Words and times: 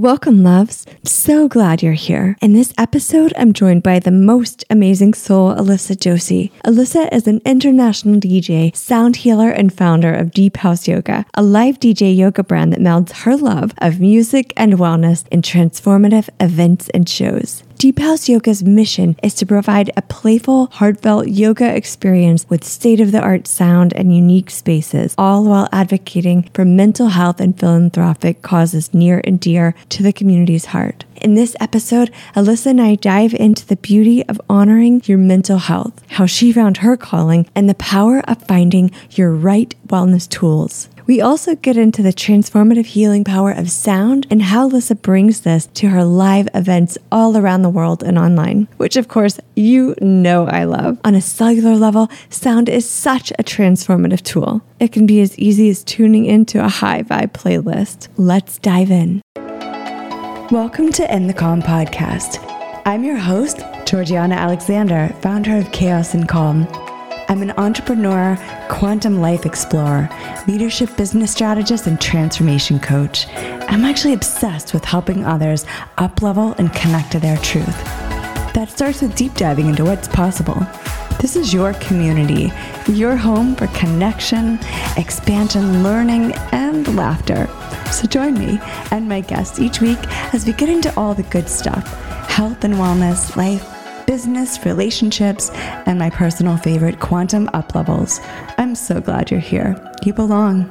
Welcome, 0.00 0.42
loves. 0.42 0.86
So 1.04 1.46
glad 1.46 1.82
you're 1.82 1.92
here. 1.92 2.34
In 2.40 2.54
this 2.54 2.72
episode, 2.78 3.34
I'm 3.36 3.52
joined 3.52 3.82
by 3.82 3.98
the 3.98 4.10
most 4.10 4.64
amazing 4.70 5.12
soul, 5.12 5.54
Alissa 5.54 5.94
Josey. 5.94 6.50
Alissa 6.64 7.12
is 7.12 7.26
an 7.26 7.42
international 7.44 8.18
DJ, 8.18 8.74
sound 8.74 9.16
healer, 9.16 9.50
and 9.50 9.70
founder 9.70 10.14
of 10.14 10.30
Deep 10.30 10.56
House 10.56 10.88
Yoga, 10.88 11.26
a 11.34 11.42
live 11.42 11.78
DJ 11.78 12.16
yoga 12.16 12.42
brand 12.42 12.72
that 12.72 12.80
melds 12.80 13.12
her 13.12 13.36
love 13.36 13.74
of 13.76 14.00
music 14.00 14.54
and 14.56 14.78
wellness 14.78 15.28
in 15.28 15.42
transformative 15.42 16.30
events 16.40 16.88
and 16.94 17.06
shows. 17.06 17.62
Deep 17.80 17.98
House 17.98 18.28
Yoga's 18.28 18.62
mission 18.62 19.16
is 19.22 19.32
to 19.32 19.46
provide 19.46 19.90
a 19.96 20.02
playful, 20.02 20.66
heartfelt 20.66 21.28
yoga 21.28 21.74
experience 21.74 22.44
with 22.50 22.62
state 22.62 23.00
of 23.00 23.10
the 23.10 23.22
art 23.22 23.46
sound 23.46 23.94
and 23.94 24.14
unique 24.14 24.50
spaces, 24.50 25.14
all 25.16 25.44
while 25.44 25.66
advocating 25.72 26.42
for 26.52 26.66
mental 26.66 27.08
health 27.08 27.40
and 27.40 27.58
philanthropic 27.58 28.42
causes 28.42 28.92
near 28.92 29.22
and 29.24 29.40
dear 29.40 29.74
to 29.88 30.02
the 30.02 30.12
community's 30.12 30.66
heart. 30.66 31.06
In 31.22 31.36
this 31.36 31.56
episode, 31.58 32.10
Alissa 32.36 32.66
and 32.66 32.82
I 32.82 32.96
dive 32.96 33.32
into 33.32 33.66
the 33.66 33.76
beauty 33.76 34.26
of 34.26 34.38
honoring 34.50 35.00
your 35.06 35.16
mental 35.16 35.56
health, 35.56 36.02
how 36.08 36.26
she 36.26 36.52
found 36.52 36.78
her 36.78 36.98
calling, 36.98 37.48
and 37.54 37.66
the 37.66 37.74
power 37.76 38.20
of 38.28 38.42
finding 38.42 38.90
your 39.12 39.32
right 39.32 39.74
wellness 39.86 40.28
tools. 40.28 40.90
We 41.10 41.20
also 41.20 41.56
get 41.56 41.76
into 41.76 42.04
the 42.04 42.12
transformative 42.12 42.86
healing 42.86 43.24
power 43.24 43.50
of 43.50 43.68
sound 43.68 44.28
and 44.30 44.40
how 44.40 44.70
Alissa 44.70 45.02
brings 45.02 45.40
this 45.40 45.66
to 45.74 45.88
her 45.88 46.04
live 46.04 46.48
events 46.54 46.96
all 47.10 47.36
around 47.36 47.62
the 47.62 47.68
world 47.68 48.04
and 48.04 48.16
online, 48.16 48.68
which 48.76 48.94
of 48.94 49.08
course 49.08 49.40
you 49.56 49.96
know 50.00 50.46
I 50.46 50.62
love. 50.62 51.00
On 51.04 51.16
a 51.16 51.20
cellular 51.20 51.74
level, 51.74 52.08
sound 52.28 52.68
is 52.68 52.88
such 52.88 53.32
a 53.32 53.42
transformative 53.42 54.22
tool. 54.22 54.62
It 54.78 54.92
can 54.92 55.04
be 55.04 55.20
as 55.20 55.36
easy 55.36 55.68
as 55.68 55.82
tuning 55.82 56.26
into 56.26 56.64
a 56.64 56.68
high 56.68 57.02
vibe 57.02 57.32
playlist. 57.32 58.06
Let's 58.16 58.60
dive 58.60 58.92
in. 58.92 59.20
Welcome 60.52 60.92
to 60.92 61.12
In 61.12 61.26
the 61.26 61.34
Calm 61.34 61.60
podcast. 61.60 62.38
I'm 62.86 63.02
your 63.02 63.16
host, 63.16 63.64
Georgiana 63.84 64.36
Alexander, 64.36 65.12
founder 65.22 65.56
of 65.56 65.72
Chaos 65.72 66.14
and 66.14 66.28
Calm. 66.28 66.68
I'm 67.30 67.42
an 67.42 67.52
entrepreneur, 67.52 68.36
quantum 68.68 69.20
life 69.20 69.46
explorer, 69.46 70.08
leadership 70.48 70.96
business 70.96 71.30
strategist, 71.30 71.86
and 71.86 72.00
transformation 72.00 72.80
coach. 72.80 73.28
I'm 73.68 73.84
actually 73.84 74.14
obsessed 74.14 74.74
with 74.74 74.84
helping 74.84 75.24
others 75.24 75.64
up 75.98 76.22
level 76.22 76.56
and 76.58 76.72
connect 76.72 77.12
to 77.12 77.20
their 77.20 77.36
truth. 77.36 77.84
That 78.54 78.66
starts 78.68 79.00
with 79.00 79.14
deep 79.14 79.34
diving 79.34 79.68
into 79.68 79.84
what's 79.84 80.08
possible. 80.08 80.60
This 81.20 81.36
is 81.36 81.54
your 81.54 81.74
community, 81.74 82.50
your 82.88 83.14
home 83.14 83.54
for 83.54 83.68
connection, 83.68 84.58
expansion, 84.96 85.84
learning, 85.84 86.32
and 86.50 86.96
laughter. 86.96 87.46
So 87.92 88.08
join 88.08 88.34
me 88.34 88.58
and 88.90 89.08
my 89.08 89.20
guests 89.20 89.60
each 89.60 89.80
week 89.80 90.00
as 90.34 90.46
we 90.46 90.52
get 90.52 90.68
into 90.68 90.92
all 90.98 91.14
the 91.14 91.22
good 91.22 91.48
stuff 91.48 91.86
health 92.28 92.64
and 92.64 92.74
wellness, 92.74 93.36
life 93.36 93.79
business, 94.10 94.66
relationships, 94.66 95.50
and 95.86 95.96
my 95.96 96.10
personal 96.10 96.56
favorite, 96.56 96.98
quantum 96.98 97.48
up 97.52 97.76
levels. 97.76 98.18
I'm 98.58 98.74
so 98.74 99.00
glad 99.00 99.30
you're 99.30 99.38
here. 99.38 99.80
You 100.04 100.12
belong. 100.12 100.68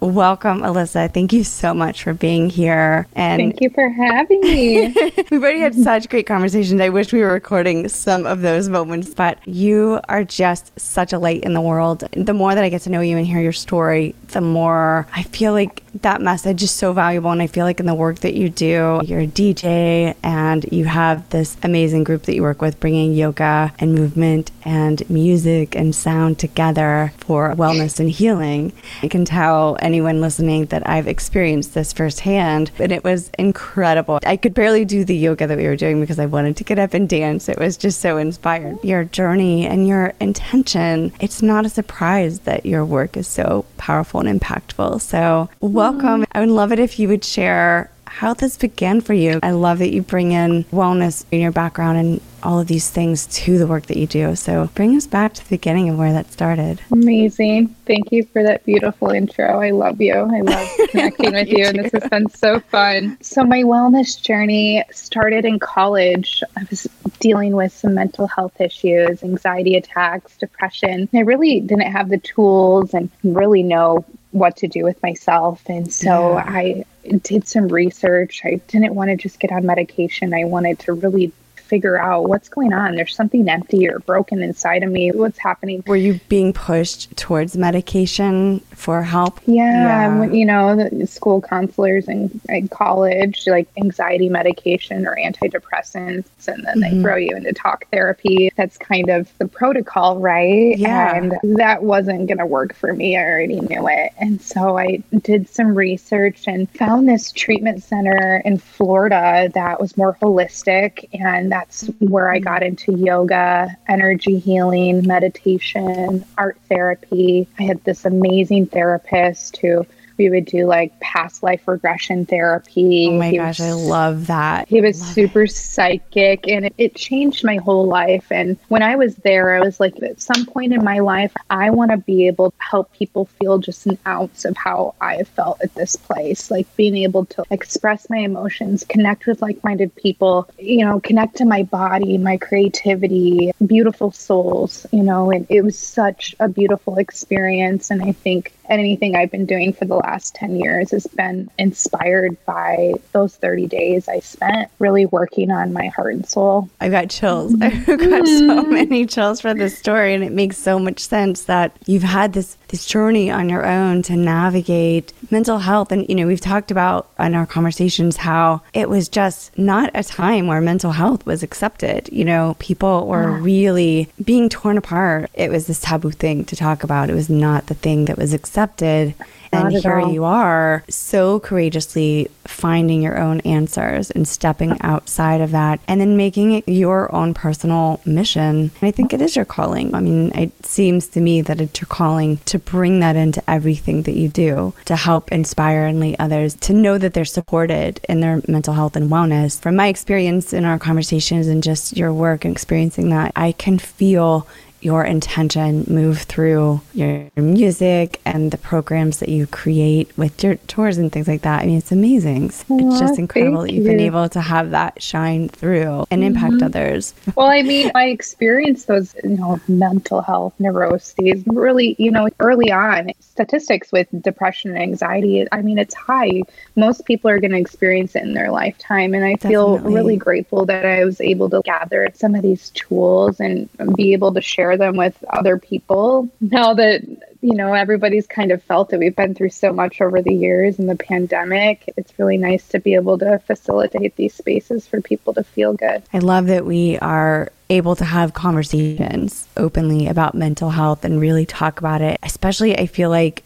Welcome, 0.00 0.60
Alissa. 0.60 1.12
Thank 1.12 1.34
you 1.34 1.44
so 1.44 1.74
much 1.74 2.02
for 2.02 2.14
being 2.14 2.48
here. 2.48 3.06
And 3.14 3.40
thank 3.40 3.60
you 3.60 3.68
for 3.68 3.90
having 3.90 4.40
me. 4.40 4.88
We've 5.30 5.42
already 5.42 5.60
had 5.60 5.74
such 5.90 6.08
great 6.08 6.26
conversations. 6.26 6.80
I 6.80 6.88
wish 6.88 7.12
we 7.12 7.20
were 7.20 7.32
recording 7.32 7.88
some 7.88 8.24
of 8.24 8.40
those 8.40 8.70
moments, 8.70 9.12
but 9.12 9.46
you 9.46 10.00
are 10.08 10.24
just 10.24 10.78
such 10.80 11.12
a 11.12 11.18
light 11.18 11.42
in 11.42 11.52
the 11.52 11.60
world. 11.60 12.08
The 12.12 12.32
more 12.32 12.54
that 12.54 12.64
I 12.64 12.70
get 12.70 12.82
to 12.82 12.90
know 12.90 13.00
you 13.00 13.18
and 13.18 13.26
hear 13.26 13.40
your 13.40 13.52
story, 13.52 14.14
the 14.28 14.40
more 14.40 15.06
I 15.12 15.24
feel 15.24 15.52
like 15.52 15.82
that 16.02 16.20
message 16.20 16.62
is 16.62 16.70
so 16.70 16.92
valuable. 16.92 17.30
And 17.30 17.42
I 17.42 17.46
feel 17.46 17.64
like 17.64 17.80
in 17.80 17.86
the 17.86 17.94
work 17.94 18.20
that 18.20 18.34
you 18.34 18.48
do, 18.48 19.00
you're 19.04 19.20
a 19.20 19.26
DJ 19.26 20.14
and 20.22 20.64
you 20.72 20.84
have 20.84 21.28
this 21.30 21.56
amazing 21.62 22.04
group 22.04 22.22
that 22.24 22.34
you 22.34 22.42
work 22.42 22.60
with 22.60 22.80
bringing 22.80 23.14
yoga 23.14 23.72
and 23.78 23.94
movement 23.94 24.50
and 24.64 25.08
music 25.08 25.74
and 25.76 25.94
sound 25.94 26.38
together 26.38 27.12
for 27.18 27.54
wellness 27.54 28.00
and 28.00 28.10
healing. 28.10 28.72
I 29.02 29.08
can 29.08 29.24
tell 29.24 29.76
anyone 29.80 30.20
listening 30.20 30.66
that 30.66 30.88
I've 30.88 31.08
experienced 31.08 31.74
this 31.74 31.92
firsthand, 31.92 32.70
and 32.78 32.92
it 32.92 33.04
was 33.04 33.30
incredible. 33.38 34.18
I 34.24 34.36
could 34.36 34.54
barely 34.54 34.84
do 34.84 35.04
the 35.04 35.16
yoga 35.16 35.46
that 35.46 35.58
we 35.58 35.66
were 35.66 35.76
doing 35.76 36.00
because 36.00 36.18
I 36.18 36.26
wanted 36.26 36.56
to 36.56 36.64
get 36.64 36.78
up 36.78 36.94
and 36.94 37.08
dance. 37.08 37.48
It 37.48 37.58
was 37.58 37.76
just 37.76 38.00
so 38.00 38.16
inspired. 38.16 38.82
Your 38.82 39.04
journey 39.04 39.66
and 39.66 39.86
your 39.86 40.14
intention, 40.20 41.12
it's 41.20 41.42
not 41.42 41.66
a 41.66 41.68
surprise 41.68 42.40
that 42.40 42.66
your 42.66 42.84
work 42.84 43.16
is 43.16 43.26
so 43.26 43.64
powerful 43.76 44.20
and 44.20 44.40
impactful. 44.40 45.00
So, 45.00 45.48
welcome. 45.92 46.24
I 46.32 46.40
would 46.40 46.48
love 46.48 46.72
it 46.72 46.80
if 46.80 46.98
you 46.98 47.06
would 47.08 47.24
share 47.24 47.90
how 48.06 48.34
this 48.34 48.56
began 48.56 49.00
for 49.00 49.12
you. 49.12 49.38
I 49.42 49.52
love 49.52 49.78
that 49.78 49.92
you 49.92 50.02
bring 50.02 50.32
in 50.32 50.64
wellness 50.64 51.24
in 51.30 51.40
your 51.40 51.52
background 51.52 51.98
and 51.98 52.20
all 52.42 52.58
of 52.58 52.66
these 52.66 52.90
things 52.90 53.26
to 53.26 53.58
the 53.58 53.68
work 53.68 53.86
that 53.86 53.96
you 53.96 54.06
do. 54.06 54.34
So 54.34 54.68
bring 54.74 54.96
us 54.96 55.06
back 55.06 55.34
to 55.34 55.44
the 55.44 55.50
beginning 55.50 55.88
of 55.88 55.98
where 55.98 56.12
that 56.12 56.32
started. 56.32 56.80
Amazing. 56.90 57.68
Thank 57.86 58.10
you 58.10 58.24
for 58.24 58.42
that 58.42 58.64
beautiful 58.64 59.10
intro. 59.10 59.60
I 59.60 59.70
love 59.70 60.00
you. 60.00 60.14
I 60.14 60.40
love 60.40 60.68
connecting 60.90 61.32
with 61.32 61.48
you, 61.48 61.58
you 61.58 61.66
and 61.66 61.78
this 61.78 61.92
has 61.92 62.08
been 62.08 62.28
so 62.30 62.58
fun. 62.58 63.16
So 63.20 63.44
my 63.44 63.62
wellness 63.62 64.20
journey 64.20 64.82
started 64.90 65.44
in 65.44 65.60
college. 65.60 66.42
I 66.56 66.66
was 66.68 66.88
dealing 67.20 67.54
with 67.54 67.72
some 67.72 67.94
mental 67.94 68.26
health 68.26 68.60
issues, 68.60 69.22
anxiety 69.22 69.76
attacks, 69.76 70.36
depression. 70.36 71.08
I 71.14 71.20
really 71.20 71.60
didn't 71.60 71.92
have 71.92 72.08
the 72.08 72.18
tools 72.18 72.92
and 72.92 73.10
really 73.22 73.62
know 73.62 74.04
what 74.32 74.56
to 74.58 74.68
do 74.68 74.84
with 74.84 75.02
myself. 75.02 75.62
And 75.68 75.92
so 75.92 76.34
yeah. 76.34 76.44
I 76.46 76.84
did 77.22 77.46
some 77.46 77.68
research. 77.68 78.42
I 78.44 78.60
didn't 78.68 78.94
want 78.94 79.10
to 79.10 79.16
just 79.16 79.40
get 79.40 79.52
on 79.52 79.66
medication. 79.66 80.34
I 80.34 80.44
wanted 80.44 80.78
to 80.80 80.92
really 80.92 81.32
figure 81.66 81.98
out 81.98 82.28
what's 82.28 82.48
going 82.48 82.72
on. 82.72 82.94
There's 82.94 83.14
something 83.14 83.48
empty 83.48 83.88
or 83.88 83.98
broken 84.00 84.42
inside 84.42 84.82
of 84.82 84.90
me. 84.90 85.10
What's 85.12 85.38
happening? 85.38 85.82
Were 85.86 85.96
you 85.96 86.20
being 86.28 86.52
pushed 86.52 87.16
towards 87.16 87.56
medication 87.56 88.60
for 88.74 89.02
help? 89.02 89.40
Yeah, 89.46 90.24
yeah. 90.24 90.32
you 90.32 90.44
know, 90.44 90.76
the 90.76 91.06
school 91.06 91.40
counselors 91.40 92.08
in, 92.08 92.40
college, 92.70 93.46
like 93.46 93.68
anxiety 93.76 94.28
medication 94.28 95.06
or 95.06 95.16
antidepressants, 95.16 96.24
and 96.48 96.64
then 96.64 96.80
mm-hmm. 96.80 96.96
they 96.96 97.02
throw 97.02 97.16
you 97.16 97.36
into 97.36 97.52
talk 97.52 97.86
therapy. 97.90 98.50
That's 98.56 98.78
kind 98.78 99.08
of 99.08 99.30
the 99.38 99.46
protocol, 99.46 100.18
right? 100.18 100.76
Yeah. 100.76 101.14
And 101.14 101.34
that 101.58 101.82
wasn't 101.82 102.26
going 102.26 102.38
to 102.38 102.46
work 102.46 102.74
for 102.74 102.92
me. 102.92 103.16
I 103.16 103.22
already 103.22 103.60
knew 103.60 103.88
it. 103.88 104.12
And 104.18 104.40
so 104.40 104.78
I 104.78 105.02
did 105.22 105.48
some 105.48 105.74
research 105.74 106.44
and 106.46 106.68
found 106.70 107.08
this 107.08 107.32
treatment 107.32 107.82
center 107.82 108.42
in 108.44 108.58
Florida 108.58 109.50
that 109.54 109.80
was 109.80 109.96
more 109.96 110.16
holistic 110.20 111.08
and 111.12 111.52
that's 111.56 111.86
where 112.00 112.28
I 112.28 112.38
got 112.38 112.62
into 112.62 112.92
yoga, 112.92 113.74
energy 113.88 114.38
healing, 114.38 115.06
meditation, 115.06 116.22
art 116.36 116.58
therapy. 116.68 117.48
I 117.58 117.62
had 117.62 117.82
this 117.84 118.04
amazing 118.04 118.66
therapist 118.66 119.56
who 119.56 119.86
we 120.18 120.30
would 120.30 120.44
do 120.44 120.66
like 120.66 120.98
past 121.00 121.42
life 121.42 121.66
regression 121.66 122.26
therapy. 122.26 123.08
Oh 123.08 123.18
my 123.18 123.30
he 123.30 123.36
gosh, 123.36 123.58
was, 123.58 123.68
I 123.68 123.72
love 123.72 124.26
that. 124.26 124.68
He 124.68 124.80
was 124.80 125.00
love 125.00 125.10
super 125.10 125.42
it. 125.42 125.52
psychic 125.52 126.48
and 126.48 126.66
it, 126.66 126.74
it, 126.78 126.94
changed 126.96 127.44
my 127.44 127.56
whole 127.56 127.86
life. 127.86 128.32
And 128.32 128.56
when 128.68 128.82
I 128.82 128.96
was 128.96 129.16
there, 129.16 129.54
I 129.54 129.60
was 129.60 129.78
like, 129.78 130.02
at 130.02 130.20
some 130.20 130.46
point 130.46 130.72
in 130.72 130.82
my 130.82 131.00
life, 131.00 131.32
I 131.50 131.70
want 131.70 131.90
to 131.90 131.98
be 131.98 132.26
able 132.26 132.50
to 132.50 132.56
help 132.58 132.92
people 132.92 133.26
feel 133.26 133.58
just 133.58 133.86
an 133.86 133.98
ounce 134.06 134.44
of 134.44 134.56
how 134.56 134.94
I 135.00 135.24
felt 135.24 135.60
at 135.62 135.74
this 135.74 135.96
place. 135.96 136.50
Like 136.50 136.74
being 136.76 136.96
able 136.96 137.26
to 137.26 137.44
express 137.50 138.08
my 138.08 138.18
emotions, 138.18 138.84
connect 138.88 139.26
with 139.26 139.42
like 139.42 139.62
minded 139.62 139.94
people, 139.94 140.48
you 140.58 140.84
know, 140.84 141.00
connect 141.00 141.36
to 141.36 141.44
my 141.44 141.62
body, 141.64 142.18
my 142.18 142.36
creativity, 142.36 143.52
beautiful 143.64 144.10
souls, 144.10 144.86
you 144.92 145.02
know, 145.02 145.30
and 145.30 145.46
it 145.48 145.62
was 145.62 145.78
such 145.78 146.34
a 146.40 146.48
beautiful 146.48 146.96
experience. 146.98 147.90
And 147.90 148.02
I 148.02 148.12
think 148.12 148.52
anything 148.68 149.16
I've 149.16 149.30
been 149.30 149.46
doing 149.46 149.72
for 149.72 149.84
the 149.84 149.96
last 149.96 150.34
10 150.34 150.56
years 150.56 150.90
has 150.90 151.06
been 151.06 151.50
inspired 151.58 152.36
by 152.44 152.94
those 153.12 153.36
30 153.36 153.66
days 153.66 154.08
I 154.08 154.20
spent 154.20 154.70
really 154.78 155.06
working 155.06 155.50
on 155.50 155.72
my 155.72 155.88
heart 155.88 156.14
and 156.14 156.28
soul. 156.28 156.68
I 156.80 156.88
got 156.88 157.10
chills. 157.10 157.54
I've 157.60 157.86
got 157.86 157.98
so 157.98 158.02
mm-hmm. 158.02 158.72
many 158.72 159.06
chills 159.06 159.40
for 159.40 159.54
this 159.54 159.78
story 159.78 160.14
and 160.14 160.24
it 160.24 160.32
makes 160.32 160.56
so 160.56 160.78
much 160.78 161.00
sense 161.00 161.44
that 161.44 161.76
you've 161.86 162.02
had 162.02 162.32
this 162.32 162.56
this 162.68 162.86
journey 162.86 163.30
on 163.30 163.48
your 163.48 163.66
own 163.66 164.02
to 164.02 164.16
navigate 164.16 165.12
mental 165.30 165.58
health. 165.58 165.92
And 165.92 166.08
you 166.08 166.14
know 166.14 166.26
we've 166.26 166.40
talked 166.40 166.70
about 166.70 167.08
in 167.18 167.34
our 167.34 167.46
conversations 167.46 168.16
how 168.16 168.62
it 168.72 168.88
was 168.88 169.08
just 169.08 169.56
not 169.58 169.90
a 169.94 170.02
time 170.02 170.46
where 170.46 170.60
mental 170.60 170.92
health 170.92 171.24
was 171.26 171.42
accepted. 171.42 172.08
You 172.12 172.24
know 172.24 172.56
people 172.58 173.06
were 173.06 173.32
really 173.32 174.08
being 174.22 174.48
torn 174.48 174.78
apart. 174.78 175.30
It 175.34 175.50
was 175.50 175.66
this 175.66 175.80
taboo 175.80 176.10
thing 176.10 176.44
to 176.46 176.56
talk 176.56 176.82
about. 176.82 177.10
It 177.10 177.14
was 177.14 177.30
not 177.30 177.66
the 177.66 177.74
thing 177.74 178.06
that 178.06 178.18
was 178.18 178.32
accepted 178.32 179.14
and 179.56 179.72
here 179.72 179.98
all. 179.98 180.12
you 180.12 180.24
are 180.24 180.84
so 180.88 181.40
courageously 181.40 182.28
finding 182.44 183.02
your 183.02 183.18
own 183.18 183.40
answers 183.40 184.10
and 184.10 184.26
stepping 184.26 184.80
outside 184.80 185.40
of 185.40 185.50
that 185.50 185.80
and 185.88 186.00
then 186.00 186.16
making 186.16 186.52
it 186.52 186.68
your 186.68 187.12
own 187.14 187.34
personal 187.34 188.00
mission. 188.04 188.70
And 188.80 188.82
I 188.82 188.90
think 188.90 189.12
it 189.12 189.20
is 189.20 189.36
your 189.36 189.44
calling. 189.44 189.94
I 189.94 190.00
mean, 190.00 190.32
it 190.34 190.64
seems 190.64 191.08
to 191.08 191.20
me 191.20 191.40
that 191.42 191.60
it's 191.60 191.80
your 191.80 191.88
calling 191.88 192.38
to 192.46 192.58
bring 192.58 193.00
that 193.00 193.16
into 193.16 193.42
everything 193.48 194.02
that 194.02 194.14
you 194.14 194.28
do 194.28 194.74
to 194.84 194.96
help 194.96 195.32
inspire 195.32 195.86
and 195.86 196.00
lead 196.00 196.16
others 196.18 196.54
to 196.54 196.72
know 196.72 196.98
that 196.98 197.14
they're 197.14 197.24
supported 197.24 198.00
in 198.08 198.20
their 198.20 198.42
mental 198.48 198.74
health 198.74 198.96
and 198.96 199.10
wellness. 199.10 199.60
From 199.60 199.76
my 199.76 199.88
experience 199.88 200.52
in 200.52 200.64
our 200.64 200.78
conversations 200.78 201.46
and 201.46 201.62
just 201.62 201.96
your 201.96 202.12
work 202.12 202.44
and 202.44 202.52
experiencing 202.52 203.10
that, 203.10 203.32
I 203.36 203.52
can 203.52 203.78
feel 203.78 204.46
your 204.80 205.04
intention 205.04 205.84
move 205.88 206.22
through 206.22 206.80
your 206.94 207.28
music 207.36 208.20
and 208.24 208.50
the 208.50 208.58
programs 208.58 209.18
that 209.18 209.28
you 209.28 209.46
create 209.46 210.16
with 210.16 210.42
your 210.44 210.56
tours 210.66 210.98
and 210.98 211.10
things 211.10 211.26
like 211.26 211.42
that. 211.42 211.62
I 211.62 211.66
mean, 211.66 211.78
it's 211.78 211.92
amazing. 211.92 212.46
It's 212.46 213.00
just 213.00 213.18
incredible 213.18 213.62
that 213.62 213.72
you've 213.72 213.84
you. 213.84 213.90
been 213.90 214.00
able 214.00 214.28
to 214.28 214.40
have 214.40 214.70
that 214.70 215.02
shine 215.02 215.48
through 215.48 216.06
and 216.10 216.22
impact 216.22 216.54
mm-hmm. 216.54 216.64
others. 216.64 217.14
Well, 217.34 217.48
I 217.48 217.62
mean, 217.62 217.90
I 217.94 218.06
experienced 218.06 218.86
those, 218.86 219.14
you 219.24 219.30
know, 219.30 219.60
mental 219.66 220.20
health 220.20 220.54
neuroses 220.58 221.42
really, 221.46 221.96
you 221.98 222.10
know, 222.10 222.28
early 222.38 222.70
on. 222.70 223.10
Statistics 223.20 223.92
with 223.92 224.08
depression 224.22 224.70
and 224.70 224.80
anxiety, 224.80 225.46
I 225.52 225.62
mean, 225.62 225.78
it's 225.78 225.94
high. 225.94 226.42
Most 226.74 227.04
people 227.04 227.30
are 227.30 227.40
going 227.40 227.52
to 227.52 227.58
experience 227.58 228.14
it 228.14 228.22
in 228.22 228.34
their 228.34 228.50
lifetime. 228.50 229.14
And 229.14 229.24
I 229.24 229.34
Definitely. 229.34 229.50
feel 229.50 229.78
really 229.78 230.16
grateful 230.16 230.64
that 230.66 230.84
I 230.86 231.04
was 231.04 231.20
able 231.20 231.50
to 231.50 231.60
gather 231.62 232.10
some 232.14 232.34
of 232.34 232.42
these 232.42 232.70
tools 232.70 233.40
and 233.40 233.68
be 233.96 234.12
able 234.12 234.32
to 234.34 234.40
share 234.40 234.65
them 234.74 234.96
with 234.96 235.22
other 235.28 235.58
people 235.58 236.30
now 236.40 236.72
that 236.72 237.02
you 237.42 237.54
know 237.54 237.74
everybody's 237.74 238.26
kind 238.26 238.50
of 238.50 238.62
felt 238.62 238.90
it 238.94 238.98
we've 238.98 239.14
been 239.14 239.34
through 239.34 239.50
so 239.50 239.70
much 239.70 240.00
over 240.00 240.22
the 240.22 240.32
years 240.32 240.78
and 240.78 240.88
the 240.88 240.96
pandemic 240.96 241.84
it's 241.98 242.18
really 242.18 242.38
nice 242.38 242.66
to 242.68 242.80
be 242.80 242.94
able 242.94 243.18
to 243.18 243.38
facilitate 243.40 244.16
these 244.16 244.34
spaces 244.34 244.86
for 244.86 245.02
people 245.02 245.34
to 245.34 245.44
feel 245.44 245.74
good 245.74 246.02
i 246.14 246.18
love 246.18 246.46
that 246.46 246.64
we 246.64 246.96
are 246.98 247.52
able 247.68 247.94
to 247.94 248.04
have 248.04 248.32
conversations 248.32 249.46
openly 249.58 250.06
about 250.06 250.34
mental 250.34 250.70
health 250.70 251.04
and 251.04 251.20
really 251.20 251.44
talk 251.44 251.78
about 251.78 252.00
it 252.00 252.18
especially 252.22 252.78
i 252.78 252.86
feel 252.86 253.10
like 253.10 253.42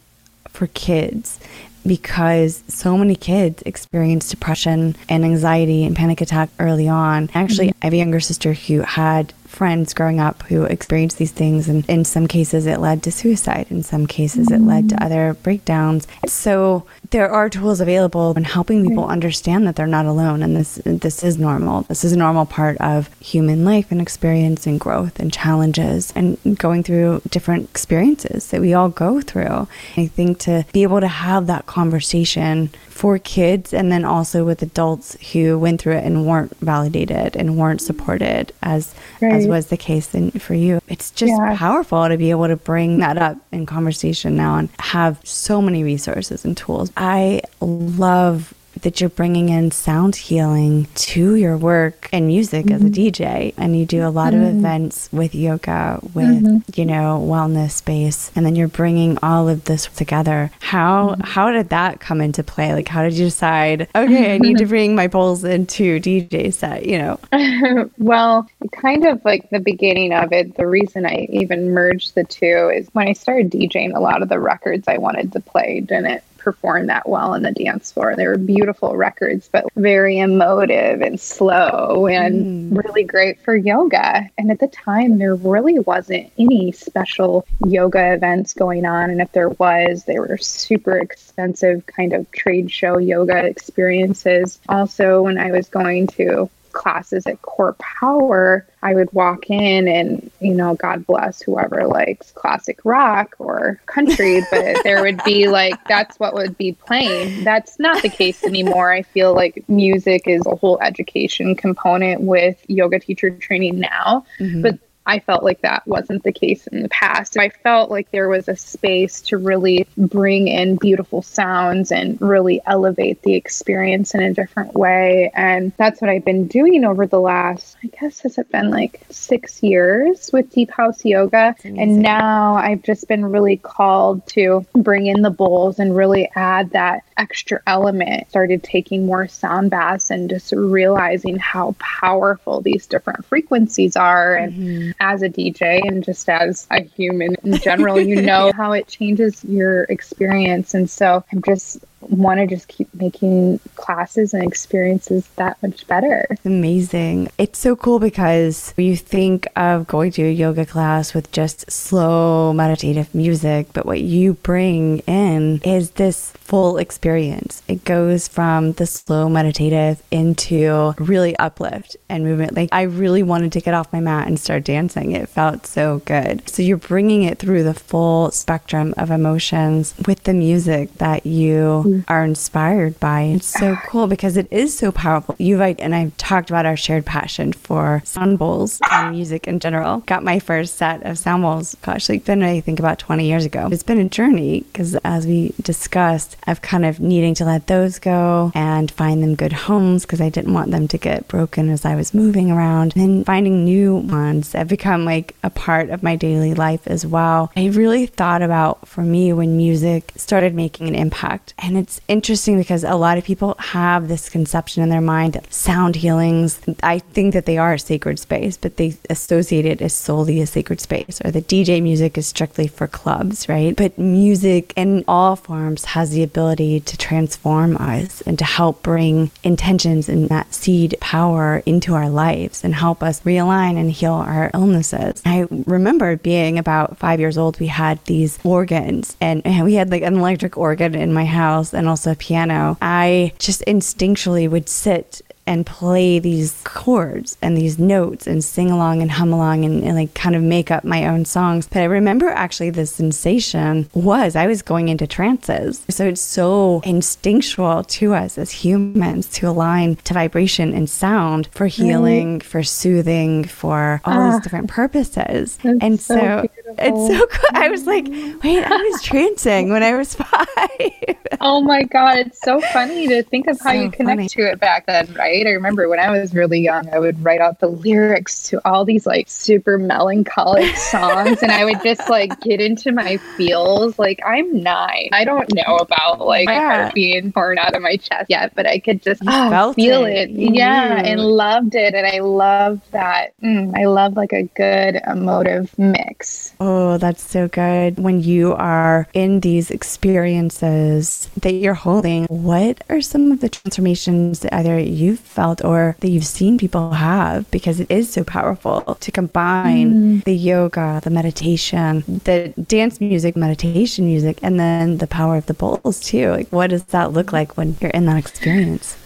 for 0.49 0.69
kids 0.69 1.41
because 1.87 2.63
so 2.69 2.97
many 2.97 3.15
kids 3.15 3.63
experience 3.65 4.29
depression 4.29 4.97
and 5.09 5.25
anxiety 5.25 5.85
and 5.85 5.97
panic 5.97 6.21
attack 6.21 6.51
early 6.59 6.89
on. 6.89 7.31
Actually, 7.35 7.69
mm-hmm. 7.69 7.79
I 7.83 7.87
have 7.87 7.95
a 7.95 7.99
younger 7.99 8.21
sister 8.21 8.53
who 8.53 8.81
had 8.83 9.33
friends 9.61 9.93
growing 9.93 10.19
up 10.19 10.43
who 10.45 10.65
experienced 10.65 11.19
these 11.19 11.33
things 11.33 11.69
and 11.69 11.85
in 11.85 12.03
some 12.03 12.27
cases 12.27 12.65
it 12.65 12.81
led 12.81 13.03
to 13.03 13.13
suicide 13.13 13.67
in 13.69 13.83
some 13.83 14.07
cases 14.07 14.51
it 14.51 14.63
led 14.63 14.89
to 14.89 14.95
mm. 14.95 15.05
other 15.05 15.35
breakdowns 15.43 16.09
so 16.27 16.83
there 17.11 17.31
are 17.31 17.51
tools 17.51 17.81
available 17.81 18.33
in 18.37 18.45
helping 18.45 18.87
people 18.87 19.07
understand 19.07 19.67
that 19.67 19.77
they're 19.77 19.87
not 19.87 20.07
alone 20.07 20.43
and 20.43 20.57
this 20.57 20.81
this 20.85 21.23
is 21.23 21.39
normal 21.39 21.83
this 21.83 22.05
is 22.05 22.13
a 22.13 22.17
normal 22.17 22.47
part 22.47 22.77
of 22.79 23.13
human 23.21 23.65
life 23.65 23.91
and 23.91 24.01
experience 24.01 24.67
and 24.67 24.79
growth 24.81 25.19
and 25.19 25.33
challenges 25.33 26.13
and 26.15 26.39
going 26.59 26.83
through 26.83 27.21
different 27.29 27.69
experiences 27.69 28.51
that 28.51 28.61
we 28.61 28.75
all 28.75 28.89
go 28.89 29.21
through 29.21 29.67
i 29.97 30.07
think 30.07 30.39
to 30.39 30.65
be 30.73 30.83
able 30.83 31.01
to 31.01 31.09
have 31.09 31.47
that 31.47 31.67
conversation 31.67 32.71
for 33.01 33.19
kids 33.19 33.73
and 33.73 33.91
then 33.91 34.05
also 34.05 34.45
with 34.45 34.61
adults 34.61 35.17
who 35.33 35.59
went 35.59 35.81
through 35.81 35.95
it 35.95 36.05
and 36.05 36.27
weren't 36.27 36.55
validated 36.59 37.35
and 37.35 37.57
weren't 37.57 37.81
supported 37.81 38.53
as 38.63 38.95
right. 39.23 39.33
as 39.33 39.47
was 39.47 39.69
the 39.69 39.77
case 39.79 40.15
in, 40.15 40.31
for 40.33 40.53
you. 40.53 40.83
It's 40.87 41.11
just 41.11 41.33
yeah. 41.33 41.57
powerful 41.57 42.07
to 42.07 42.19
be 42.19 42.29
able 42.31 42.49
to 42.49 42.57
bring 42.57 42.99
that 42.99 43.17
up 43.17 43.39
in 43.53 43.65
conversation 43.65 44.37
now 44.37 44.59
and 44.59 44.69
have 44.81 45.19
so 45.25 45.63
many 45.63 45.83
resources 45.83 46.45
and 46.45 46.55
tools. 46.55 46.93
I 47.01 47.41
love 47.63 48.53
that 48.83 49.01
you're 49.01 49.11
bringing 49.11 49.49
in 49.49 49.71
sound 49.71 50.17
healing 50.17 50.87
to 50.95 51.35
your 51.35 51.57
work 51.57 52.09
and 52.13 52.27
music 52.27 52.67
mm-hmm. 52.67 52.75
as 52.75 52.83
a 52.83 52.85
mm-hmm. 52.85 53.23
DJ. 53.23 53.55
And 53.57 53.79
you 53.79 53.85
do 53.85 54.07
a 54.07 54.09
lot 54.09 54.33
mm-hmm. 54.33 54.45
of 54.45 54.57
events 54.57 55.09
with 55.13 55.35
yoga, 55.35 56.01
with, 56.15 56.27
mm-hmm. 56.27 56.59
you 56.75 56.87
know, 56.87 57.25
wellness 57.27 57.73
space. 57.73 58.31
And 58.35 58.45
then 58.45 58.57
you're 58.57 58.69
bringing 58.69 59.19
all 59.23 59.49
of 59.49 59.65
this 59.65 59.87
together. 59.87 60.51
How, 60.61 61.11
mm-hmm. 61.11 61.21
how 61.23 61.51
did 61.51 61.71
that 61.71 62.01
come 62.01 62.21
into 62.21 62.43
play? 62.43 62.73
Like, 62.73 62.89
how 62.89 63.03
did 63.03 63.15
you 63.15 63.27
decide, 63.27 63.89
okay, 63.95 64.35
I 64.35 64.39
need 64.39 64.59
to 64.59 64.67
bring 64.71 64.95
my 64.95 65.09
bowls 65.09 65.45
into 65.45 66.01
DJ 66.01 66.53
set, 66.53 66.87
you 66.87 66.99
know? 66.99 67.91
well, 67.99 68.49
kind 68.73 69.07
of 69.07 69.25
like 69.25 69.51
the 69.51 69.61
beginning 69.61 70.13
of 70.13 70.33
it, 70.33 70.57
the 70.57 70.67
reason 70.67 71.07
I 71.07 71.29
even 71.31 71.71
merged 71.71 72.15
the 72.15 72.25
two 72.25 72.71
is 72.75 72.89
when 72.93 73.09
I 73.09 73.13
started 73.13 73.51
DJing, 73.51 73.95
a 73.95 74.01
lot 74.01 74.23
of 74.23 74.29
the 74.29 74.39
records 74.39 74.89
I 74.89 74.99
wanted 74.99 75.33
to 75.33 75.41
play 75.41 75.81
didn't 75.81 76.23
perform 76.41 76.87
that 76.87 77.09
well 77.09 77.35
on 77.35 77.43
the 77.43 77.53
dance 77.53 77.93
floor. 77.93 78.17
They 78.17 78.27
were 78.27 78.39
beautiful 78.39 78.97
records, 78.97 79.49
but 79.51 79.67
very 79.77 80.19
emotive 80.19 81.01
and 81.03 81.21
slow 81.21 82.07
and 82.07 82.73
mm. 82.73 82.85
really 82.85 83.05
great 83.05 83.41
for 83.41 83.55
yoga. 83.55 84.29
And 84.39 84.51
at 84.51 84.59
the 84.59 84.69
time, 84.69 85.19
there 85.19 85.35
really 85.35 85.79
wasn't 85.79 86.33
any 86.39 86.73
special 86.73 87.47
yoga 87.65 88.15
events 88.15 88.55
going 88.55 88.87
on. 88.87 89.11
And 89.11 89.21
if 89.21 89.33
there 89.33 89.51
was, 89.51 90.05
they 90.05 90.19
were 90.19 90.39
super 90.39 90.99
expensive 90.99 91.87
kind 91.87 92.13
of 92.13 92.31
trade 92.33 92.71
show 92.71 92.99
yoga 92.99 93.45
experiences. 93.45 94.61
Also, 94.69 95.23
when 95.23 95.39
I 95.39 95.51
was 95.53 95.69
going 95.69 96.07
to 96.09 96.51
classes 96.73 97.27
at 97.27 97.43
Core 97.43 97.75
Power, 97.79 98.67
I 98.83 98.95
would 98.95 99.13
walk 99.13 99.51
in 99.51 99.89
and, 99.89 100.31
you 100.41 100.55
know, 100.55 100.75
God 100.75 101.07
bless 101.07 101.43
whoever 101.43 101.87
likes 101.87 102.33
classic 102.33 102.81
rock 102.85 103.37
or 103.39 103.81
country, 103.87 104.41
but 104.51 104.83
there 104.83 105.03
would 105.03 105.23
be 105.25 105.49
like, 105.49 105.83
that's 105.87 106.19
what 106.19 106.35
would 106.35 106.57
be 106.57 106.73
playing. 106.73 107.45
That's 107.45 107.79
not 107.79 108.03
the 108.03 108.09
case 108.09 108.43
anymore. 108.45 108.93
I 108.93 109.03
feel 109.03 109.35
like 109.35 109.69
music 109.69 110.27
is 110.27 110.47
a 110.47 110.57
whole 110.57 110.79
education 110.81 111.55
component 111.55 112.23
with 112.23 112.63
yoga 112.69 112.99
teacher 112.99 113.31
training 113.31 113.81
now. 113.81 114.25
Mm-hmm. 114.39 114.63
But 114.63 114.79
I 115.11 115.19
felt 115.19 115.43
like 115.43 115.63
that 115.63 115.85
wasn't 115.89 116.23
the 116.23 116.31
case 116.31 116.69
in 116.69 116.85
the 116.85 116.89
past. 116.89 117.37
I 117.37 117.49
felt 117.49 117.91
like 117.91 118.13
there 118.13 118.29
was 118.29 118.47
a 118.47 118.55
space 118.55 119.21
to 119.23 119.39
really 119.39 119.89
bring 119.97 120.47
in 120.47 120.77
beautiful 120.77 121.21
sounds 121.21 121.91
and 121.91 122.17
really 122.23 122.61
elevate 122.65 123.21
the 123.23 123.35
experience 123.35 124.15
in 124.15 124.23
a 124.23 124.33
different 124.33 124.75
way. 124.75 125.33
And 125.35 125.73
that's 125.77 126.01
what 126.01 126.11
I've 126.11 126.25
been 126.25 126.47
doing 126.47 126.85
over 126.85 127.09
the 127.09 127.19
last, 127.19 127.77
I 127.83 127.89
guess, 127.89 128.21
has 128.21 128.39
it 128.39 128.53
been 128.53 128.71
like 128.71 129.01
six 129.11 129.65
years 129.65 130.31
with 130.33 130.53
Deep 130.53 130.71
House 130.71 131.05
Yoga? 131.05 131.57
And 131.65 132.03
now 132.03 132.55
I've 132.55 132.85
just 132.85 133.09
been 133.09 133.27
really 133.27 133.57
called 133.57 134.25
to 134.29 134.65
bring 134.75 135.07
in 135.07 135.23
the 135.23 135.31
bowls 135.31 135.81
and 135.81 135.97
really 135.97 136.31
add 136.37 136.71
that 136.71 137.03
extra 137.17 137.61
element. 137.67 138.31
Started 138.31 138.63
taking 138.63 139.07
more 139.07 139.27
sound 139.27 139.71
baths 139.71 140.11
and 140.11 140.31
just 140.31 140.53
realizing 140.53 141.37
how 141.37 141.75
powerful 141.81 142.61
these 142.61 142.87
different 142.87 143.25
frequencies 143.25 143.97
are. 143.97 144.37
And 144.37 144.53
mm-hmm 144.53 145.00
as 145.01 145.23
a 145.23 145.29
DJ 145.29 145.81
and 145.87 146.05
just 146.05 146.29
as 146.29 146.67
a 146.71 146.83
human 146.83 147.35
in 147.43 147.59
general, 147.59 148.01
you 148.01 148.23
know 148.23 148.53
how 148.55 148.73
it 148.73 148.87
changes 148.87 149.43
your 149.45 149.85
experience. 149.85 150.75
And 150.75 150.89
so 150.89 151.25
I'm 151.33 151.43
just 151.43 151.85
want 152.01 152.41
to 152.41 152.47
just 152.47 152.69
keep 152.69 152.93
making 152.95 153.61
classes 153.75 154.35
and 154.35 154.43
experiences 154.43 155.29
that 155.37 155.63
much 155.63 155.87
better. 155.87 156.27
Amazing. 156.45 157.31
It's 157.39 157.59
so 157.59 157.77
cool 157.77 157.99
because 157.99 158.75
you 158.77 158.97
think 158.97 159.47
of 159.57 159.87
going 159.87 160.13
to 160.13 160.23
a 160.23 160.33
yoga 160.33 160.67
class 160.67 161.15
with 161.15 161.31
just 161.33 161.71
slow 161.71 162.53
meditative 162.53 163.15
music, 163.15 163.69
but 163.73 163.87
what 163.87 164.01
you 164.01 164.35
bring 164.35 165.01
in 165.01 165.61
is 165.65 165.93
this 165.93 166.33
full 166.33 166.79
experience. 166.79 167.63
It 167.69 167.85
goes 167.85 168.29
from 168.29 168.73
the 168.73 168.87
slow 168.87 169.29
meditative 169.29 170.03
into 170.11 170.95
really 170.99 171.37
uplift 171.37 171.97
and 172.09 172.25
movement. 172.25 172.55
Like 172.55 172.71
I 172.73 172.83
really 172.83 173.23
wanted 173.23 173.53
to 173.53 173.61
get 173.61 173.75
off 173.75 173.93
my 173.93 174.01
mat 174.01 174.27
and 174.27 174.39
start 174.39 174.65
dancing. 174.65 175.13
It 175.13 175.29
felt 175.29 175.67
so 175.67 176.03
good. 176.05 176.49
So 176.49 176.63
you're 176.63 176.77
bringing 176.77 177.23
it 177.23 177.39
through 177.39 177.63
the 177.63 177.75
full 177.75 178.31
spectrum 178.31 178.95
of 178.97 179.11
emotions 179.11 179.95
with 180.07 180.25
the 180.25 180.35
music 180.35 180.95
that 180.95 181.27
you 181.27 181.83
mm-hmm. 181.91 182.13
are 182.13 182.25
inspired 182.25 182.99
by. 183.01 183.23
It's 183.23 183.47
so 183.47 183.77
cool 183.87 184.07
because 184.07 184.37
it 184.37 184.49
is 184.51 184.77
so 184.77 184.91
powerful. 184.93 185.37
You've 185.39 185.61
and 185.61 185.95
I've 185.95 186.17
talked 186.17 186.51
about 186.51 186.67
our 186.67 186.77
shared 186.77 187.05
passion 187.05 187.53
for 187.53 188.03
sound 188.05 188.39
bowls 188.39 188.81
and 188.91 189.15
music 189.15 189.47
in 189.47 189.61
general. 189.61 189.99
Got 190.01 190.25
my 190.25 190.39
first 190.39 190.77
set 190.77 191.05
of 191.05 191.19
sound 191.19 191.43
bowls, 191.43 191.77
gosh, 191.83 192.09
like 192.09 192.25
been 192.25 192.43
I 192.43 192.61
think 192.61 192.79
about 192.79 192.99
20 192.99 193.27
years 193.27 193.45
ago. 193.45 193.69
It's 193.71 193.83
been 193.83 193.99
a 193.99 194.09
journey 194.09 194.61
because 194.61 194.97
as 195.05 195.27
we 195.27 195.55
discussed, 195.61 196.37
I've 196.47 196.63
kind 196.63 196.85
of 196.85 197.01
needing 197.01 197.35
to 197.35 197.45
let 197.45 197.67
those 197.67 197.99
go 197.99 198.53
and 198.55 198.91
find 198.91 199.23
them 199.23 199.35
good 199.35 199.53
homes 199.53 200.05
because 200.05 200.21
I 200.21 200.29
didn't 200.29 200.55
want 200.55 200.71
them 200.71 200.89
to 200.89 200.99
get 200.99 201.29
broken 201.29 201.69
as 201.69 201.85
I 201.85 201.95
was 201.95 202.15
moving 202.15 202.51
around. 202.51 202.95
And 202.97 203.25
finding 203.27 203.65
new 203.65 203.97
ones 203.97 204.53
have 204.53 204.69
become 204.69 205.05
like 205.05 205.35
a 205.43 205.51
part 205.51 205.91
of 205.91 206.03
my 206.03 206.17
daily 206.17 206.55
life 206.55 206.87
as 206.87 207.05
well. 207.05 207.53
I 207.57 207.67
really 207.67 208.07
thought 208.07 208.43
about 208.43 208.89
for 208.89 209.03
me 209.03 209.33
when 209.33 209.57
music 209.57 210.13
started 210.17 210.55
making 210.55 210.89
an 210.89 210.95
impact 210.95 211.55
and 211.59 211.77
it's 211.81 212.01
interesting 212.09 212.59
because 212.59 212.85
a 212.85 212.95
lot 212.95 213.17
of 213.17 213.25
people 213.25 213.57
have 213.59 214.07
this 214.07 214.29
conception 214.29 214.83
in 214.83 214.91
their 214.91 215.01
mind 215.01 215.33
that 215.33 215.51
sound 215.53 215.97
healings, 215.97 216.61
I 216.83 216.99
think 216.99 217.33
that 217.33 217.47
they 217.47 217.57
are 217.57 217.73
a 217.73 217.79
sacred 217.79 218.19
space, 218.19 218.59
but 218.59 218.77
they 218.77 218.99
associate 219.09 219.65
it 219.65 219.81
as 219.81 219.95
solely 219.95 220.43
a 220.43 220.47
sacred 220.47 220.81
space, 220.81 221.21
or 221.25 221.31
the 221.31 221.41
DJ 221.41 221.83
music 221.83 222.19
is 222.19 222.27
strictly 222.27 222.69
for 222.69 222.87
clubs, 222.87 223.49
right? 223.49 223.75
But 223.75 223.97
music 223.99 224.75
in 224.77 225.05
all 225.09 225.37
forms 225.37 225.87
has 225.87 226.11
the 226.11 226.23
ability 226.23 226.81
to 226.81 226.99
transform 226.99 227.79
us 227.79 228.21
and 228.23 228.39
to 228.39 228.45
help 228.45 228.83
bring 228.83 229.31
intentions 229.43 230.09
and 230.09 230.29
that 230.29 230.53
seed 230.53 230.97
power 231.01 231.63
into 231.65 231.95
our 231.95 232.11
lives 232.11 232.63
and 232.63 232.75
help 232.75 233.03
us 233.03 233.23
realign 233.23 233.79
and 233.81 233.91
heal 233.91 234.13
our 234.13 234.51
illnesses. 234.53 235.23
I 235.25 235.47
remember 235.51 236.17
being 236.17 236.59
about 236.59 236.99
five 236.99 237.21
years 237.21 237.39
old, 237.39 237.59
we 237.59 237.69
had 237.69 238.05
these 238.05 238.39
organs 238.45 239.17
and 239.19 239.43
we 239.65 239.75
had 239.75 239.91
like 239.91 240.03
an 240.03 240.19
electric 240.19 240.59
organ 240.59 240.95
in 240.95 241.15
my 241.15 241.25
house 241.25 241.70
and 241.75 241.89
also 241.89 242.15
piano. 242.15 242.77
I 242.81 243.33
just 243.39 243.63
instinctually 243.67 244.49
would 244.49 244.69
sit 244.69 245.23
and 245.47 245.67
play 245.67 246.19
these 246.19 246.61
chords 246.65 247.37
and 247.43 247.57
these 247.57 247.79
notes 247.79 248.27
and 248.27 248.45
sing 248.45 248.71
along 248.71 249.03
and 249.03 249.11
hum 249.11 249.33
along 249.33 249.65
and, 249.65 249.83
and, 249.83 249.97
like 249.97 250.15
kind 250.15 250.37
of 250.37 250.43
make 250.43 250.71
up 250.71 250.85
my 250.85 251.07
own 251.07 251.25
songs. 251.25 251.67
But 251.67 251.81
I 251.81 251.85
remember 251.85 252.29
actually 252.29 252.71
the 252.71 252.87
sensation 252.87 253.89
was 253.95 254.37
I 254.37 254.47
was 254.47 254.63
going 254.63 254.89
into 254.89 255.07
trances. 255.07 255.85
So 255.89 256.07
it's 256.07 256.21
so 256.21 256.81
instinctual 256.85 257.85
to 257.85 258.15
us 258.15 258.39
as 258.39 258.51
humans 258.51 259.27
to 259.31 259.49
align 259.49 259.97
to 259.97 260.15
vibration 260.15 260.73
and 260.73 260.89
sound 260.89 261.49
for 261.53 261.67
healing, 261.67 262.35
right. 262.35 262.43
for 262.43 262.63
soothing, 262.63 263.45
for 263.45 264.01
all 264.05 264.21
ah, 264.21 264.31
these 264.31 264.41
different 264.43 264.69
purposes. 264.69 265.59
And 265.65 266.01
so, 266.01 266.15
so 266.15 266.49
it's 266.79 267.19
so 267.19 267.27
cool. 267.27 267.51
I 267.55 267.69
was 267.69 267.87
like, 267.87 268.07
wait, 268.09 268.63
I 268.65 268.77
was 268.77 269.03
trancing 269.03 269.71
when 269.71 269.83
I 269.83 269.97
was 269.97 270.15
five. 270.21 271.17
oh 271.41 271.61
my 271.61 271.83
God. 271.83 272.19
It's 272.19 272.41
so 272.41 272.61
funny 272.73 273.09
to 273.09 273.23
think 273.25 273.47
of 273.49 273.59
how 273.61 273.73
so 273.73 273.81
you 273.81 273.91
connect 273.91 274.19
funny. 274.19 274.29
to 274.29 274.51
it 274.53 274.61
back 274.61 274.87
then, 274.87 275.13
right? 275.15 275.40
I 275.47 275.53
remember 275.53 275.89
when 275.89 275.99
I 275.99 276.11
was 276.11 276.35
really 276.35 276.61
young, 276.61 276.89
I 276.93 276.99
would 276.99 277.23
write 277.25 277.41
out 277.41 277.61
the 277.61 277.69
lyrics 277.69 278.43
to 278.51 278.61
all 278.65 278.85
these 278.85 279.07
like 279.07 279.29
super 279.29 279.79
melancholic 279.79 280.77
songs 280.77 281.43
and 281.43 281.53
I 281.53 281.65
would 281.65 281.83
just 281.83 282.09
like 282.09 282.41
get 282.41 282.61
into 282.61 282.93
my 282.93 283.17
feels. 283.37 283.99
Like 283.99 284.21
I'm 284.25 284.63
nine. 284.63 285.11
I 285.13 285.25
don't 285.25 285.53
know 285.55 285.77
about 285.77 286.21
like 286.21 286.49
yeah. 286.49 286.83
heart 286.83 286.95
being 286.95 287.33
torn 287.33 287.59
out 287.59 287.75
of 287.75 287.83
my 287.83 287.97
chest 287.97 288.27
yet, 288.29 288.55
but 288.55 288.67
I 288.67 288.79
could 288.79 289.03
just 289.03 289.23
oh, 289.27 289.73
feel 289.73 290.05
it. 290.05 290.31
it. 290.31 290.55
Yeah. 290.55 291.03
And 291.05 291.21
loved 291.21 291.75
it. 291.75 291.95
And 291.95 292.07
I 292.07 292.21
love 292.21 292.81
that. 292.91 293.33
Mm, 293.43 293.77
I 293.77 293.87
love 293.87 294.17
like 294.17 294.33
a 294.33 294.45
good 294.45 295.01
emotive 295.07 295.77
mix. 295.79 296.55
Oh, 296.61 296.99
that's 296.99 297.23
so 297.23 297.49
good. 297.49 297.99
When 297.99 298.23
you 298.23 298.53
are 298.55 299.09
in 299.13 299.41
these 299.41 299.71
experiences 299.71 301.29
that 301.37 301.53
you're 301.53 301.75
holding, 301.75 302.25
what 302.27 302.83
are 302.89 303.01
some 303.01 303.33
of 303.33 303.41
the 303.41 303.49
transformations 303.49 304.41
that 304.41 304.55
either 304.55 304.79
you've 304.79 305.20
felt 305.21 305.65
or 305.65 305.97
that 306.01 306.09
you've 306.09 306.27
seen 306.27 306.59
people 306.59 306.93
have 306.93 307.51
because 307.51 307.81
it 307.81 307.91
is 307.91 308.13
so 308.13 308.25
powerful 308.25 308.97
to 309.01 309.11
combine 309.11 309.93
mm. 309.93 310.25
the 310.25 310.35
yoga, 310.35 311.01
the 311.03 311.11
meditation, 311.11 312.21
the 312.25 312.53
dance 312.67 313.01
music, 313.01 313.37
meditation 313.37 314.05
music, 314.07 314.39
and 314.43 314.59
then 314.59 314.99
the 314.99 315.07
power 315.07 315.37
of 315.37 315.47
the 315.47 315.55
bowls 315.55 316.01
too. 316.01 316.31
Like, 316.31 316.49
what 316.49 316.71
does 316.71 316.85
that 316.85 317.13
look 317.13 317.33
like 317.33 317.57
when 317.57 317.77
you're 317.81 317.91
in 317.91 318.07
that 318.07 318.19
experience? 318.19 318.97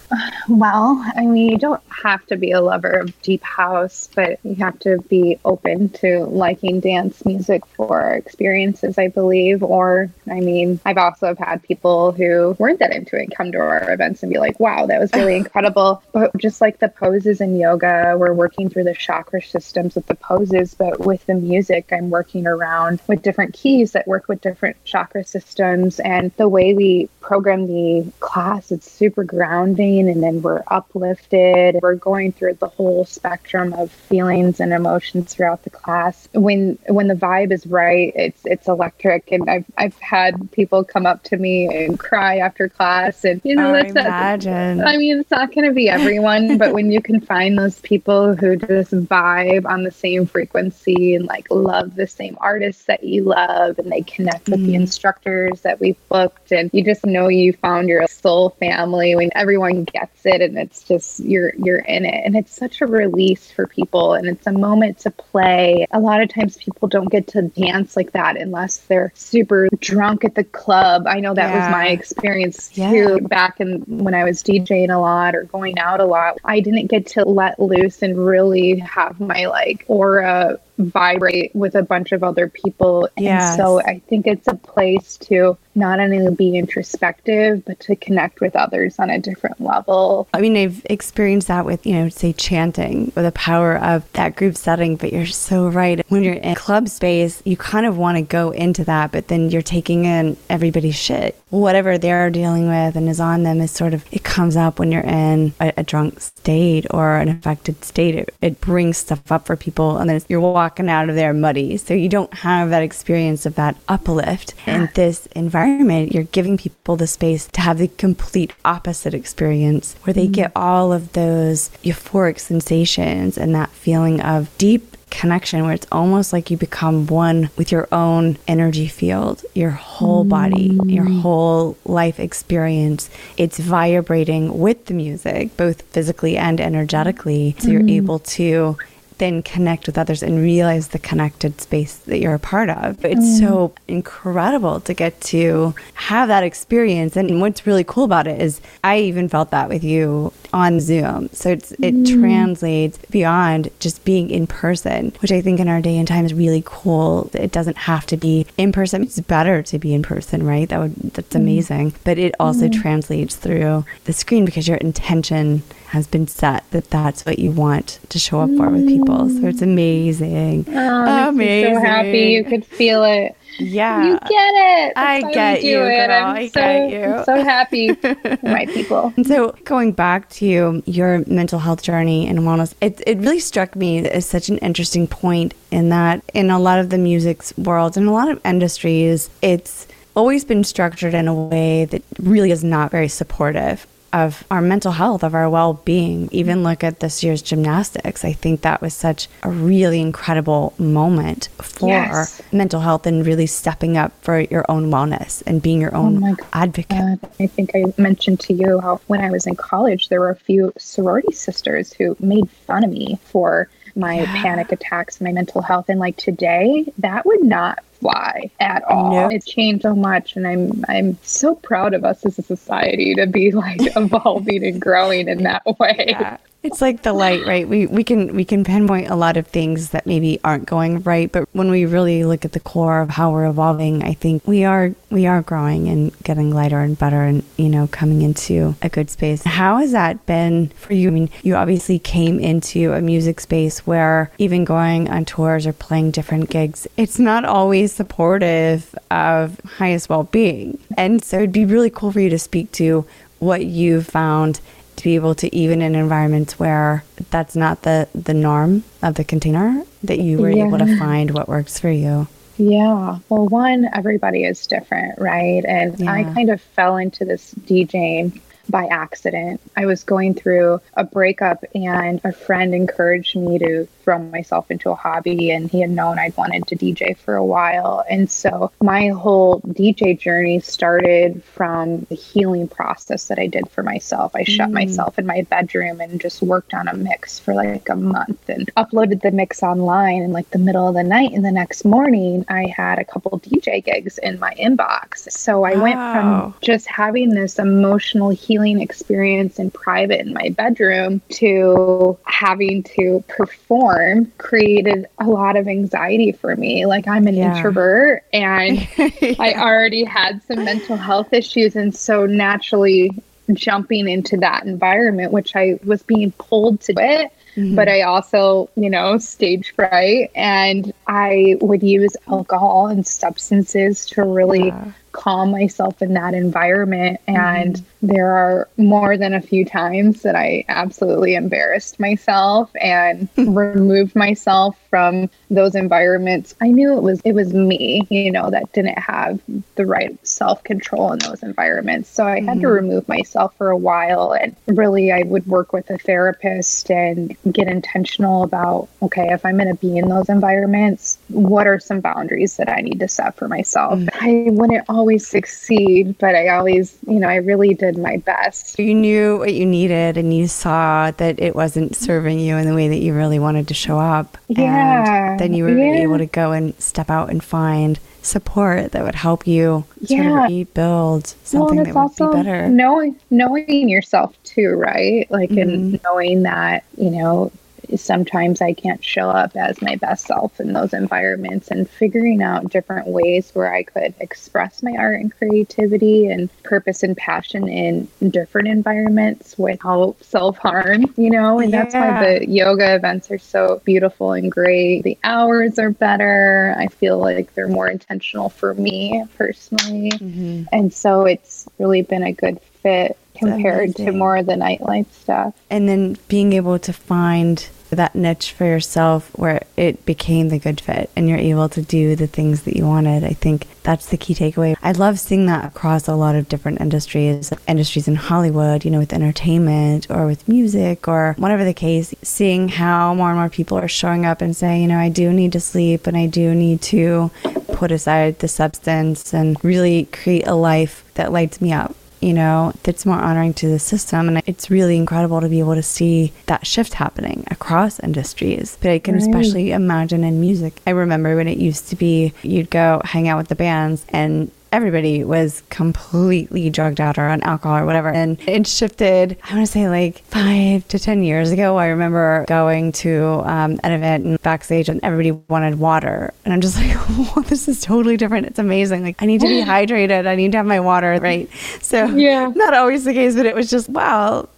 Well, 0.47 1.03
I 1.15 1.25
mean, 1.25 1.49
you 1.49 1.57
don't 1.57 1.81
have 1.89 2.25
to 2.27 2.37
be 2.37 2.51
a 2.51 2.61
lover 2.61 2.91
of 2.91 3.21
deep 3.21 3.43
house, 3.43 4.09
but 4.13 4.39
you 4.43 4.55
have 4.55 4.77
to 4.79 4.99
be 5.09 5.39
open 5.43 5.89
to 5.89 6.25
liking 6.25 6.79
dance 6.79 7.25
music 7.25 7.65
for 7.65 8.01
our 8.01 8.15
experiences, 8.15 8.97
I 8.97 9.07
believe. 9.07 9.63
Or, 9.63 10.11
I 10.29 10.39
mean, 10.39 10.79
I've 10.85 10.97
also 10.97 11.35
had 11.35 11.63
people 11.63 12.11
who 12.11 12.55
weren't 12.59 12.79
that 12.79 12.93
into 12.93 13.15
it 13.15 13.35
come 13.35 13.51
to 13.51 13.57
our 13.57 13.91
events 13.91 14.21
and 14.21 14.31
be 14.31 14.39
like, 14.39 14.59
wow, 14.59 14.85
that 14.85 14.99
was 14.99 15.11
really 15.13 15.35
incredible. 15.37 16.03
But 16.11 16.35
just 16.37 16.61
like 16.61 16.79
the 16.79 16.89
poses 16.89 17.41
in 17.41 17.57
yoga, 17.57 18.15
we're 18.17 18.33
working 18.33 18.69
through 18.69 18.83
the 18.83 18.93
chakra 18.93 19.41
systems 19.41 19.95
with 19.95 20.05
the 20.05 20.15
poses, 20.15 20.75
but 20.75 20.99
with 20.99 21.25
the 21.25 21.35
music, 21.35 21.89
I'm 21.91 22.09
working 22.09 22.45
around 22.45 23.01
with 23.07 23.23
different 23.23 23.53
keys 23.53 23.93
that 23.93 24.07
work 24.07 24.27
with 24.27 24.41
different 24.41 24.83
chakra 24.85 25.23
systems. 25.23 25.99
And 25.99 26.31
the 26.37 26.47
way 26.47 26.73
we 26.73 27.09
program 27.25 27.65
the 27.65 28.05
class, 28.19 28.71
it's 28.71 28.89
super 28.89 29.23
grounding 29.23 30.07
and 30.07 30.21
then 30.21 30.43
we're 30.43 30.61
uplifted. 30.67 31.79
We're 31.81 31.95
going 31.95 32.31
through 32.31 32.53
the 32.55 32.67
whole 32.67 33.03
spectrum 33.03 33.73
of 33.73 33.91
feelings 33.91 34.59
and 34.59 34.71
emotions 34.71 35.33
throughout 35.33 35.63
the 35.63 35.71
class. 35.71 36.29
When 36.33 36.77
when 36.87 37.07
the 37.07 37.15
vibe 37.15 37.51
is 37.51 37.65
right, 37.65 38.13
it's 38.15 38.45
it's 38.45 38.67
electric. 38.67 39.31
And 39.31 39.49
I've 39.49 39.65
I've 39.75 39.97
had 39.99 40.51
people 40.51 40.83
come 40.83 41.07
up 41.07 41.23
to 41.23 41.37
me 41.37 41.67
and 41.67 41.99
cry 41.99 42.37
after 42.37 42.69
class, 42.69 43.25
and 43.25 43.41
you 43.43 43.55
know 43.55 43.71
oh, 43.71 43.73
that's 43.73 43.91
imagine. 43.91 44.83
I 44.83 44.97
mean, 44.97 45.19
it's 45.19 45.31
not 45.31 45.53
going 45.53 45.67
to 45.67 45.73
be 45.73 45.89
everyone, 45.89 46.57
but 46.59 46.73
when 46.73 46.91
you 46.91 47.01
can 47.01 47.19
find 47.19 47.57
those 47.57 47.79
people 47.81 48.35
who 48.35 48.55
just 48.55 48.91
vibe 48.91 49.65
on 49.65 49.83
the 49.83 49.91
same 49.91 50.27
frequency 50.27 51.15
and 51.15 51.25
like 51.25 51.47
love 51.49 51.95
the 51.95 52.07
same 52.07 52.37
artists 52.39 52.85
that 52.85 53.03
you 53.03 53.23
love, 53.23 53.79
and 53.79 53.91
they 53.91 54.01
connect 54.01 54.47
with 54.47 54.59
mm. 54.59 54.67
the 54.67 54.75
instructors 54.75 55.61
that 55.61 55.79
we've 55.79 55.97
booked, 56.07 56.51
and 56.51 56.69
you 56.71 56.83
just 56.83 57.03
know 57.15 57.27
you 57.29 57.53
found 57.53 57.87
your 57.87 58.05
soul 58.07 58.49
family 58.59 59.15
when 59.15 59.29
everyone 59.35 59.83
gets 59.85 60.25
it 60.25 60.41
and 60.41 60.57
it's 60.57 60.83
just 60.83 61.19
you're 61.19 61.53
you're 61.55 61.79
in 61.79 62.05
it 62.05 62.25
and 62.25 62.35
it's 62.35 62.53
such 62.53 62.81
a 62.81 62.85
release 62.85 63.49
for 63.49 63.65
people 63.67 64.13
and 64.13 64.27
it's 64.27 64.45
a 64.47 64.51
moment 64.51 64.97
to 64.99 65.09
play 65.11 65.87
a 65.91 65.99
lot 65.99 66.21
of 66.21 66.29
times 66.29 66.57
people 66.57 66.87
don't 66.87 67.09
get 67.09 67.27
to 67.27 67.41
dance 67.43 67.95
like 67.95 68.11
that 68.11 68.37
unless 68.37 68.77
they're 68.87 69.11
super 69.15 69.67
drunk 69.79 70.25
at 70.25 70.35
the 70.35 70.43
club 70.43 71.05
i 71.07 71.19
know 71.19 71.33
that 71.33 71.49
yeah. 71.49 71.65
was 71.65 71.71
my 71.71 71.87
experience 71.87 72.77
yeah. 72.77 72.91
too 72.91 73.19
back 73.21 73.59
in 73.59 73.81
when 73.87 74.13
i 74.13 74.23
was 74.23 74.43
djing 74.43 74.93
a 74.93 74.99
lot 74.99 75.35
or 75.35 75.43
going 75.45 75.79
out 75.79 75.99
a 75.99 76.05
lot 76.05 76.37
i 76.43 76.59
didn't 76.59 76.87
get 76.87 77.07
to 77.07 77.23
let 77.23 77.59
loose 77.59 78.01
and 78.01 78.17
really 78.17 78.77
have 78.77 79.19
my 79.19 79.45
like 79.45 79.85
aura 79.87 80.59
vibrate 80.77 81.55
with 81.55 81.75
a 81.75 81.83
bunch 81.83 82.11
of 82.11 82.23
other 82.23 82.49
people. 82.49 83.09
Yes. 83.17 83.51
And 83.51 83.57
so 83.57 83.81
I 83.81 83.99
think 84.07 84.27
it's 84.27 84.47
a 84.47 84.55
place 84.55 85.17
to 85.17 85.57
not 85.75 85.99
only 85.99 86.33
be 86.35 86.57
introspective, 86.57 87.63
but 87.65 87.79
to 87.81 87.95
connect 87.95 88.39
with 88.39 88.55
others 88.55 88.97
on 88.97 89.09
a 89.09 89.19
different 89.19 89.59
level. 89.59 90.27
I 90.33 90.39
mean, 90.41 90.55
I've 90.55 90.85
experienced 90.89 91.47
that 91.49 91.65
with, 91.65 91.85
you 91.85 91.93
know, 91.93 92.09
say 92.09 92.33
chanting 92.33 93.11
with 93.15 93.25
the 93.25 93.31
power 93.33 93.77
of 93.77 94.09
that 94.13 94.35
group 94.35 94.55
setting, 94.55 94.95
but 94.95 95.11
you're 95.11 95.25
so 95.25 95.67
right. 95.67 96.05
When 96.09 96.23
you're 96.23 96.35
in 96.35 96.55
club 96.55 96.87
space, 96.87 97.41
you 97.45 97.57
kind 97.57 97.85
of 97.85 97.97
want 97.97 98.17
to 98.17 98.21
go 98.21 98.51
into 98.51 98.85
that, 98.85 99.11
but 99.11 99.27
then 99.27 99.49
you're 99.49 99.61
taking 99.61 100.05
in 100.05 100.37
everybody's 100.49 100.95
shit. 100.95 101.39
Whatever 101.49 101.97
they're 101.97 102.29
dealing 102.29 102.67
with 102.67 102.95
and 102.95 103.09
is 103.09 103.19
on 103.19 103.43
them 103.43 103.59
is 103.59 103.71
sort 103.71 103.93
of, 103.93 104.05
it 104.11 104.23
comes 104.23 104.55
up 104.55 104.79
when 104.79 104.91
you're 104.91 105.01
in 105.01 105.53
a, 105.59 105.73
a 105.77 105.83
drunk 105.83 106.21
state 106.45 106.85
or 106.91 107.17
an 107.17 107.27
affected 107.27 107.83
state. 107.83 108.15
It, 108.15 108.33
it 108.41 108.61
brings 108.61 108.97
stuff 108.97 109.31
up 109.31 109.45
for 109.45 109.55
people 109.55 109.97
and 109.97 110.09
then 110.09 110.21
you're 110.29 110.39
walking 110.39 110.89
out 110.89 111.09
of 111.09 111.15
there 111.15 111.33
muddy. 111.33 111.77
So 111.77 111.93
you 111.93 112.09
don't 112.09 112.33
have 112.35 112.69
that 112.69 112.83
experience 112.83 113.45
of 113.45 113.55
that 113.55 113.75
uplift 113.87 114.53
in 114.67 114.89
this 114.93 115.25
environment 115.27 115.55
environment, 115.55 116.13
you're 116.13 116.23
giving 116.23 116.57
people 116.57 116.95
the 116.95 117.07
space 117.07 117.47
to 117.47 117.61
have 117.61 117.77
the 117.77 117.87
complete 117.87 118.53
opposite 118.63 119.13
experience 119.13 119.95
where 120.03 120.13
they 120.13 120.25
mm-hmm. 120.25 120.33
get 120.33 120.51
all 120.55 120.93
of 120.93 121.13
those 121.13 121.69
euphoric 121.83 122.39
sensations 122.39 123.37
and 123.37 123.55
that 123.55 123.69
feeling 123.69 124.21
of 124.21 124.55
deep 124.57 124.94
connection 125.15 125.63
where 125.63 125.73
it's 125.73 125.87
almost 125.91 126.33
like 126.33 126.51
you 126.51 126.57
become 126.57 127.07
one 127.07 127.49
with 127.57 127.71
your 127.71 127.87
own 127.91 128.37
energy 128.47 128.87
field, 128.87 129.43
your 129.53 129.71
whole 129.71 130.23
body, 130.23 130.79
your 130.85 131.05
mm. 131.05 131.21
whole 131.21 131.77
life 131.85 132.19
experience. 132.19 133.09
It's 133.37 133.57
vibrating 133.57 134.59
with 134.59 134.85
the 134.85 134.93
music, 134.93 135.55
both 135.57 135.81
physically 135.83 136.37
and 136.37 136.59
energetically. 136.59 137.55
So 137.59 137.69
you're 137.69 137.81
mm. 137.81 137.91
able 137.95 138.19
to 138.19 138.77
then 139.17 139.43
connect 139.43 139.87
with 139.87 139.97
others 139.97 140.21
and 140.21 140.39
realize 140.39 140.89
the 140.89 140.99
connected 140.99 141.61
space 141.61 141.95
that 141.97 142.19
you're 142.19 142.33
a 142.33 142.39
part 142.39 142.69
of. 142.69 143.03
It's 143.03 143.21
mm. 143.21 143.39
so 143.39 143.73
incredible 143.87 144.79
to 144.81 144.93
get 144.93 145.19
to 145.21 145.73
have 145.93 146.27
that 146.27 146.43
experience. 146.43 147.15
And 147.15 147.41
what's 147.41 147.65
really 147.65 147.83
cool 147.83 148.03
about 148.03 148.27
it 148.27 148.41
is 148.41 148.61
I 148.83 148.99
even 148.99 149.29
felt 149.29 149.51
that 149.51 149.69
with 149.69 149.83
you 149.83 150.33
on 150.53 150.79
Zoom. 150.79 151.29
So 151.33 151.49
it's, 151.49 151.71
it 151.73 151.93
mm. 151.93 152.19
translates 152.19 152.97
beyond 153.09 153.69
just 153.79 154.05
being 154.05 154.29
in 154.29 154.47
person, 154.47 155.13
which 155.21 155.31
I 155.31 155.41
think 155.41 155.59
in 155.59 155.67
our 155.67 155.81
day 155.81 155.97
and 155.97 156.07
time 156.07 156.25
is 156.25 156.33
really 156.33 156.63
cool. 156.65 157.29
It 157.33 157.51
doesn't 157.51 157.77
have 157.77 158.05
to 158.07 158.17
be 158.17 158.47
in 158.57 158.71
person. 158.71 159.03
It's 159.03 159.19
better 159.19 159.61
to 159.63 159.79
be 159.79 159.93
in 159.93 160.03
person, 160.03 160.43
right? 160.43 160.67
That 160.69 160.79
would 160.79 160.95
that's 161.13 161.35
mm. 161.35 161.41
amazing. 161.41 161.93
But 162.03 162.17
it 162.17 162.35
also 162.39 162.67
mm. 162.67 162.81
translates 162.81 163.35
through 163.35 163.85
the 164.05 164.13
screen 164.13 164.45
because 164.45 164.67
your 164.67 164.77
intention 164.77 165.63
has 165.89 166.07
been 166.07 166.27
set 166.27 166.69
that 166.71 166.89
that's 166.89 167.25
what 167.25 167.39
you 167.39 167.51
want 167.51 167.99
to 168.09 168.19
show 168.19 168.41
up 168.41 168.49
for 168.57 168.69
with 168.69 168.87
people. 168.87 169.04
So 169.05 169.47
it's 169.47 169.61
amazing. 169.61 170.65
Oh, 170.67 171.29
amazing. 171.29 171.75
so 171.75 171.81
happy 171.81 172.19
you 172.31 172.43
could 172.43 172.65
feel 172.65 173.03
it. 173.03 173.35
Yeah. 173.59 174.05
You 174.05 174.19
get 174.19 174.29
it. 174.29 174.93
That's 174.95 175.23
I 175.25 175.31
get 175.31 175.63
you, 175.63 175.77
girl. 175.77 175.87
It. 175.87 176.09
I'm 176.09 176.35
I 176.35 176.47
so, 176.47 176.59
get 176.59 176.91
you. 176.91 177.03
I'm 177.03 177.25
so 177.25 177.43
happy 177.43 177.89
my 178.43 178.65
people. 178.65 179.13
So 179.23 179.55
going 179.63 179.93
back 179.93 180.29
to 180.31 180.83
your 180.85 181.23
mental 181.27 181.59
health 181.59 181.81
journey 181.81 182.27
and 182.27 182.39
wellness, 182.39 182.73
it, 182.81 183.01
it 183.07 183.19
really 183.19 183.39
struck 183.39 183.75
me 183.75 184.07
as 184.07 184.25
such 184.25 184.49
an 184.49 184.57
interesting 184.59 185.07
point 185.07 185.53
in 185.71 185.89
that 185.89 186.23
in 186.33 186.49
a 186.49 186.59
lot 186.59 186.79
of 186.79 186.89
the 186.89 186.97
music's 186.97 187.57
world 187.57 187.97
and 187.97 188.07
a 188.07 188.11
lot 188.11 188.29
of 188.29 188.39
industries, 188.45 189.29
it's 189.41 189.87
always 190.15 190.45
been 190.45 190.63
structured 190.63 191.13
in 191.13 191.27
a 191.27 191.33
way 191.33 191.85
that 191.85 192.01
really 192.19 192.51
is 192.51 192.63
not 192.63 192.91
very 192.91 193.07
supportive 193.07 193.85
of 194.15 194.45
our 194.49 194.61
mental 194.61 194.93
health, 194.93 195.23
of 195.23 195.35
our 195.35 195.49
well 195.49 195.73
being. 195.73 196.29
Even 196.31 196.63
look 196.63 196.83
at 196.83 197.01
this 197.01 197.21
year's 197.21 197.41
gymnastics. 197.41 198.23
I 198.23 198.31
think 198.31 198.61
that 198.61 198.81
was 198.81 198.93
such 198.93 199.27
a 199.43 199.49
really 199.49 199.99
incredible 199.99 200.73
moment 200.77 201.49
for 201.61 201.89
yes. 201.89 202.41
mental 202.53 202.79
health 202.79 203.05
and 203.05 203.25
really 203.25 203.45
stepping 203.45 203.97
up 203.97 204.13
for 204.21 204.39
your 204.39 204.65
own 204.69 204.89
wellness 204.89 205.43
and 205.45 205.61
being 205.61 205.81
your 205.81 205.93
own 205.93 206.23
oh 206.23 206.37
advocate. 206.53 206.97
God. 206.97 207.29
I 207.41 207.47
think 207.47 207.71
I 207.75 207.83
mentioned 207.97 208.39
to 208.41 208.53
you 208.53 208.79
how 208.79 209.01
when 209.07 209.19
I 209.19 209.29
was 209.29 209.45
in 209.45 209.55
college, 209.55 210.07
there 210.07 210.21
were 210.21 210.29
a 210.29 210.35
few 210.35 210.71
sorority 210.77 211.33
sisters 211.33 211.91
who 211.91 212.15
made 212.21 212.49
fun 212.49 212.85
of 212.85 212.91
me 212.91 213.19
for 213.25 213.69
my 213.95 214.21
yeah. 214.21 214.25
panic 214.41 214.71
attacks, 214.71 215.21
my 215.21 215.31
mental 215.31 215.61
health. 215.61 215.89
And 215.89 215.99
like 215.99 216.17
today, 216.17 216.91
that 216.97 217.25
would 217.25 217.43
not 217.43 217.83
fly 217.99 218.51
at 218.59 218.83
all. 218.83 219.11
Nope. 219.11 219.31
It's 219.33 219.45
changed 219.45 219.83
so 219.83 219.95
much 219.95 220.35
and 220.35 220.45
I'm 220.47 220.83
I'm 220.87 221.17
so 221.23 221.55
proud 221.55 221.93
of 221.93 222.03
us 222.03 222.25
as 222.25 222.37
a 222.37 222.43
society 222.43 223.15
to 223.15 223.25
be 223.25 223.51
like 223.51 223.79
evolving 223.95 224.65
and 224.65 224.81
growing 224.81 225.27
in 225.27 225.43
that 225.43 225.63
way. 225.79 226.05
Yeah. 226.09 226.37
It's 226.65 226.81
like 226.81 227.03
the 227.03 227.13
light, 227.13 227.45
right? 227.45 227.67
We 227.67 227.85
we 227.85 228.03
can 228.03 228.35
we 228.35 228.43
can 228.43 228.63
pinpoint 228.63 229.11
a 229.11 229.15
lot 229.15 229.37
of 229.37 229.45
things 229.45 229.91
that 229.91 230.07
maybe 230.07 230.39
aren't 230.43 230.65
going 230.65 231.03
right, 231.03 231.31
but 231.31 231.47
when 231.53 231.69
we 231.69 231.85
really 231.85 232.23
look 232.23 232.43
at 232.43 232.53
the 232.53 232.59
core 232.59 233.01
of 233.01 233.11
how 233.11 233.31
we're 233.31 233.45
evolving, 233.45 234.01
I 234.03 234.13
think 234.13 234.47
we 234.47 234.63
are 234.63 234.95
we 235.11 235.27
are 235.27 235.43
growing 235.43 235.87
and 235.87 236.11
getting 236.23 236.49
lighter 236.49 236.79
and 236.79 236.97
better 236.97 237.21
and 237.21 237.43
you 237.57 237.69
know 237.69 237.85
coming 237.85 238.23
into 238.23 238.75
a 238.81 238.89
good 238.89 239.11
space. 239.11 239.43
How 239.43 239.77
has 239.77 239.91
that 239.91 240.25
been 240.25 240.69
for 240.69 240.93
you? 240.93 241.09
I 241.09 241.11
mean, 241.11 241.29
you 241.43 241.55
obviously 241.55 241.99
came 241.99 242.39
into 242.39 242.93
a 242.93 243.01
music 243.01 243.41
space 243.41 243.85
where 243.85 244.31
even 244.39 244.65
going 244.65 245.07
on 245.07 245.25
tours 245.25 245.67
or 245.67 245.73
playing 245.73 246.11
different 246.11 246.49
gigs, 246.49 246.87
it's 246.97 247.19
not 247.19 247.45
always 247.45 247.93
supportive 247.93 248.95
of 249.11 249.61
highest 249.77 250.09
well-being. 250.09 250.79
And 250.97 251.23
so 251.23 251.37
it'd 251.37 251.51
be 251.51 251.65
really 251.65 251.91
cool 251.91 252.11
for 252.11 252.21
you 252.21 252.31
to 252.31 252.39
speak 252.39 252.71
to 252.73 253.05
what 253.37 253.65
you've 253.65 254.07
found 254.07 254.61
to 254.95 255.03
be 255.03 255.15
able 255.15 255.35
to 255.35 255.53
even 255.55 255.81
in 255.81 255.95
environments 255.95 256.59
where 256.59 257.03
that's 257.29 257.55
not 257.55 257.81
the 257.83 258.07
the 258.15 258.33
norm 258.33 258.83
of 259.01 259.15
the 259.15 259.23
container 259.23 259.83
that 260.03 260.19
you 260.19 260.37
were 260.37 260.49
yeah. 260.49 260.67
able 260.67 260.77
to 260.77 260.97
find 260.97 261.31
what 261.31 261.47
works 261.47 261.79
for 261.79 261.89
you 261.89 262.27
yeah 262.57 263.19
well 263.29 263.47
one 263.47 263.89
everybody 263.93 264.43
is 264.43 264.65
different 264.67 265.17
right 265.19 265.65
and 265.65 265.99
yeah. 265.99 266.11
i 266.11 266.23
kind 266.23 266.49
of 266.49 266.61
fell 266.61 266.97
into 266.97 267.25
this 267.25 267.53
djing 267.65 268.39
by 268.69 268.85
accident. 268.87 269.61
I 269.75 269.85
was 269.85 270.03
going 270.03 270.33
through 270.33 270.81
a 270.95 271.03
breakup, 271.03 271.63
and 271.73 272.21
a 272.23 272.31
friend 272.31 272.73
encouraged 272.73 273.35
me 273.35 273.59
to 273.59 273.87
throw 274.05 274.19
myself 274.19 274.69
into 274.69 274.91
a 274.91 274.95
hobby. 274.95 275.51
And 275.51 275.69
he 275.69 275.81
had 275.81 275.89
known 275.89 276.19
I'd 276.19 276.37
wanted 276.37 276.67
to 276.67 276.75
DJ 276.75 277.17
for 277.17 277.35
a 277.35 277.43
while. 277.43 278.05
And 278.09 278.29
so 278.29 278.71
my 278.81 279.09
whole 279.09 279.61
DJ 279.61 280.17
journey 280.17 280.59
started 280.59 281.43
from 281.43 282.01
the 282.01 282.15
healing 282.15 282.67
process 282.67 283.27
that 283.27 283.39
I 283.39 283.47
did 283.47 283.69
for 283.69 283.81
myself. 283.83 284.35
I 284.35 284.43
mm. 284.43 284.47
shut 284.47 284.71
myself 284.71 285.17
in 285.17 285.25
my 285.25 285.41
bedroom 285.41 285.99
and 285.99 286.21
just 286.21 286.41
worked 286.43 286.73
on 286.73 286.87
a 286.87 286.93
mix 286.93 287.39
for 287.39 287.55
like 287.55 287.89
a 287.89 287.95
month 287.95 288.47
and 288.47 288.69
uploaded 288.75 289.21
the 289.21 289.31
mix 289.31 289.63
online 289.63 290.21
in 290.21 290.31
like 290.31 290.49
the 290.51 290.59
middle 290.59 290.87
of 290.87 290.93
the 290.93 291.03
night. 291.03 291.33
And 291.33 291.43
the 291.43 291.51
next 291.51 291.83
morning, 291.83 292.45
I 292.47 292.67
had 292.67 292.99
a 292.99 293.05
couple 293.05 293.39
DJ 293.39 293.83
gigs 293.83 294.19
in 294.19 294.39
my 294.39 294.53
inbox. 294.55 295.31
So 295.31 295.63
I 295.63 295.75
wow. 295.75 295.81
went 295.81 295.95
from 295.95 296.55
just 296.61 296.85
having 296.85 297.29
this 297.29 297.57
emotional 297.57 298.29
healing 298.29 298.54
healing 298.55 298.79
experience 298.79 299.59
in 299.59 299.69
private 299.69 300.21
in 300.21 300.33
my 300.33 300.47
bedroom 300.47 301.19
to 301.27 302.17
having 302.25 302.81
to 302.81 303.21
perform 303.27 304.31
created 304.37 305.05
a 305.19 305.25
lot 305.25 305.57
of 305.57 305.67
anxiety 305.67 306.31
for 306.31 306.55
me. 306.55 306.85
Like 306.85 307.05
I'm 307.05 307.27
an 307.27 307.35
yeah. 307.35 307.57
introvert 307.57 308.23
and 308.33 308.87
yeah. 308.97 309.33
I 309.39 309.55
already 309.55 310.05
had 310.05 310.41
some 310.43 310.63
mental 310.63 310.95
health 310.95 311.33
issues. 311.33 311.75
And 311.75 311.93
so 311.93 312.25
naturally 312.25 313.11
jumping 313.51 314.07
into 314.07 314.37
that 314.37 314.65
environment, 314.65 315.33
which 315.33 315.53
I 315.53 315.77
was 315.83 316.01
being 316.01 316.31
pulled 316.31 316.79
to 316.81 316.93
it. 316.97 317.33
Mm-hmm. 317.57 317.75
But 317.75 317.89
I 317.89 318.03
also, 318.03 318.69
you 318.77 318.89
know, 318.89 319.17
stage 319.17 319.73
fright 319.75 320.31
and 320.33 320.93
I 321.07 321.57
would 321.59 321.83
use 321.83 322.15
alcohol 322.29 322.87
and 322.87 323.05
substances 323.05 324.05
to 324.07 324.23
really 324.23 324.67
yeah 324.67 324.91
calm 325.15 325.49
myself 325.49 326.01
in 326.01 326.13
that 326.13 326.33
environment. 326.33 327.19
And 327.25 327.75
mm-hmm. 327.75 328.07
there 328.07 328.31
are 328.35 328.67
more 328.77 329.17
than 329.17 329.33
a 329.33 329.41
few 329.41 329.63
times 329.63 330.23
that 330.23 330.35
I 330.35 330.65
absolutely 330.67 331.35
embarrassed 331.35 331.99
myself 332.01 332.69
and 332.79 333.29
removed 333.37 334.15
myself 334.15 334.77
from 334.89 335.29
those 335.49 335.73
environments. 335.73 336.53
I 336.61 336.67
knew 336.67 336.97
it 336.97 337.01
was 337.01 337.21
it 337.23 337.31
was 337.31 337.53
me, 337.53 338.05
you 338.09 338.31
know, 338.31 338.49
that 338.49 338.73
didn't 338.73 338.99
have 338.99 339.39
the 339.75 339.85
right 339.85 340.15
self-control 340.27 341.13
in 341.13 341.19
those 341.19 341.43
environments. 341.43 342.09
So 342.09 342.25
I 342.25 342.39
mm-hmm. 342.39 342.47
had 342.47 342.61
to 342.61 342.67
mm-hmm. 342.67 342.75
remove 342.75 343.07
myself 343.07 343.55
for 343.57 343.69
a 343.69 343.77
while 343.77 344.33
and 344.33 344.55
really 344.67 345.11
I 345.13 345.21
would 345.21 345.47
work 345.47 345.71
with 345.71 345.89
a 345.89 345.97
therapist 345.97 346.91
and 346.91 347.35
get 347.51 347.69
intentional 347.69 348.43
about 348.43 348.89
okay, 349.01 349.31
if 349.31 349.45
I'm 349.45 349.57
going 349.57 349.69
to 349.69 349.75
be 349.75 349.97
in 349.97 350.09
those 350.09 350.27
environments, 350.27 351.19
what 351.29 351.67
are 351.67 351.79
some 351.79 352.01
boundaries 352.01 352.57
that 352.57 352.69
I 352.69 352.81
need 352.81 352.99
to 352.99 353.07
set 353.07 353.37
for 353.37 353.47
myself? 353.47 353.99
Mm-hmm. 353.99 354.25
I 354.25 354.51
wouldn't 354.51 354.85
always 354.89 355.04
always 355.05 355.27
succeed, 355.27 356.17
but 356.17 356.33
I 356.33 356.47
always, 356.47 356.97
you 357.05 357.19
know, 357.19 357.27
I 357.27 357.35
really 357.35 357.75
did 357.75 357.95
my 357.95 358.17
best. 358.17 358.79
You 358.79 358.95
knew 358.95 359.37
what 359.37 359.53
you 359.53 359.63
needed 359.63 360.17
and 360.17 360.35
you 360.35 360.47
saw 360.47 361.11
that 361.11 361.39
it 361.39 361.55
wasn't 361.55 361.95
serving 361.95 362.39
you 362.39 362.57
in 362.57 362.67
the 362.67 362.73
way 362.73 362.87
that 362.87 362.97
you 362.97 363.13
really 363.13 363.37
wanted 363.37 363.67
to 363.67 363.75
show 363.75 363.99
up. 363.99 364.35
Yeah. 364.47 365.33
And 365.33 365.39
then 365.39 365.53
you 365.53 365.65
were 365.65 365.77
yeah. 365.77 366.01
able 366.01 366.17
to 366.17 366.25
go 366.25 366.53
and 366.53 366.73
step 366.81 367.11
out 367.11 367.29
and 367.29 367.43
find 367.43 367.99
support 368.23 368.93
that 368.93 369.03
would 369.03 369.13
help 369.13 369.45
you 369.45 369.85
yeah. 370.01 370.23
sort 370.23 370.43
of 370.43 370.49
rebuild 370.49 371.27
something 371.43 371.75
well, 371.75 371.85
that 371.85 371.93
would 371.93 372.01
also 372.01 372.31
be 372.31 372.37
better. 372.37 372.67
Knowing 372.67 373.15
knowing 373.29 373.87
yourself 373.87 374.35
too, 374.43 374.69
right? 374.69 375.29
Like 375.29 375.51
mm-hmm. 375.51 375.69
and 375.69 376.03
knowing 376.03 376.41
that, 376.43 376.83
you 376.97 377.11
know, 377.11 377.51
sometimes 377.95 378.61
I 378.61 378.73
can't 378.73 379.03
show 379.03 379.29
up 379.29 379.55
as 379.55 379.81
my 379.81 379.95
best 379.95 380.27
self 380.27 380.59
in 380.59 380.73
those 380.73 380.93
environments 380.93 381.69
and 381.69 381.89
figuring 381.89 382.41
out 382.41 382.69
different 382.69 383.07
ways 383.07 383.51
where 383.53 383.73
I 383.73 383.83
could 383.83 384.13
express 384.19 384.83
my 384.83 384.93
art 384.97 385.19
and 385.21 385.35
creativity 385.35 386.27
and 386.27 386.49
purpose 386.63 387.03
and 387.03 387.15
passion 387.15 387.67
in 387.67 388.07
different 388.29 388.67
environments 388.67 389.57
without 389.57 390.15
self 390.23 390.57
harm, 390.57 391.13
you 391.17 391.29
know, 391.29 391.59
and 391.59 391.71
yeah. 391.71 391.83
that's 391.83 391.95
why 391.95 392.37
the 392.37 392.49
yoga 392.49 392.95
events 392.95 393.29
are 393.31 393.39
so 393.39 393.81
beautiful 393.85 394.33
and 394.33 394.51
great. 394.51 395.03
The 395.03 395.17
hours 395.23 395.79
are 395.79 395.91
better. 395.91 396.75
I 396.77 396.87
feel 396.87 397.19
like 397.19 397.53
they're 397.53 397.67
more 397.67 397.87
intentional 397.87 398.49
for 398.49 398.73
me 398.73 399.25
personally. 399.37 400.11
Mm-hmm. 400.11 400.63
And 400.71 400.93
so 400.93 401.25
it's 401.25 401.67
really 401.77 402.01
been 402.01 402.23
a 402.23 402.33
good 402.33 402.59
fit 402.81 403.17
compared 403.35 403.95
to 403.97 404.11
more 404.11 404.37
of 404.37 404.45
the 404.45 404.53
nightlife 404.53 405.11
stuff. 405.11 405.53
And 405.69 405.87
then 405.87 406.17
being 406.27 406.53
able 406.53 406.79
to 406.79 406.93
find 406.93 407.67
that 407.91 408.15
niche 408.15 408.51
for 408.51 408.65
yourself 408.65 409.29
where 409.37 409.63
it 409.77 410.05
became 410.05 410.49
the 410.49 410.59
good 410.59 410.81
fit 410.81 411.09
and 411.15 411.27
you're 411.29 411.37
able 411.37 411.69
to 411.69 411.81
do 411.81 412.15
the 412.15 412.27
things 412.27 412.63
that 412.63 412.75
you 412.75 412.85
wanted. 412.85 413.23
I 413.23 413.33
think 413.33 413.67
that's 413.83 414.07
the 414.07 414.17
key 414.17 414.33
takeaway. 414.33 414.75
I 414.81 414.91
love 414.91 415.19
seeing 415.19 415.45
that 415.47 415.65
across 415.65 416.07
a 416.07 416.15
lot 416.15 416.35
of 416.35 416.49
different 416.49 416.81
industries, 416.81 417.51
industries 417.67 418.07
in 418.07 418.15
Hollywood, 418.15 418.85
you 418.85 418.91
know, 418.91 418.99
with 418.99 419.13
entertainment 419.13 420.07
or 420.09 420.25
with 420.25 420.47
music 420.47 421.07
or 421.07 421.35
whatever 421.37 421.63
the 421.63 421.73
case, 421.73 422.13
seeing 422.21 422.69
how 422.69 423.13
more 423.13 423.29
and 423.29 423.37
more 423.37 423.49
people 423.49 423.77
are 423.77 423.87
showing 423.87 424.25
up 424.25 424.41
and 424.41 424.55
saying, 424.55 424.81
you 424.81 424.87
know, 424.87 424.99
I 424.99 425.09
do 425.09 425.31
need 425.31 425.51
to 425.53 425.59
sleep 425.59 426.07
and 426.07 426.17
I 426.17 426.25
do 426.25 426.53
need 426.53 426.81
to 426.83 427.31
put 427.73 427.91
aside 427.91 428.39
the 428.39 428.47
substance 428.47 429.33
and 429.33 429.63
really 429.63 430.05
create 430.05 430.47
a 430.47 430.55
life 430.55 431.03
that 431.15 431.31
lights 431.31 431.61
me 431.61 431.71
up 431.73 431.95
you 432.21 432.33
know, 432.33 432.73
that's 432.83 433.05
more 433.05 433.17
honoring 433.17 433.53
to 433.55 433.67
the 433.67 433.79
system. 433.79 434.27
And 434.27 434.41
it's 434.45 434.69
really 434.69 434.97
incredible 434.97 435.41
to 435.41 435.49
be 435.49 435.59
able 435.59 435.75
to 435.75 435.83
see 435.83 436.33
that 436.47 436.65
shift 436.65 436.93
happening 436.93 437.45
across 437.51 437.99
industries. 437.99 438.77
But 438.81 438.91
I 438.91 438.99
can 438.99 439.15
right. 439.15 439.23
especially 439.23 439.71
imagine 439.71 440.23
in 440.23 440.39
music. 440.39 440.81
I 440.87 440.91
remember 440.91 441.35
when 441.35 441.47
it 441.47 441.57
used 441.57 441.89
to 441.89 441.95
be 441.95 442.33
you'd 442.41 442.69
go 442.69 443.01
hang 443.03 443.27
out 443.27 443.37
with 443.37 443.47
the 443.47 443.55
bands 443.55 444.05
and 444.09 444.51
everybody 444.75 445.23
was 445.23 445.63
completely 445.69 446.69
drugged 446.69 446.99
out 446.99 447.17
or 447.17 447.27
on 447.29 447.41
alcohol 447.43 447.77
or 447.77 447.85
whatever. 447.85 448.09
And 448.09 448.37
it 448.45 448.67
shifted, 448.67 449.37
I 449.43 449.55
want 449.55 449.65
to 449.65 449.71
say 449.71 449.87
like 449.87 450.19
five 450.25 450.85
to 450.89 450.99
10 450.99 451.23
years 451.23 451.51
ago. 451.51 451.77
I 451.77 451.87
remember 451.87 452.43
going 452.49 452.91
to 452.91 453.41
um, 453.45 453.79
an 453.83 453.93
event 453.93 454.25
and 454.25 454.41
backstage 454.41 454.89
and 454.89 454.99
everybody 455.01 455.31
wanted 455.47 455.79
water. 455.79 456.33
And 456.43 456.53
I'm 456.53 456.59
just 456.59 456.75
like, 456.81 456.91
oh, 456.93 457.41
this 457.47 457.69
is 457.69 457.81
totally 457.81 458.17
different. 458.17 458.47
It's 458.47 458.59
amazing. 458.59 459.03
Like, 459.03 459.21
I 459.23 459.25
need 459.25 459.39
to 459.41 459.47
be 459.47 459.61
hydrated. 459.63 460.27
I 460.27 460.35
need 460.35 460.51
to 460.51 460.57
have 460.57 460.65
my 460.65 460.81
water, 460.81 461.17
right? 461.21 461.49
So, 461.81 462.07
yeah, 462.07 462.51
not 462.53 462.73
always 462.73 463.05
the 463.05 463.13
case, 463.13 463.35
but 463.35 463.45
it 463.45 463.55
was 463.55 463.69
just, 463.69 463.87
wow, 463.87 464.49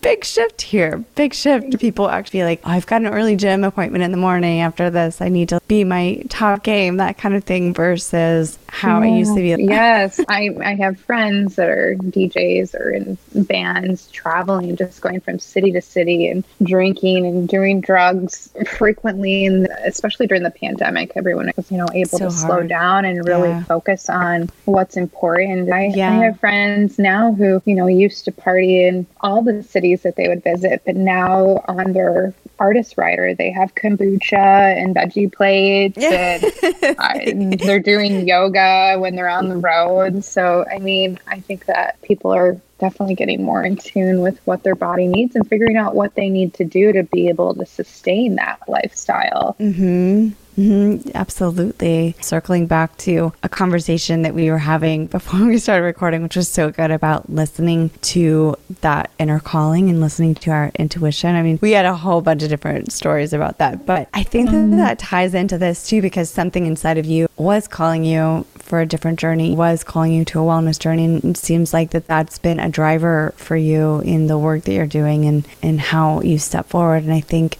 big 0.00 0.24
shift 0.24 0.62
here. 0.62 1.04
Big 1.14 1.34
shift. 1.34 1.78
People 1.80 2.08
actually 2.08 2.44
like, 2.44 2.60
oh, 2.64 2.70
I've 2.70 2.86
got 2.86 3.02
an 3.02 3.08
early 3.08 3.36
gym 3.36 3.64
appointment 3.64 4.04
in 4.04 4.12
the 4.12 4.16
morning 4.16 4.60
after 4.60 4.90
this. 4.90 5.20
I 5.20 5.28
need 5.28 5.48
to 5.50 5.60
be 5.66 5.84
my 5.84 6.22
top 6.28 6.62
game, 6.62 6.98
that 6.98 7.18
kind 7.18 7.34
of 7.34 7.44
thing, 7.44 7.74
versus 7.74 8.58
how 8.74 9.00
yeah. 9.00 9.14
it 9.14 9.18
used 9.18 9.34
to 9.36 9.40
be. 9.40 9.54
Oh, 9.54 9.56
yes, 9.56 10.20
I, 10.28 10.50
I 10.60 10.74
have 10.74 10.98
friends 10.98 11.54
that 11.56 11.68
are 11.70 11.94
DJs 11.94 12.74
or 12.74 12.90
in 12.90 13.16
bands 13.32 14.10
traveling, 14.10 14.74
just 14.74 15.00
going 15.00 15.20
from 15.20 15.38
city 15.38 15.70
to 15.72 15.80
city 15.80 16.26
and 16.26 16.42
drinking 16.60 17.24
and 17.24 17.48
doing 17.48 17.80
drugs 17.80 18.52
frequently. 18.66 19.46
And 19.46 19.68
especially 19.84 20.26
during 20.26 20.42
the 20.42 20.50
pandemic, 20.50 21.12
everyone 21.14 21.52
was, 21.56 21.70
you 21.70 21.78
know, 21.78 21.86
able 21.94 22.18
so 22.18 22.18
to 22.18 22.24
hard. 22.24 22.34
slow 22.34 22.62
down 22.64 23.04
and 23.04 23.24
really 23.26 23.50
yeah. 23.50 23.62
focus 23.62 24.10
on 24.10 24.50
what's 24.64 24.96
important. 24.96 25.72
I, 25.72 25.92
yeah. 25.94 26.10
I 26.10 26.24
have 26.24 26.40
friends 26.40 26.98
now 26.98 27.32
who, 27.32 27.62
you 27.64 27.76
know, 27.76 27.86
used 27.86 28.24
to 28.24 28.32
party 28.32 28.84
in 28.84 29.06
all 29.20 29.42
the 29.42 29.62
cities 29.62 30.02
that 30.02 30.16
they 30.16 30.26
would 30.28 30.42
visit, 30.42 30.82
but 30.84 30.96
now 30.96 31.62
on 31.68 31.92
their 31.92 32.34
artist 32.58 32.96
writer. 32.96 33.34
They 33.34 33.50
have 33.50 33.74
kombucha 33.74 34.34
and 34.34 34.94
veggie 34.94 35.32
plates, 35.32 35.98
and 37.00 37.58
they're 37.60 37.80
doing 37.80 38.26
yoga 38.26 38.63
when 38.96 39.16
they're 39.16 39.28
on 39.28 39.48
the 39.48 39.56
road. 39.56 40.24
So, 40.24 40.64
I 40.70 40.78
mean, 40.78 41.18
I 41.26 41.40
think 41.40 41.66
that 41.66 42.00
people 42.02 42.32
are 42.32 42.60
definitely 42.78 43.14
getting 43.14 43.42
more 43.42 43.64
in 43.64 43.76
tune 43.76 44.20
with 44.20 44.38
what 44.46 44.62
their 44.62 44.74
body 44.74 45.06
needs 45.06 45.36
and 45.36 45.48
figuring 45.48 45.76
out 45.76 45.94
what 45.94 46.14
they 46.14 46.28
need 46.28 46.54
to 46.54 46.64
do 46.64 46.92
to 46.92 47.02
be 47.02 47.28
able 47.28 47.54
to 47.54 47.66
sustain 47.66 48.36
that 48.36 48.60
lifestyle. 48.68 49.56
Mm-hmm. 49.60 50.30
Mm-hmm, 50.56 51.10
absolutely. 51.14 52.14
Circling 52.20 52.66
back 52.66 52.96
to 52.98 53.32
a 53.42 53.48
conversation 53.48 54.22
that 54.22 54.34
we 54.34 54.50
were 54.50 54.58
having 54.58 55.06
before 55.14 55.44
we 55.46 55.58
started 55.58 55.84
recording, 55.84 56.22
which 56.22 56.36
was 56.36 56.48
so 56.48 56.70
good 56.70 56.90
about 56.90 57.30
listening 57.30 57.90
to 58.02 58.56
that 58.80 59.10
inner 59.18 59.40
calling 59.40 59.90
and 59.90 60.00
listening 60.00 60.34
to 60.36 60.50
our 60.50 60.70
intuition. 60.78 61.34
I 61.34 61.42
mean, 61.42 61.58
we 61.60 61.72
had 61.72 61.86
a 61.86 61.94
whole 61.94 62.20
bunch 62.20 62.42
of 62.42 62.48
different 62.48 62.92
stories 62.92 63.32
about 63.32 63.58
that, 63.58 63.86
but 63.86 64.08
I 64.14 64.22
think 64.22 64.50
that 64.50 64.56
mm-hmm. 64.56 64.76
that 64.78 64.98
ties 64.98 65.34
into 65.34 65.58
this 65.58 65.88
too 65.88 66.02
because 66.02 66.30
something 66.30 66.66
inside 66.66 66.98
of 66.98 67.06
you 67.06 67.28
was 67.36 67.66
calling 67.66 68.04
you 68.04 68.46
for 68.64 68.80
a 68.80 68.86
different 68.86 69.18
journey, 69.18 69.54
was 69.54 69.84
calling 69.84 70.12
you 70.12 70.24
to 70.24 70.40
a 70.40 70.42
wellness 70.42 70.78
journey. 70.78 71.04
And 71.04 71.24
it 71.24 71.36
seems 71.36 71.72
like 71.72 71.90
that 71.90 72.06
that's 72.06 72.38
been 72.38 72.58
a 72.58 72.68
driver 72.68 73.34
for 73.36 73.56
you 73.56 74.00
in 74.00 74.26
the 74.26 74.38
work 74.38 74.64
that 74.64 74.72
you're 74.72 74.86
doing 74.86 75.26
and, 75.26 75.46
and 75.62 75.80
how 75.80 76.20
you 76.22 76.38
step 76.38 76.66
forward. 76.66 77.04
And 77.04 77.12
I 77.12 77.20
think 77.20 77.58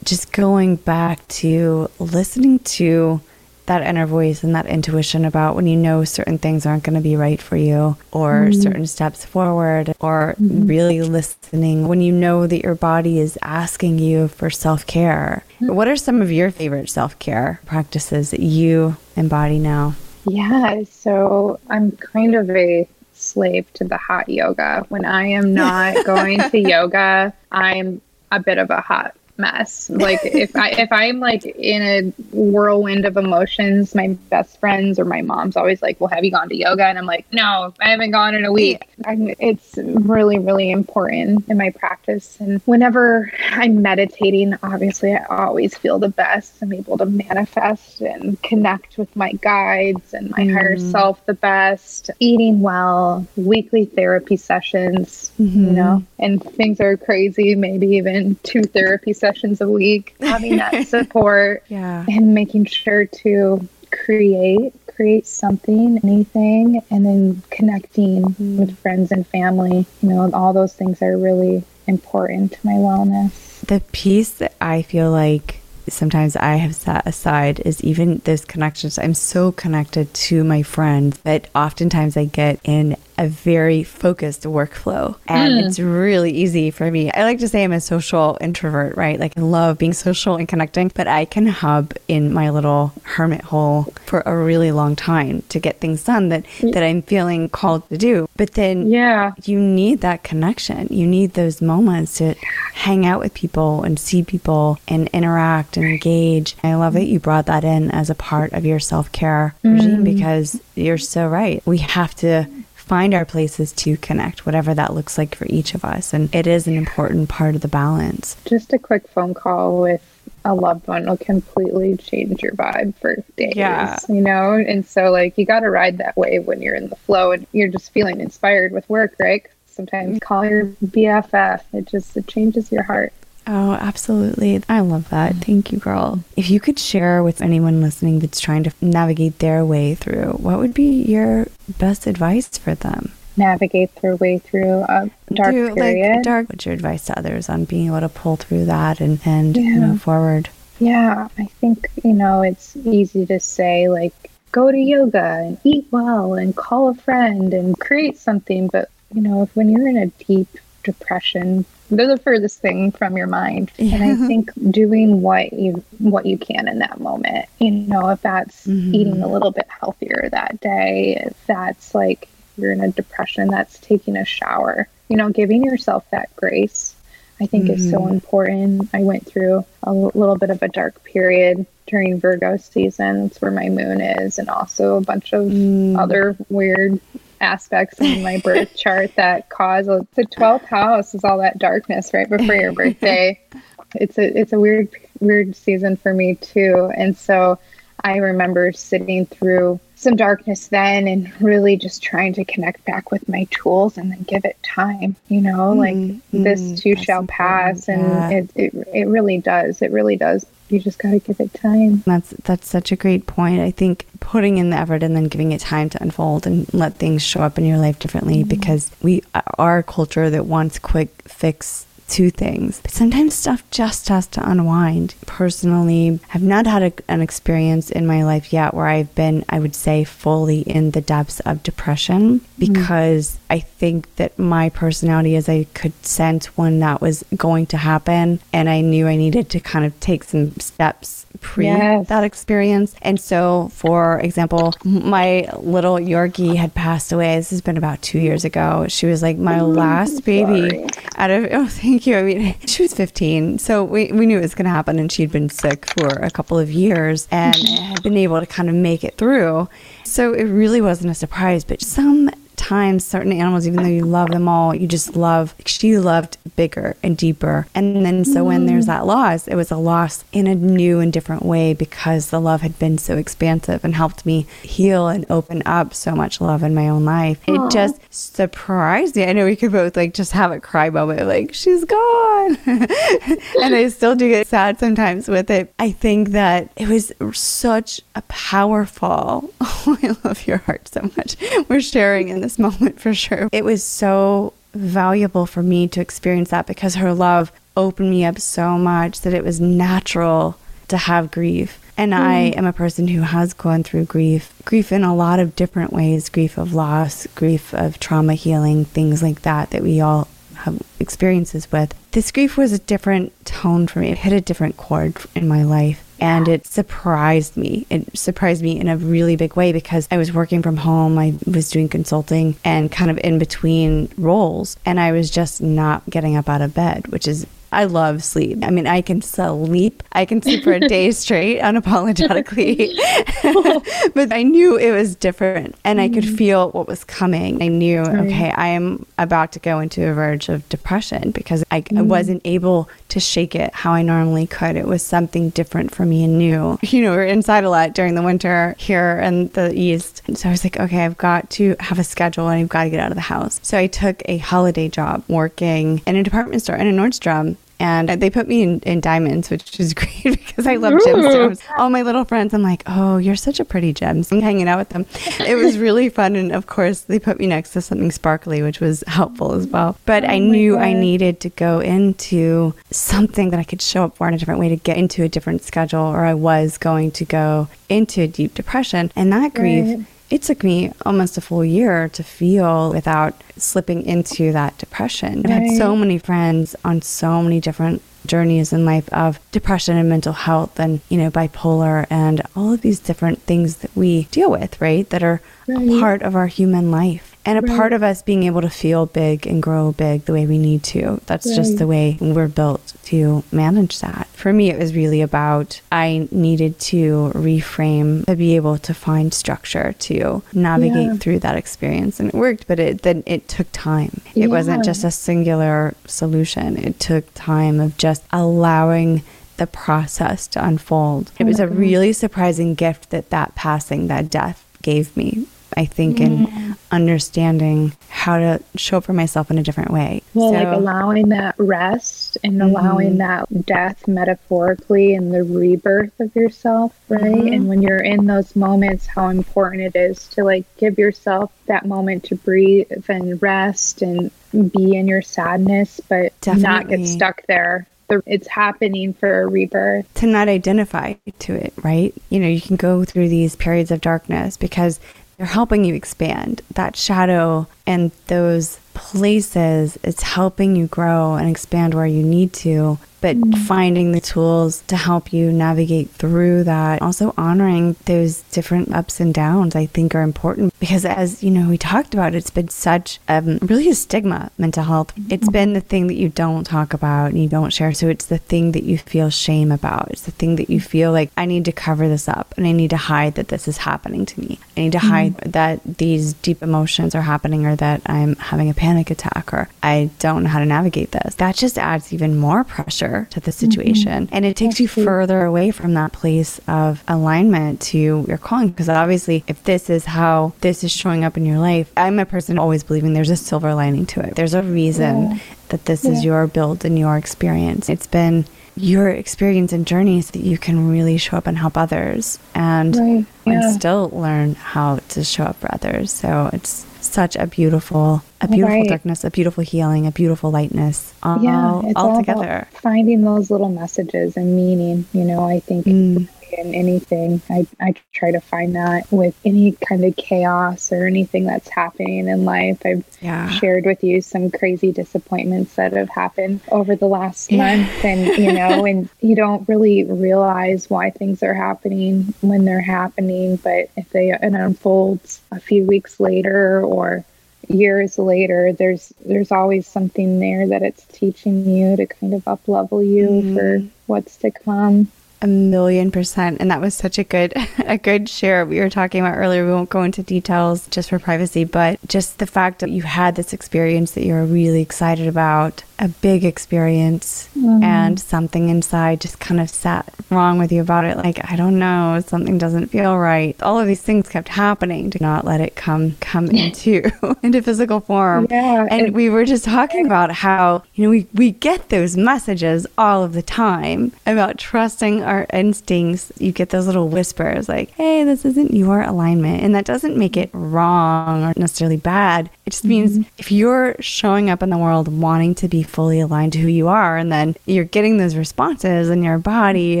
just 0.06 0.32
going 0.32 0.76
back 0.76 1.26
to 1.28 1.90
listening 1.98 2.60
to 2.60 3.20
that 3.66 3.82
inner 3.82 4.06
voice 4.06 4.44
and 4.44 4.54
that 4.54 4.66
intuition 4.66 5.24
about 5.24 5.56
when 5.56 5.66
you 5.66 5.76
know 5.76 6.04
certain 6.04 6.38
things 6.38 6.64
aren't 6.64 6.84
going 6.84 6.94
to 6.94 7.00
be 7.00 7.16
right 7.16 7.42
for 7.42 7.56
you 7.56 7.96
or 8.12 8.46
mm-hmm. 8.46 8.60
certain 8.60 8.86
steps 8.86 9.24
forward 9.24 9.92
or 10.00 10.36
mm-hmm. 10.40 10.66
really 10.68 11.02
listening 11.02 11.88
when 11.88 12.00
you 12.00 12.12
know 12.12 12.46
that 12.46 12.62
your 12.62 12.76
body 12.76 13.18
is 13.18 13.36
asking 13.42 13.98
you 13.98 14.28
for 14.28 14.48
self-care. 14.48 15.44
Mm-hmm. 15.56 15.74
What 15.74 15.88
are 15.88 15.96
some 15.96 16.22
of 16.22 16.30
your 16.30 16.52
favorite 16.52 16.88
self-care 16.88 17.60
practices 17.66 18.30
that 18.30 18.40
you 18.40 18.96
embody 19.16 19.58
now? 19.58 19.96
Yeah, 20.28 20.82
so 20.88 21.58
I'm 21.68 21.92
kind 21.92 22.36
of 22.36 22.48
a 22.50 22.88
slave 23.14 23.72
to 23.74 23.84
the 23.84 23.96
hot 23.96 24.28
yoga. 24.28 24.86
When 24.88 25.04
I 25.04 25.26
am 25.26 25.52
not 25.54 26.04
going 26.06 26.38
to 26.38 26.58
yoga, 26.58 27.34
I'm 27.50 28.00
a 28.30 28.38
bit 28.38 28.58
of 28.58 28.70
a 28.70 28.80
hot 28.80 29.16
mess. 29.38 29.90
Like 29.90 30.20
if 30.24 30.54
I 30.56 30.70
if 30.70 30.90
I'm 30.92 31.20
like 31.20 31.44
in 31.44 31.82
a 31.82 32.10
whirlwind 32.34 33.04
of 33.04 33.16
emotions, 33.16 33.94
my 33.94 34.08
best 34.30 34.58
friends 34.60 34.98
or 34.98 35.04
my 35.04 35.22
mom's 35.22 35.56
always 35.56 35.82
like, 35.82 36.00
"Well, 36.00 36.08
have 36.08 36.24
you 36.24 36.30
gone 36.30 36.48
to 36.48 36.56
yoga?" 36.56 36.86
And 36.86 36.98
I'm 36.98 37.06
like, 37.06 37.26
"No, 37.32 37.74
I 37.80 37.90
haven't 37.90 38.12
gone 38.12 38.34
in 38.34 38.44
a 38.44 38.52
week." 38.52 38.88
I'm, 39.04 39.28
it's 39.38 39.76
really 39.76 40.38
really 40.38 40.70
important 40.70 41.48
in 41.48 41.58
my 41.58 41.70
practice. 41.70 42.38
And 42.40 42.60
whenever 42.64 43.30
I'm 43.50 43.82
meditating, 43.82 44.54
obviously 44.62 45.14
I 45.14 45.24
always 45.24 45.76
feel 45.76 45.98
the 45.98 46.08
best. 46.08 46.54
I'm 46.62 46.72
able 46.72 46.98
to 46.98 47.06
manifest 47.06 48.00
and 48.00 48.40
connect 48.42 48.98
with 48.98 49.14
my 49.16 49.32
guides 49.32 50.14
and 50.14 50.30
my 50.30 50.44
mm. 50.44 50.54
higher 50.54 50.78
self 50.78 51.24
the 51.26 51.34
best. 51.34 52.10
Eating 52.20 52.60
well, 52.60 53.26
weekly 53.36 53.84
therapy 53.84 54.36
sessions, 54.36 55.30
mm-hmm. 55.38 55.66
you 55.66 55.72
know, 55.72 56.04
and 56.18 56.42
things 56.42 56.80
are 56.80 56.96
crazy. 56.96 57.54
Maybe 57.54 57.88
even 57.88 58.36
two 58.42 58.62
therapy 58.62 59.12
sessions 59.12 59.25
sessions 59.26 59.60
a 59.60 59.68
week, 59.68 60.14
having 60.20 60.56
that 60.56 60.86
support, 60.88 61.64
yeah, 61.68 62.04
and 62.08 62.34
making 62.34 62.66
sure 62.66 63.06
to 63.06 63.68
create 63.90 64.72
create 64.96 65.26
something, 65.26 66.00
anything, 66.02 66.82
and 66.90 67.04
then 67.04 67.42
connecting 67.50 68.22
mm. 68.22 68.58
with 68.58 68.78
friends 68.78 69.12
and 69.12 69.26
family. 69.26 69.84
You 70.02 70.08
know, 70.08 70.30
all 70.32 70.52
those 70.52 70.72
things 70.72 71.02
are 71.02 71.16
really 71.18 71.62
important 71.86 72.52
to 72.52 72.58
my 72.64 72.72
wellness. 72.72 73.60
The 73.60 73.82
piece 73.92 74.30
that 74.30 74.54
I 74.60 74.82
feel 74.82 75.10
like 75.10 75.60
sometimes 75.88 76.34
I 76.34 76.56
have 76.56 76.74
set 76.74 77.06
aside 77.06 77.60
is 77.60 77.82
even 77.84 78.18
those 78.24 78.44
connections. 78.44 78.98
I'm 78.98 79.14
so 79.14 79.52
connected 79.52 80.12
to 80.14 80.42
my 80.44 80.62
friends 80.62 81.18
that 81.18 81.48
oftentimes 81.54 82.16
I 82.16 82.24
get 82.24 82.58
in 82.64 82.96
a 83.18 83.28
very 83.28 83.82
focused 83.82 84.42
workflow. 84.42 85.16
And 85.26 85.54
mm. 85.54 85.64
it's 85.64 85.78
really 85.78 86.32
easy 86.32 86.70
for 86.70 86.90
me. 86.90 87.10
I 87.12 87.24
like 87.24 87.38
to 87.38 87.48
say 87.48 87.64
I'm 87.64 87.72
a 87.72 87.80
social 87.80 88.36
introvert, 88.40 88.96
right? 88.96 89.18
Like 89.18 89.32
I 89.36 89.40
love 89.40 89.78
being 89.78 89.92
social 90.06 90.36
and 90.36 90.48
connecting, 90.48 90.90
but 90.94 91.06
I 91.06 91.24
can 91.24 91.46
hub 91.46 91.92
in 92.08 92.32
my 92.32 92.50
little 92.50 92.92
hermit 93.02 93.42
hole 93.42 93.92
for 94.04 94.22
a 94.26 94.36
really 94.36 94.72
long 94.72 94.96
time 94.96 95.42
to 95.48 95.60
get 95.60 95.80
things 95.80 96.04
done 96.04 96.28
that, 96.28 96.44
that 96.60 96.82
I'm 96.82 97.02
feeling 97.02 97.48
called 97.48 97.88
to 97.88 97.98
do. 97.98 98.28
But 98.36 98.52
then 98.52 98.88
yeah, 98.88 99.32
you 99.44 99.58
need 99.58 100.00
that 100.00 100.22
connection. 100.22 100.88
You 100.90 101.06
need 101.06 101.34
those 101.34 101.62
moments 101.62 102.18
to 102.18 102.34
hang 102.74 103.06
out 103.06 103.20
with 103.20 103.34
people 103.34 103.82
and 103.82 103.98
see 103.98 104.22
people 104.22 104.78
and 104.88 105.08
interact 105.08 105.76
and 105.76 105.86
engage. 105.86 106.56
I 106.62 106.74
love 106.74 106.94
that 106.94 107.06
you 107.06 107.18
brought 107.18 107.46
that 107.46 107.64
in 107.64 107.90
as 107.90 108.10
a 108.10 108.14
part 108.14 108.52
of 108.52 108.64
your 108.64 108.80
self 108.80 109.10
care 109.12 109.54
mm. 109.64 109.74
regime 109.74 110.04
because 110.04 110.60
you're 110.74 110.98
so 110.98 111.26
right. 111.26 111.62
We 111.66 111.78
have 111.78 112.14
to 112.16 112.48
find 112.86 113.14
our 113.14 113.24
places 113.24 113.72
to 113.72 113.96
connect, 113.96 114.46
whatever 114.46 114.72
that 114.72 114.94
looks 114.94 115.18
like 115.18 115.34
for 115.34 115.46
each 115.48 115.74
of 115.74 115.84
us. 115.84 116.14
And 116.14 116.32
it 116.34 116.46
is 116.46 116.68
an 116.68 116.76
important 116.76 117.28
part 117.28 117.56
of 117.56 117.60
the 117.60 117.68
balance. 117.68 118.36
Just 118.46 118.72
a 118.72 118.78
quick 118.78 119.08
phone 119.08 119.34
call 119.34 119.80
with 119.80 120.02
a 120.44 120.54
loved 120.54 120.86
one 120.86 121.06
will 121.06 121.16
completely 121.16 121.96
change 121.96 122.42
your 122.42 122.52
vibe 122.52 122.94
for 122.96 123.16
days. 123.36 123.56
Yeah. 123.56 123.98
You 124.08 124.20
know? 124.20 124.52
And 124.52 124.86
so 124.86 125.10
like 125.10 125.36
you 125.36 125.44
gotta 125.44 125.68
ride 125.68 125.98
that 125.98 126.16
wave 126.16 126.46
when 126.46 126.62
you're 126.62 126.76
in 126.76 126.88
the 126.88 126.96
flow 126.96 127.32
and 127.32 127.46
you're 127.52 127.68
just 127.68 127.92
feeling 127.92 128.20
inspired 128.20 128.70
with 128.70 128.88
work, 128.88 129.16
right? 129.18 129.44
Sometimes 129.66 130.20
call 130.20 130.46
your 130.46 130.66
BFF. 130.84 131.62
It 131.72 131.86
just 131.86 132.16
it 132.16 132.28
changes 132.28 132.70
your 132.70 132.84
heart. 132.84 133.12
Oh, 133.46 133.74
absolutely. 133.74 134.60
I 134.68 134.80
love 134.80 135.08
that. 135.10 135.36
Thank 135.36 135.70
you, 135.70 135.78
girl. 135.78 136.24
If 136.36 136.50
you 136.50 136.58
could 136.58 136.78
share 136.78 137.22
with 137.22 137.40
anyone 137.40 137.80
listening 137.80 138.18
that's 138.18 138.40
trying 138.40 138.64
to 138.64 138.72
navigate 138.80 139.38
their 139.38 139.64
way 139.64 139.94
through, 139.94 140.32
what 140.32 140.58
would 140.58 140.74
be 140.74 141.02
your 141.02 141.46
best 141.78 142.06
advice 142.06 142.58
for 142.58 142.74
them? 142.74 143.12
Navigate 143.36 143.94
their 143.96 144.16
way 144.16 144.38
through 144.38 144.82
a 144.88 145.10
dark 145.32 145.52
through, 145.52 145.74
period. 145.74 146.16
Like, 146.16 146.22
dark. 146.24 146.48
What's 146.48 146.66
your 146.66 146.74
advice 146.74 147.04
to 147.04 147.18
others 147.18 147.48
on 147.48 147.66
being 147.66 147.86
able 147.88 148.00
to 148.00 148.08
pull 148.08 148.36
through 148.36 148.64
that 148.64 149.00
and, 149.00 149.20
and 149.24 149.56
yeah. 149.56 149.78
move 149.78 150.02
forward? 150.02 150.48
Yeah, 150.80 151.28
I 151.38 151.44
think, 151.44 151.88
you 152.02 152.14
know, 152.14 152.42
it's 152.42 152.76
easy 152.76 153.26
to 153.26 153.38
say, 153.38 153.88
like, 153.88 154.30
go 154.52 154.72
to 154.72 154.78
yoga 154.78 155.22
and 155.22 155.58
eat 155.64 155.86
well 155.90 156.34
and 156.34 156.56
call 156.56 156.88
a 156.88 156.94
friend 156.94 157.54
and 157.54 157.78
create 157.78 158.18
something. 158.18 158.68
But, 158.68 158.90
you 159.14 159.20
know, 159.20 159.42
if 159.42 159.54
when 159.54 159.68
you're 159.68 159.86
in 159.86 159.98
a 159.98 160.06
deep 160.06 160.48
depression, 160.86 161.66
they're 161.90 162.08
the 162.08 162.18
furthest 162.18 162.60
thing 162.60 162.90
from 162.90 163.16
your 163.16 163.26
mind 163.26 163.70
yeah. 163.76 163.94
and 163.94 164.04
i 164.04 164.26
think 164.26 164.50
doing 164.70 165.22
what 165.22 165.52
you 165.52 165.84
what 165.98 166.26
you 166.26 166.36
can 166.36 166.68
in 166.68 166.78
that 166.78 167.00
moment 167.00 167.46
you 167.58 167.70
know 167.70 168.08
if 168.08 168.20
that's 168.22 168.66
mm-hmm. 168.66 168.94
eating 168.94 169.22
a 169.22 169.28
little 169.28 169.50
bit 169.50 169.66
healthier 169.68 170.28
that 170.30 170.60
day 170.60 171.22
if 171.26 171.46
that's 171.46 171.94
like 171.94 172.28
you're 172.56 172.72
in 172.72 172.80
a 172.80 172.90
depression 172.90 173.48
that's 173.48 173.78
taking 173.78 174.16
a 174.16 174.24
shower 174.24 174.88
you 175.08 175.16
know 175.16 175.30
giving 175.30 175.64
yourself 175.64 176.08
that 176.10 176.34
grace 176.36 176.94
i 177.40 177.46
think 177.46 177.64
mm-hmm. 177.64 177.74
is 177.74 177.90
so 177.90 177.98
mm-hmm. 178.00 178.14
important 178.14 178.88
i 178.92 179.02
went 179.02 179.26
through 179.26 179.64
a 179.82 179.92
little 179.92 180.36
bit 180.36 180.50
of 180.50 180.62
a 180.62 180.68
dark 180.68 181.02
period 181.04 181.66
during 181.86 182.18
virgo 182.18 182.56
season 182.56 183.26
it's 183.26 183.40
where 183.40 183.52
my 183.52 183.68
moon 183.68 184.00
is 184.00 184.38
and 184.38 184.48
also 184.48 184.96
a 184.96 185.00
bunch 185.00 185.32
of 185.32 185.44
mm. 185.44 185.96
other 185.96 186.36
weird 186.48 187.00
aspects 187.40 188.00
in 188.00 188.22
my 188.22 188.38
birth 188.38 188.74
chart 188.76 189.14
that 189.16 189.48
cause 189.48 189.86
the 189.86 190.26
12th 190.26 190.64
house 190.64 191.14
is 191.14 191.24
all 191.24 191.38
that 191.38 191.58
darkness 191.58 192.12
right 192.12 192.28
before 192.28 192.54
your 192.54 192.72
birthday. 192.72 193.40
it's 193.94 194.18
a 194.18 194.38
it's 194.38 194.52
a 194.52 194.60
weird 194.60 194.88
weird 195.20 195.54
season 195.56 195.96
for 195.96 196.12
me 196.12 196.34
too. 196.36 196.90
And 196.96 197.16
so 197.16 197.58
I 198.02 198.16
remember 198.18 198.72
sitting 198.72 199.26
through 199.26 199.80
some 199.96 200.14
darkness 200.14 200.68
then 200.68 201.08
and 201.08 201.40
really 201.40 201.76
just 201.76 202.02
trying 202.02 202.34
to 202.34 202.44
connect 202.44 202.84
back 202.84 203.10
with 203.10 203.28
my 203.28 203.48
tools 203.50 203.96
and 203.96 204.12
then 204.12 204.22
give 204.22 204.44
it 204.44 204.56
time 204.62 205.16
you 205.28 205.40
know 205.40 205.70
mm-hmm. 205.70 205.78
like 205.80 205.96
mm-hmm. 205.96 206.42
this 206.42 206.80
too 206.80 206.94
shall 206.94 207.22
important. 207.22 207.30
pass 207.30 207.88
and 207.88 208.02
yeah. 208.02 208.30
it, 208.30 208.50
it 208.54 208.88
it 208.94 209.04
really 209.08 209.38
does 209.38 209.82
it 209.82 209.90
really 209.90 210.16
does 210.16 210.46
you 210.68 210.80
just 210.80 210.98
got 210.98 211.10
to 211.10 211.18
give 211.20 211.40
it 211.40 211.54
time. 211.54 212.02
That's 212.06 212.30
that's 212.42 212.68
such 212.68 212.90
a 212.92 212.96
great 212.96 213.26
point. 213.26 213.60
I 213.60 213.70
think 213.70 214.06
putting 214.20 214.58
in 214.58 214.70
the 214.70 214.76
effort 214.76 215.02
and 215.02 215.14
then 215.14 215.24
giving 215.24 215.52
it 215.52 215.60
time 215.60 215.88
to 215.90 216.02
unfold 216.02 216.46
and 216.46 216.72
let 216.74 216.94
things 216.94 217.22
show 217.22 217.40
up 217.40 217.58
in 217.58 217.64
your 217.64 217.78
life 217.78 217.98
differently 217.98 218.38
mm-hmm. 218.40 218.48
because 218.48 218.90
we 219.02 219.22
are 219.58 219.78
a 219.78 219.82
culture 219.82 220.28
that 220.28 220.46
wants 220.46 220.78
quick 220.78 221.22
fix 221.28 221.85
two 222.08 222.30
things. 222.30 222.80
But 222.80 222.90
sometimes 222.90 223.34
stuff 223.34 223.68
just 223.70 224.08
has 224.08 224.26
to 224.28 224.48
unwind. 224.48 225.14
Personally, 225.26 226.20
I've 226.32 226.42
not 226.42 226.66
had 226.66 226.82
a, 226.82 226.92
an 227.08 227.20
experience 227.20 227.90
in 227.90 228.06
my 228.06 228.24
life 228.24 228.52
yet 228.52 228.74
where 228.74 228.86
I've 228.86 229.14
been, 229.14 229.44
I 229.48 229.58
would 229.58 229.74
say, 229.74 230.04
fully 230.04 230.60
in 230.60 230.92
the 230.92 231.00
depths 231.00 231.40
of 231.40 231.62
depression 231.62 232.40
because 232.58 233.32
mm. 233.32 233.38
I 233.50 233.58
think 233.60 234.14
that 234.16 234.38
my 234.38 234.68
personality 234.70 235.34
is 235.34 235.48
I 235.48 235.64
could 235.74 236.04
sense 236.04 236.56
when 236.56 236.80
that 236.80 237.00
was 237.00 237.24
going 237.36 237.66
to 237.66 237.76
happen 237.76 238.40
and 238.52 238.68
I 238.68 238.80
knew 238.80 239.06
I 239.06 239.16
needed 239.16 239.50
to 239.50 239.60
kind 239.60 239.84
of 239.84 239.98
take 240.00 240.24
some 240.24 240.52
steps 240.56 241.26
pre 241.40 241.66
yes. 241.66 242.08
that 242.08 242.24
experience. 242.24 242.94
And 243.02 243.20
so, 243.20 243.70
for 243.72 244.20
example, 244.20 244.72
my 244.84 245.48
little 245.58 245.96
Yorkie 245.96 246.56
had 246.56 246.74
passed 246.74 247.12
away. 247.12 247.36
This 247.36 247.50
has 247.50 247.60
been 247.60 247.76
about 247.76 248.02
two 248.02 248.18
years 248.18 248.44
ago. 248.44 248.86
She 248.88 249.06
was 249.06 249.22
like 249.22 249.36
my 249.36 249.60
last 249.60 250.24
baby 250.24 250.86
out 251.16 251.30
of, 251.30 251.48
oh, 251.50 251.66
thank 251.66 252.06
you. 252.06 252.16
I 252.16 252.22
mean, 252.22 252.54
she 252.66 252.82
was 252.82 252.94
15. 252.94 253.58
So 253.58 253.82
we, 253.84 254.12
we 254.12 254.26
knew 254.26 254.38
it 254.38 254.42
was 254.42 254.54
going 254.54 254.66
to 254.66 254.70
happen. 254.70 254.98
And 254.98 255.10
she'd 255.10 255.32
been 255.32 255.48
sick 255.48 255.86
for 255.86 256.08
a 256.08 256.30
couple 256.30 256.58
of 256.58 256.70
years 256.70 257.26
and 257.30 257.56
had 257.56 258.02
been 258.02 258.16
able 258.16 258.40
to 258.40 258.46
kind 258.46 258.68
of 258.68 258.74
make 258.74 259.04
it 259.04 259.16
through. 259.16 259.68
So 260.04 260.32
it 260.32 260.44
really 260.44 260.80
wasn't 260.80 261.10
a 261.10 261.14
surprise. 261.14 261.64
But 261.64 261.82
some 261.82 262.30
times 262.56 263.04
certain 263.04 263.32
animals 263.32 263.66
even 263.66 263.82
though 263.82 263.88
you 263.88 264.04
love 264.04 264.30
them 264.30 264.48
all 264.48 264.74
you 264.74 264.86
just 264.86 265.14
love 265.14 265.54
she 265.64 265.98
loved 265.98 266.38
bigger 266.56 266.96
and 267.02 267.16
deeper 267.16 267.66
and 267.74 268.04
then 268.04 268.24
so 268.24 268.42
mm. 268.42 268.46
when 268.46 268.66
there's 268.66 268.84
mm. 268.84 268.88
that 268.88 269.06
loss 269.06 269.46
it 269.46 269.54
was 269.54 269.70
a 269.70 269.76
loss 269.76 270.24
in 270.32 270.46
a 270.46 270.54
new 270.54 270.98
and 270.98 271.12
different 271.12 271.44
way 271.44 271.74
because 271.74 272.30
the 272.30 272.40
love 272.40 272.62
had 272.62 272.78
been 272.78 272.96
so 272.98 273.16
expansive 273.16 273.84
and 273.84 273.94
helped 273.94 274.24
me 274.24 274.46
heal 274.62 275.06
and 275.08 275.26
open 275.30 275.62
up 275.66 275.92
so 275.92 276.14
much 276.14 276.40
love 276.40 276.62
in 276.62 276.74
my 276.74 276.88
own 276.88 277.04
life 277.04 277.40
Aww. 277.46 277.66
it 277.66 277.70
just 277.70 278.00
surprised 278.12 279.16
me 279.16 279.24
i 279.24 279.32
know 279.32 279.44
we 279.44 279.56
could 279.56 279.72
both 279.72 279.96
like 279.96 280.14
just 280.14 280.32
have 280.32 280.50
a 280.50 280.58
cry 280.58 280.90
moment 280.90 281.26
like 281.26 281.52
she's 281.54 281.84
gone 281.84 282.56
and 282.66 283.74
i 283.74 283.88
still 283.88 284.16
do 284.16 284.28
get 284.28 284.46
sad 284.46 284.78
sometimes 284.78 285.28
with 285.28 285.50
it 285.50 285.72
i 285.78 285.90
think 285.90 286.30
that 286.30 286.70
it 286.76 286.88
was 286.88 287.12
such 287.32 288.00
a 288.14 288.22
powerful 288.22 289.52
oh 289.60 289.98
i 290.02 290.16
love 290.24 290.46
your 290.46 290.58
heart 290.58 290.88
so 290.88 291.02
much 291.16 291.36
we're 291.68 291.80
sharing 291.80 292.28
in 292.28 292.40
this 292.40 292.45
moment 292.58 293.00
for 293.00 293.14
sure. 293.14 293.48
It 293.52 293.64
was 293.64 293.82
so 293.82 294.52
valuable 294.74 295.46
for 295.46 295.62
me 295.62 295.88
to 295.88 296.00
experience 296.00 296.50
that 296.50 296.66
because 296.66 296.96
her 296.96 297.14
love 297.14 297.50
opened 297.76 298.10
me 298.10 298.24
up 298.24 298.38
so 298.38 298.78
much 298.78 299.20
that 299.22 299.34
it 299.34 299.44
was 299.44 299.60
natural 299.60 300.58
to 300.88 300.96
have 300.96 301.30
grief. 301.30 301.82
And 301.96 302.12
mm. 302.12 302.18
I 302.18 302.36
am 302.56 302.66
a 302.66 302.72
person 302.72 303.08
who 303.08 303.22
has 303.22 303.54
gone 303.54 303.82
through 303.82 304.04
grief, 304.04 304.52
grief 304.64 304.92
in 304.92 305.02
a 305.02 305.14
lot 305.14 305.40
of 305.40 305.56
different 305.56 305.92
ways 305.92 306.28
grief 306.28 306.58
of 306.58 306.74
loss, 306.74 307.26
grief 307.34 307.74
of 307.74 307.98
trauma 307.98 308.34
healing, 308.34 308.84
things 308.84 309.22
like 309.22 309.42
that, 309.42 309.70
that 309.70 309.82
we 309.82 310.00
all 310.00 310.28
have 310.56 310.82
experiences 311.00 311.70
with. 311.72 311.94
This 312.12 312.32
grief 312.32 312.56
was 312.56 312.72
a 312.72 312.78
different 312.78 313.32
tone 313.44 313.86
for 313.86 314.00
me. 314.00 314.10
It 314.10 314.18
hit 314.18 314.32
a 314.32 314.40
different 314.40 314.76
chord 314.76 315.16
in 315.34 315.48
my 315.48 315.62
life 315.62 316.05
and 316.20 316.48
it 316.48 316.66
surprised 316.66 317.56
me. 317.56 317.86
It 317.90 318.16
surprised 318.16 318.62
me 318.62 318.78
in 318.78 318.88
a 318.88 318.96
really 318.96 319.36
big 319.36 319.56
way 319.56 319.72
because 319.72 320.08
I 320.10 320.16
was 320.16 320.32
working 320.32 320.62
from 320.62 320.76
home, 320.76 321.18
I 321.18 321.34
was 321.46 321.70
doing 321.70 321.88
consulting 321.88 322.56
and 322.64 322.90
kind 322.90 323.10
of 323.10 323.18
in 323.18 323.38
between 323.38 324.08
roles, 324.16 324.76
and 324.84 324.98
I 324.98 325.12
was 325.12 325.30
just 325.30 325.62
not 325.62 326.08
getting 326.08 326.36
up 326.36 326.48
out 326.48 326.62
of 326.62 326.74
bed, 326.74 327.08
which 327.08 327.28
is 327.28 327.46
I 327.72 327.84
love 327.84 328.22
sleep. 328.22 328.58
I 328.62 328.70
mean, 328.70 328.86
I 328.86 329.00
can 329.02 329.22
sleep. 329.22 330.02
I 330.12 330.24
can 330.24 330.40
sleep 330.42 330.64
for 330.64 330.72
a 330.72 330.80
day 330.80 331.10
straight 331.12 331.60
unapologetically. 331.60 332.96
but 334.14 334.32
I 334.32 334.42
knew 334.42 334.76
it 334.76 334.92
was 334.92 335.14
different 335.14 335.76
and 335.84 336.00
I 336.00 336.08
could 336.08 336.24
mm-hmm. 336.24 336.36
feel 336.36 336.70
what 336.70 336.86
was 336.86 337.04
coming. 337.04 337.62
I 337.62 337.68
knew, 337.68 338.00
okay, 338.00 338.50
I 338.50 338.68
am 338.68 339.06
about 339.18 339.52
to 339.52 339.58
go 339.58 339.80
into 339.80 340.08
a 340.08 340.12
verge 340.12 340.48
of 340.48 340.68
depression 340.68 341.30
because 341.30 341.64
I. 341.70 341.82
I, 341.96 342.02
wasn't 342.06 342.42
able 342.44 342.88
to 343.08 343.20
shake 343.20 343.54
it 343.54 343.74
how 343.74 343.92
I 343.92 344.02
normally 344.02 344.46
could. 344.46 344.76
It 344.76 344.86
was 344.86 345.02
something 345.02 345.50
different 345.50 345.94
for 345.94 346.04
me 346.04 346.24
and 346.24 346.38
new. 346.38 346.78
You 346.82 347.02
know, 347.02 347.10
we 347.10 347.16
are 347.18 347.24
inside 347.24 347.64
a 347.64 347.70
lot 347.70 347.94
during 347.94 348.14
the 348.14 348.22
winter 348.22 348.74
here 348.78 349.18
in 349.20 349.48
the 349.48 349.72
East. 349.74 350.22
So 350.34 350.48
I 350.48 350.52
was 350.52 350.64
like, 350.64 350.78
okay, 350.78 351.04
I've 351.04 351.16
got 351.16 351.50
to 351.50 351.74
have 351.80 351.98
a 351.98 352.04
schedule 352.04 352.48
and 352.48 352.60
I've 352.60 352.68
got 352.68 352.84
to 352.84 352.90
get 352.90 353.00
out 353.00 353.10
of 353.10 353.16
the 353.16 353.22
house. 353.22 353.60
So 353.62 353.76
I 353.76 353.86
took 353.86 354.22
a 354.26 354.38
holiday 354.38 354.88
job 354.88 355.24
working 355.28 356.00
in 356.06 356.16
a 356.16 356.22
department 356.22 356.62
store 356.62 356.76
in 356.76 356.86
a 356.86 356.92
Nordstrom 356.92 357.55
and 357.78 358.08
they 358.08 358.30
put 358.30 358.48
me 358.48 358.62
in, 358.62 358.80
in 358.80 359.00
diamonds, 359.00 359.50
which 359.50 359.78
is 359.78 359.94
great 359.94 360.22
because 360.46 360.66
I 360.66 360.76
love 360.76 360.94
gemstones. 360.94 361.62
All 361.78 361.90
my 361.90 362.02
little 362.02 362.24
friends, 362.24 362.54
I'm 362.54 362.62
like, 362.62 362.82
oh, 362.86 363.18
you're 363.18 363.36
such 363.36 363.60
a 363.60 363.64
pretty 363.64 363.92
gem. 363.92 364.22
So 364.22 364.36
I'm 364.36 364.42
hanging 364.42 364.68
out 364.68 364.78
with 364.78 364.88
them. 364.90 365.06
It 365.46 365.56
was 365.56 365.78
really 365.86 366.08
fun. 366.08 366.36
And 366.36 366.52
of 366.52 366.66
course, 366.66 367.02
they 367.02 367.18
put 367.18 367.38
me 367.38 367.46
next 367.46 367.72
to 367.72 367.80
something 367.80 368.10
sparkly, 368.10 368.62
which 368.62 368.80
was 368.80 369.04
helpful 369.06 369.52
as 369.52 369.66
well. 369.66 369.96
But 370.06 370.24
oh 370.24 370.28
I 370.28 370.38
knew 370.38 370.74
God. 370.74 370.82
I 370.82 370.92
needed 370.94 371.40
to 371.40 371.50
go 371.50 371.80
into 371.80 372.74
something 372.90 373.50
that 373.50 373.60
I 373.60 373.64
could 373.64 373.82
show 373.82 374.04
up 374.04 374.16
for 374.16 374.28
in 374.28 374.34
a 374.34 374.38
different 374.38 374.60
way 374.60 374.68
to 374.70 374.76
get 374.76 374.96
into 374.96 375.22
a 375.22 375.28
different 375.28 375.62
schedule, 375.62 376.00
or 376.00 376.24
I 376.24 376.34
was 376.34 376.78
going 376.78 377.10
to 377.12 377.24
go 377.24 377.68
into 377.88 378.22
a 378.22 378.26
deep 378.26 378.54
depression. 378.54 379.12
And 379.14 379.32
that 379.32 379.54
grief. 379.54 379.98
Right 379.98 380.06
it 380.30 380.42
took 380.42 380.64
me 380.64 380.92
almost 381.04 381.38
a 381.38 381.40
full 381.40 381.64
year 381.64 382.08
to 382.10 382.22
feel 382.22 382.90
without 382.92 383.34
slipping 383.56 384.02
into 384.02 384.52
that 384.52 384.76
depression. 384.78 385.42
Right. 385.42 385.52
I've 385.52 385.62
had 385.62 385.76
so 385.78 385.96
many 385.96 386.18
friends 386.18 386.74
on 386.84 387.02
so 387.02 387.42
many 387.42 387.60
different 387.60 388.02
journeys 388.26 388.72
in 388.72 388.84
life 388.84 389.08
of 389.12 389.38
depression 389.52 389.96
and 389.96 390.08
mental 390.08 390.32
health 390.32 390.80
and, 390.80 391.00
you 391.08 391.16
know, 391.16 391.30
bipolar 391.30 392.06
and 392.10 392.42
all 392.56 392.72
of 392.72 392.80
these 392.80 392.98
different 392.98 393.40
things 393.42 393.76
that 393.76 393.94
we 393.94 394.24
deal 394.24 394.50
with, 394.50 394.80
right? 394.80 395.08
That 395.10 395.22
are 395.22 395.40
right. 395.68 395.80
a 395.80 396.00
part 396.00 396.22
of 396.22 396.34
our 396.34 396.48
human 396.48 396.90
life 396.90 397.35
and 397.46 397.58
a 397.58 397.62
right. 397.62 397.76
part 397.76 397.92
of 397.92 398.02
us 398.02 398.22
being 398.22 398.42
able 398.42 398.60
to 398.60 398.68
feel 398.68 399.06
big 399.06 399.46
and 399.46 399.62
grow 399.62 399.92
big 399.92 400.24
the 400.24 400.32
way 400.32 400.46
we 400.46 400.58
need 400.58 400.82
to. 400.82 401.20
That's 401.26 401.46
right. 401.46 401.56
just 401.56 401.78
the 401.78 401.86
way 401.86 402.18
we're 402.20 402.48
built 402.48 402.94
to 403.04 403.44
manage 403.52 404.00
that. 404.00 404.26
For 404.32 404.52
me, 404.52 404.68
it 404.68 404.78
was 404.78 404.94
really 404.94 405.22
about 405.22 405.80
I 405.92 406.28
needed 406.32 406.78
to 406.80 407.30
reframe 407.34 408.26
to 408.26 408.34
be 408.34 408.56
able 408.56 408.78
to 408.78 408.92
find 408.92 409.32
structure 409.32 409.92
to 409.92 410.42
navigate 410.52 411.06
yeah. 411.06 411.16
through 411.16 411.38
that 411.40 411.56
experience, 411.56 412.18
and 412.18 412.30
it 412.30 412.34
worked. 412.34 412.66
But 412.66 412.80
it 412.80 413.02
then 413.02 413.22
it 413.26 413.48
took 413.48 413.68
time. 413.72 414.20
Yeah. 414.34 414.46
It 414.46 414.48
wasn't 414.48 414.84
just 414.84 415.04
a 415.04 415.12
singular 415.12 415.94
solution. 416.06 416.76
It 416.76 416.98
took 416.98 417.32
time 417.34 417.78
of 417.78 417.96
just 417.96 418.24
allowing 418.32 419.22
the 419.56 419.68
process 419.68 420.48
to 420.48 420.66
unfold. 420.66 421.30
It 421.38 421.44
was 421.44 421.60
a 421.60 421.68
really 421.68 422.12
surprising 422.12 422.74
gift 422.74 423.10
that 423.10 423.30
that 423.30 423.54
passing, 423.54 424.08
that 424.08 424.28
death 424.28 424.64
gave 424.82 425.16
me 425.16 425.46
I 425.76 425.84
think, 425.84 426.20
in 426.20 426.46
mm. 426.46 426.78
understanding 426.90 427.92
how 428.08 428.38
to 428.38 428.62
show 428.76 428.98
up 428.98 429.04
for 429.04 429.12
myself 429.12 429.50
in 429.50 429.58
a 429.58 429.62
different 429.62 429.90
way. 429.90 430.22
Well, 430.32 430.52
so, 430.52 430.54
like 430.54 430.76
allowing 430.76 431.28
that 431.28 431.54
rest 431.58 432.38
and 432.42 432.54
mm-hmm. 432.54 432.70
allowing 432.70 433.18
that 433.18 433.66
death 433.66 434.08
metaphorically 434.08 435.14
and 435.14 435.34
the 435.34 435.42
rebirth 435.42 436.18
of 436.18 436.34
yourself, 436.34 436.98
right? 437.08 437.22
Mm-hmm. 437.22 437.52
And 437.52 437.68
when 437.68 437.82
you're 437.82 438.02
in 438.02 438.26
those 438.26 438.56
moments, 438.56 439.06
how 439.06 439.28
important 439.28 439.82
it 439.82 439.98
is 439.98 440.26
to 440.28 440.44
like 440.44 440.64
give 440.78 440.98
yourself 440.98 441.52
that 441.66 441.84
moment 441.84 442.24
to 442.24 442.36
breathe 442.36 442.90
and 443.08 443.40
rest 443.42 444.00
and 444.00 444.30
be 444.72 444.96
in 444.96 445.06
your 445.06 445.22
sadness, 445.22 446.00
but 446.08 446.32
Definitely. 446.40 446.62
not 446.62 446.88
get 446.88 447.06
stuck 447.06 447.46
there 447.46 447.86
it's 448.26 448.46
happening 448.46 449.12
for 449.12 449.42
a 449.42 449.46
rebirth. 449.46 450.12
To 450.14 450.26
not 450.26 450.48
identify 450.48 451.14
to 451.40 451.54
it, 451.54 451.74
right? 451.82 452.14
You 452.30 452.40
know, 452.40 452.48
you 452.48 452.60
can 452.60 452.76
go 452.76 453.04
through 453.04 453.28
these 453.28 453.56
periods 453.56 453.90
of 453.90 454.00
darkness 454.00 454.56
because 454.56 455.00
they're 455.36 455.46
helping 455.46 455.84
you 455.84 455.94
expand. 455.94 456.62
That 456.74 456.96
shadow 456.96 457.66
and 457.86 458.10
those 458.26 458.78
places, 458.94 459.98
it's 460.02 460.22
helping 460.22 460.76
you 460.76 460.86
grow 460.86 461.34
and 461.34 461.48
expand 461.48 461.94
where 461.94 462.06
you 462.06 462.22
need 462.22 462.52
to 462.54 462.98
but 463.26 463.36
mm. 463.36 463.58
finding 463.66 464.12
the 464.12 464.20
tools 464.20 464.82
to 464.82 464.96
help 464.96 465.32
you 465.32 465.50
navigate 465.50 466.08
through 466.10 466.62
that. 466.62 467.02
Also 467.02 467.34
honoring 467.36 467.96
those 468.04 468.42
different 468.52 468.94
ups 468.94 469.18
and 469.18 469.34
downs, 469.34 469.74
I 469.74 469.86
think 469.86 470.14
are 470.14 470.22
important 470.22 470.72
because 470.78 471.04
as 471.04 471.42
you 471.42 471.50
know, 471.50 471.68
we 471.68 471.76
talked 471.76 472.14
about, 472.14 472.36
it's 472.36 472.50
been 472.50 472.68
such 472.68 473.18
um, 473.26 473.58
really 473.62 473.88
a 473.88 473.96
stigma, 473.96 474.52
mental 474.58 474.84
health. 474.84 475.12
It's 475.28 475.48
been 475.48 475.72
the 475.72 475.80
thing 475.80 476.06
that 476.06 476.14
you 476.14 476.28
don't 476.28 476.62
talk 476.62 476.94
about 476.94 477.32
and 477.32 477.42
you 477.42 477.48
don't 477.48 477.72
share. 477.72 477.92
So 477.92 478.06
it's 478.06 478.26
the 478.26 478.38
thing 478.38 478.70
that 478.72 478.84
you 478.84 478.96
feel 478.96 479.28
shame 479.28 479.72
about. 479.72 480.12
It's 480.12 480.22
the 480.22 480.30
thing 480.30 480.54
that 480.56 480.70
you 480.70 480.80
feel 480.80 481.10
like 481.10 481.32
I 481.36 481.46
need 481.46 481.64
to 481.64 481.72
cover 481.72 482.06
this 482.06 482.28
up 482.28 482.54
and 482.56 482.64
I 482.64 482.70
need 482.70 482.90
to 482.90 482.96
hide 482.96 483.34
that 483.34 483.48
this 483.48 483.66
is 483.66 483.78
happening 483.78 484.24
to 484.24 484.40
me. 484.40 484.60
I 484.76 484.82
need 484.82 484.92
to 484.92 484.98
mm. 484.98 485.08
hide 485.08 485.36
that 485.38 485.80
these 485.82 486.34
deep 486.34 486.62
emotions 486.62 487.16
are 487.16 487.22
happening 487.22 487.66
or 487.66 487.74
that 487.74 488.02
I'm 488.06 488.36
having 488.36 488.70
a 488.70 488.74
panic 488.74 489.10
attack 489.10 489.52
or 489.52 489.68
I 489.82 490.10
don't 490.20 490.44
know 490.44 490.50
how 490.50 490.60
to 490.60 490.66
navigate 490.66 491.10
this. 491.10 491.34
That 491.34 491.56
just 491.56 491.76
adds 491.76 492.12
even 492.12 492.36
more 492.36 492.62
pressure 492.62 493.15
to 493.24 493.40
the 493.40 493.52
situation. 493.52 494.26
Mm-hmm. 494.26 494.34
And 494.34 494.44
it 494.44 494.56
takes 494.56 494.78
you 494.80 494.88
further 494.88 495.44
away 495.44 495.70
from 495.70 495.94
that 495.94 496.12
place 496.12 496.60
of 496.68 497.02
alignment 497.08 497.80
to 497.82 498.24
your 498.28 498.38
calling. 498.38 498.68
Because 498.68 498.88
obviously, 498.88 499.44
if 499.46 499.62
this 499.64 499.90
is 499.90 500.04
how 500.04 500.52
this 500.60 500.84
is 500.84 500.92
showing 500.92 501.24
up 501.24 501.36
in 501.36 501.44
your 501.44 501.58
life, 501.58 501.92
I'm 501.96 502.18
a 502.18 502.26
person 502.26 502.58
always 502.58 502.84
believing 502.84 503.12
there's 503.12 503.30
a 503.30 503.36
silver 503.36 503.74
lining 503.74 504.06
to 504.06 504.20
it. 504.20 504.34
There's 504.34 504.54
a 504.54 504.62
reason 504.62 505.30
yeah. 505.30 505.38
that 505.68 505.84
this 505.86 506.04
yeah. 506.04 506.12
is 506.12 506.24
your 506.24 506.46
build 506.46 506.84
and 506.84 506.98
your 506.98 507.16
experience. 507.16 507.88
It's 507.88 508.06
been 508.06 508.46
your 508.76 509.08
experience 509.08 509.72
and 509.72 509.86
journeys 509.86 510.30
that 510.32 510.42
you 510.42 510.58
can 510.58 510.90
really 510.90 511.16
show 511.16 511.36
up 511.36 511.46
and 511.46 511.56
help 511.56 511.76
others 511.78 512.38
and, 512.54 512.94
right. 512.94 513.26
yeah. 513.46 513.52
and 513.52 513.74
still 513.74 514.10
learn 514.10 514.54
how 514.54 514.98
to 515.08 515.24
show 515.24 515.44
up 515.44 515.56
for 515.56 515.74
others. 515.74 516.12
So 516.12 516.50
it's 516.52 516.85
such 517.16 517.34
a 517.36 517.46
beautiful, 517.46 518.22
a 518.42 518.46
beautiful 518.46 518.80
Right. 518.80 518.88
darkness, 518.88 519.24
a 519.24 519.30
beautiful 519.30 519.64
healing, 519.64 520.06
a 520.06 520.12
beautiful 520.12 520.50
lightness 520.50 521.14
all, 521.22 521.42
yeah, 521.42 521.80
it's 521.88 521.96
all 521.96 522.10
all 522.12 522.18
together. 522.20 522.68
finding 522.74 523.22
those 523.24 523.50
little 523.50 523.70
messages 523.70 524.36
and 524.36 524.48
meaning. 524.54 525.06
You 525.16 525.24
know, 525.24 525.42
I 525.48 525.60
think 525.60 525.86
Mm. 525.86 526.28
In 526.58 526.74
anything, 526.74 527.40
I, 527.50 527.66
I 527.80 527.94
try 528.12 528.30
to 528.32 528.40
find 528.40 528.74
that 528.76 529.10
with 529.10 529.38
any 529.44 529.72
kind 529.72 530.04
of 530.04 530.16
chaos 530.16 530.92
or 530.92 531.06
anything 531.06 531.44
that's 531.44 531.68
happening 531.68 532.28
in 532.28 532.44
life. 532.44 532.80
I've 532.84 533.04
Yeah. 533.20 533.48
shared 533.48 533.84
with 533.86 534.02
you 534.04 534.20
some 534.20 534.50
crazy 534.50 534.92
disappointments 534.92 535.74
that 535.76 535.92
have 535.92 536.08
happened 536.08 536.60
over 536.70 536.96
the 536.96 537.06
last 537.08 537.50
Yeah. 537.50 537.58
month 537.76 538.04
and 538.04 538.36
you 538.36 538.52
know 538.52 538.84
and 538.90 539.08
you 539.20 539.36
don't 539.36 539.68
really 539.68 540.04
realize 540.04 540.90
why 540.90 541.10
things 541.10 541.42
are 541.42 541.54
happening 541.54 542.34
when 542.40 542.64
they're 542.64 542.80
happening 542.80 543.56
but 543.56 543.88
if 543.96 544.10
they 544.10 544.30
it 544.30 544.42
unfolds 544.42 545.40
a 545.52 545.60
few 545.60 545.84
weeks 545.84 546.18
later 546.20 546.82
or 546.84 547.24
years 547.68 548.18
later 548.18 548.72
there's 548.72 549.12
there's 549.24 549.50
always 549.52 549.86
something 549.86 550.38
there 550.38 550.68
that 550.68 550.82
it's 550.82 551.04
teaching 551.06 551.68
you 551.68 551.96
to 551.96 552.06
kind 552.06 552.34
of 552.34 552.46
up 552.46 552.66
level 552.68 553.02
you 553.02 553.26
Mm-hmm. 553.28 553.54
for 553.56 553.82
what's 554.06 554.36
to 554.38 554.50
come 554.50 555.08
A 555.42 555.46
million 555.46 556.10
percent. 556.10 556.58
And 556.60 556.70
that 556.70 556.80
was 556.80 556.94
such 556.94 557.18
a 557.18 557.24
good 557.24 557.52
a 557.78 557.98
good 557.98 558.28
share 558.28 558.64
we 558.64 558.80
were 558.80 558.90
talking 558.90 559.20
about 559.20 559.36
earlier. 559.36 559.64
We 559.66 559.72
won't 559.72 559.90
go 559.90 560.02
into 560.02 560.22
details 560.22 560.86
just 560.88 561.10
for 561.10 561.18
privacy, 561.18 561.64
but 561.64 561.98
just 562.06 562.38
the 562.38 562.46
fact 562.46 562.80
that 562.80 562.90
you 562.90 563.02
had 563.02 563.36
this 563.36 563.52
experience 563.52 564.12
that 564.12 564.24
you're 564.24 564.44
really 564.44 564.82
excited 564.82 565.28
about, 565.28 565.84
a 565.98 566.08
big 566.08 566.44
experience 566.44 567.48
mm-hmm. 567.56 567.82
and 567.82 568.20
something 568.20 568.68
inside 568.68 569.20
just 569.20 569.38
kind 569.38 569.60
of 569.60 569.70
sat 569.70 570.12
wrong 570.30 570.58
with 570.58 570.72
you 570.72 570.80
about 570.80 571.04
it. 571.04 571.16
Like, 571.16 571.50
I 571.50 571.56
don't 571.56 571.78
know, 571.78 572.22
something 572.26 572.58
doesn't 572.58 572.88
feel 572.88 573.16
right. 573.18 573.60
All 573.62 573.78
of 573.78 573.86
these 573.86 574.02
things 574.02 574.28
kept 574.28 574.48
happening 574.48 575.10
to 575.10 575.22
not 575.22 575.44
let 575.44 575.60
it 575.60 575.76
come 575.76 576.16
come 576.20 576.48
into 576.50 577.10
into 577.42 577.62
physical 577.62 578.00
form. 578.00 578.46
Yeah, 578.50 578.86
And 578.90 579.08
it- 579.08 579.12
we 579.14 579.30
were 579.30 579.44
just 579.44 579.64
talking 579.64 580.06
about 580.06 580.32
how, 580.32 580.82
you 580.94 581.04
know, 581.04 581.10
we, 581.10 581.26
we 581.34 581.50
get 581.52 581.88
those 581.88 582.16
messages 582.16 582.86
all 582.98 583.22
of 583.22 583.32
the 583.32 583.42
time 583.42 584.12
about 584.26 584.58
trusting 584.58 585.22
our 585.26 585.46
instincts. 585.52 586.32
You 586.38 586.52
get 586.52 586.70
those 586.70 586.86
little 586.86 587.08
whispers 587.08 587.68
like, 587.68 587.90
hey, 587.90 588.24
this 588.24 588.44
isn't 588.44 588.72
your 588.72 589.02
alignment. 589.02 589.62
And 589.62 589.74
that 589.74 589.84
doesn't 589.84 590.16
make 590.16 590.36
it 590.36 590.50
wrong 590.52 591.44
or 591.44 591.52
necessarily 591.56 591.96
bad. 591.96 592.50
It 592.64 592.70
just 592.70 592.84
means 592.84 593.12
mm-hmm. 593.12 593.28
if 593.38 593.52
you're 593.52 593.96
showing 594.00 594.50
up 594.50 594.62
in 594.62 594.70
the 594.70 594.78
world 594.78 595.08
wanting 595.08 595.54
to 595.56 595.68
be 595.68 595.82
fully 595.82 596.20
aligned 596.20 596.52
to 596.54 596.58
who 596.58 596.68
you 596.68 596.88
are, 596.88 597.16
and 597.16 597.30
then 597.30 597.54
you're 597.66 597.84
getting 597.84 598.16
those 598.16 598.36
responses 598.36 599.10
in 599.10 599.22
your 599.22 599.38
body 599.38 600.00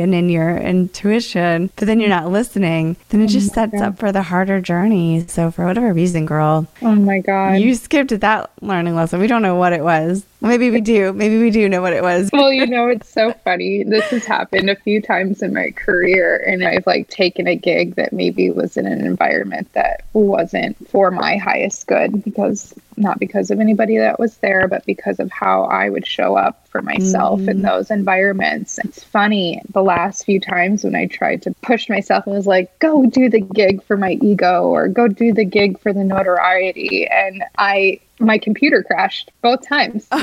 and 0.00 0.14
in 0.14 0.28
your 0.28 0.56
intuition, 0.56 1.70
but 1.76 1.86
then 1.86 2.00
you're 2.00 2.08
not 2.08 2.30
listening, 2.30 2.96
then 3.10 3.22
it 3.22 3.28
just 3.28 3.54
sets 3.54 3.80
up 3.80 3.98
for 3.98 4.12
the 4.12 4.22
harder 4.22 4.60
journey. 4.60 5.24
So, 5.28 5.50
for 5.50 5.64
whatever 5.64 5.92
reason, 5.92 6.26
girl, 6.26 6.66
oh 6.82 6.94
my 6.94 7.20
god 7.20 7.56
you 7.60 7.74
skipped 7.74 8.18
that 8.20 8.50
learning 8.60 8.94
lesson. 8.94 9.20
We 9.20 9.26
don't 9.26 9.42
know 9.42 9.56
what 9.56 9.72
it 9.72 9.82
was. 9.82 10.24
Maybe 10.46 10.70
we 10.70 10.80
do. 10.80 11.12
Maybe 11.12 11.38
we 11.38 11.50
do 11.50 11.68
know 11.68 11.82
what 11.82 11.92
it 11.92 12.02
was. 12.02 12.30
well, 12.32 12.52
you 12.52 12.66
know, 12.66 12.88
it's 12.88 13.08
so 13.08 13.32
funny. 13.44 13.84
This 13.84 14.04
has 14.10 14.24
happened 14.24 14.70
a 14.70 14.76
few 14.76 15.00
times 15.02 15.42
in 15.42 15.54
my 15.54 15.70
career, 15.70 16.42
and 16.46 16.64
I've 16.64 16.86
like 16.86 17.08
taken 17.08 17.46
a 17.46 17.56
gig 17.56 17.96
that 17.96 18.12
maybe 18.12 18.50
was 18.50 18.76
in 18.76 18.86
an 18.86 19.04
environment 19.04 19.72
that 19.72 20.04
wasn't 20.12 20.88
for 20.88 21.10
my 21.10 21.36
highest 21.36 21.86
good 21.86 22.24
because 22.24 22.74
not 22.96 23.18
because 23.18 23.50
of 23.50 23.60
anybody 23.60 23.98
that 23.98 24.18
was 24.18 24.36
there, 24.38 24.68
but 24.68 24.84
because 24.86 25.20
of 25.20 25.30
how 25.30 25.64
I 25.64 25.90
would 25.90 26.06
show 26.06 26.36
up 26.36 26.66
for 26.68 26.82
myself 26.82 27.40
in 27.40 27.58
mm. 27.58 27.62
those 27.62 27.90
environments. 27.90 28.78
It's 28.78 29.02
funny, 29.02 29.62
the 29.70 29.82
last 29.82 30.24
few 30.24 30.40
times 30.40 30.84
when 30.84 30.94
I 30.94 31.06
tried 31.06 31.42
to 31.42 31.54
push 31.62 31.88
myself 31.88 32.26
and 32.26 32.34
was 32.34 32.46
like, 32.46 32.78
go 32.78 33.06
do 33.06 33.28
the 33.28 33.40
gig 33.40 33.82
for 33.82 33.96
my 33.96 34.12
ego 34.22 34.64
or 34.64 34.88
go 34.88 35.08
do 35.08 35.32
the 35.32 35.44
gig 35.44 35.78
for 35.80 35.92
the 35.92 36.04
notoriety. 36.04 37.06
And 37.06 37.44
I, 37.58 38.00
my 38.18 38.38
computer 38.38 38.82
crashed 38.82 39.30
both 39.42 39.66
times. 39.66 40.08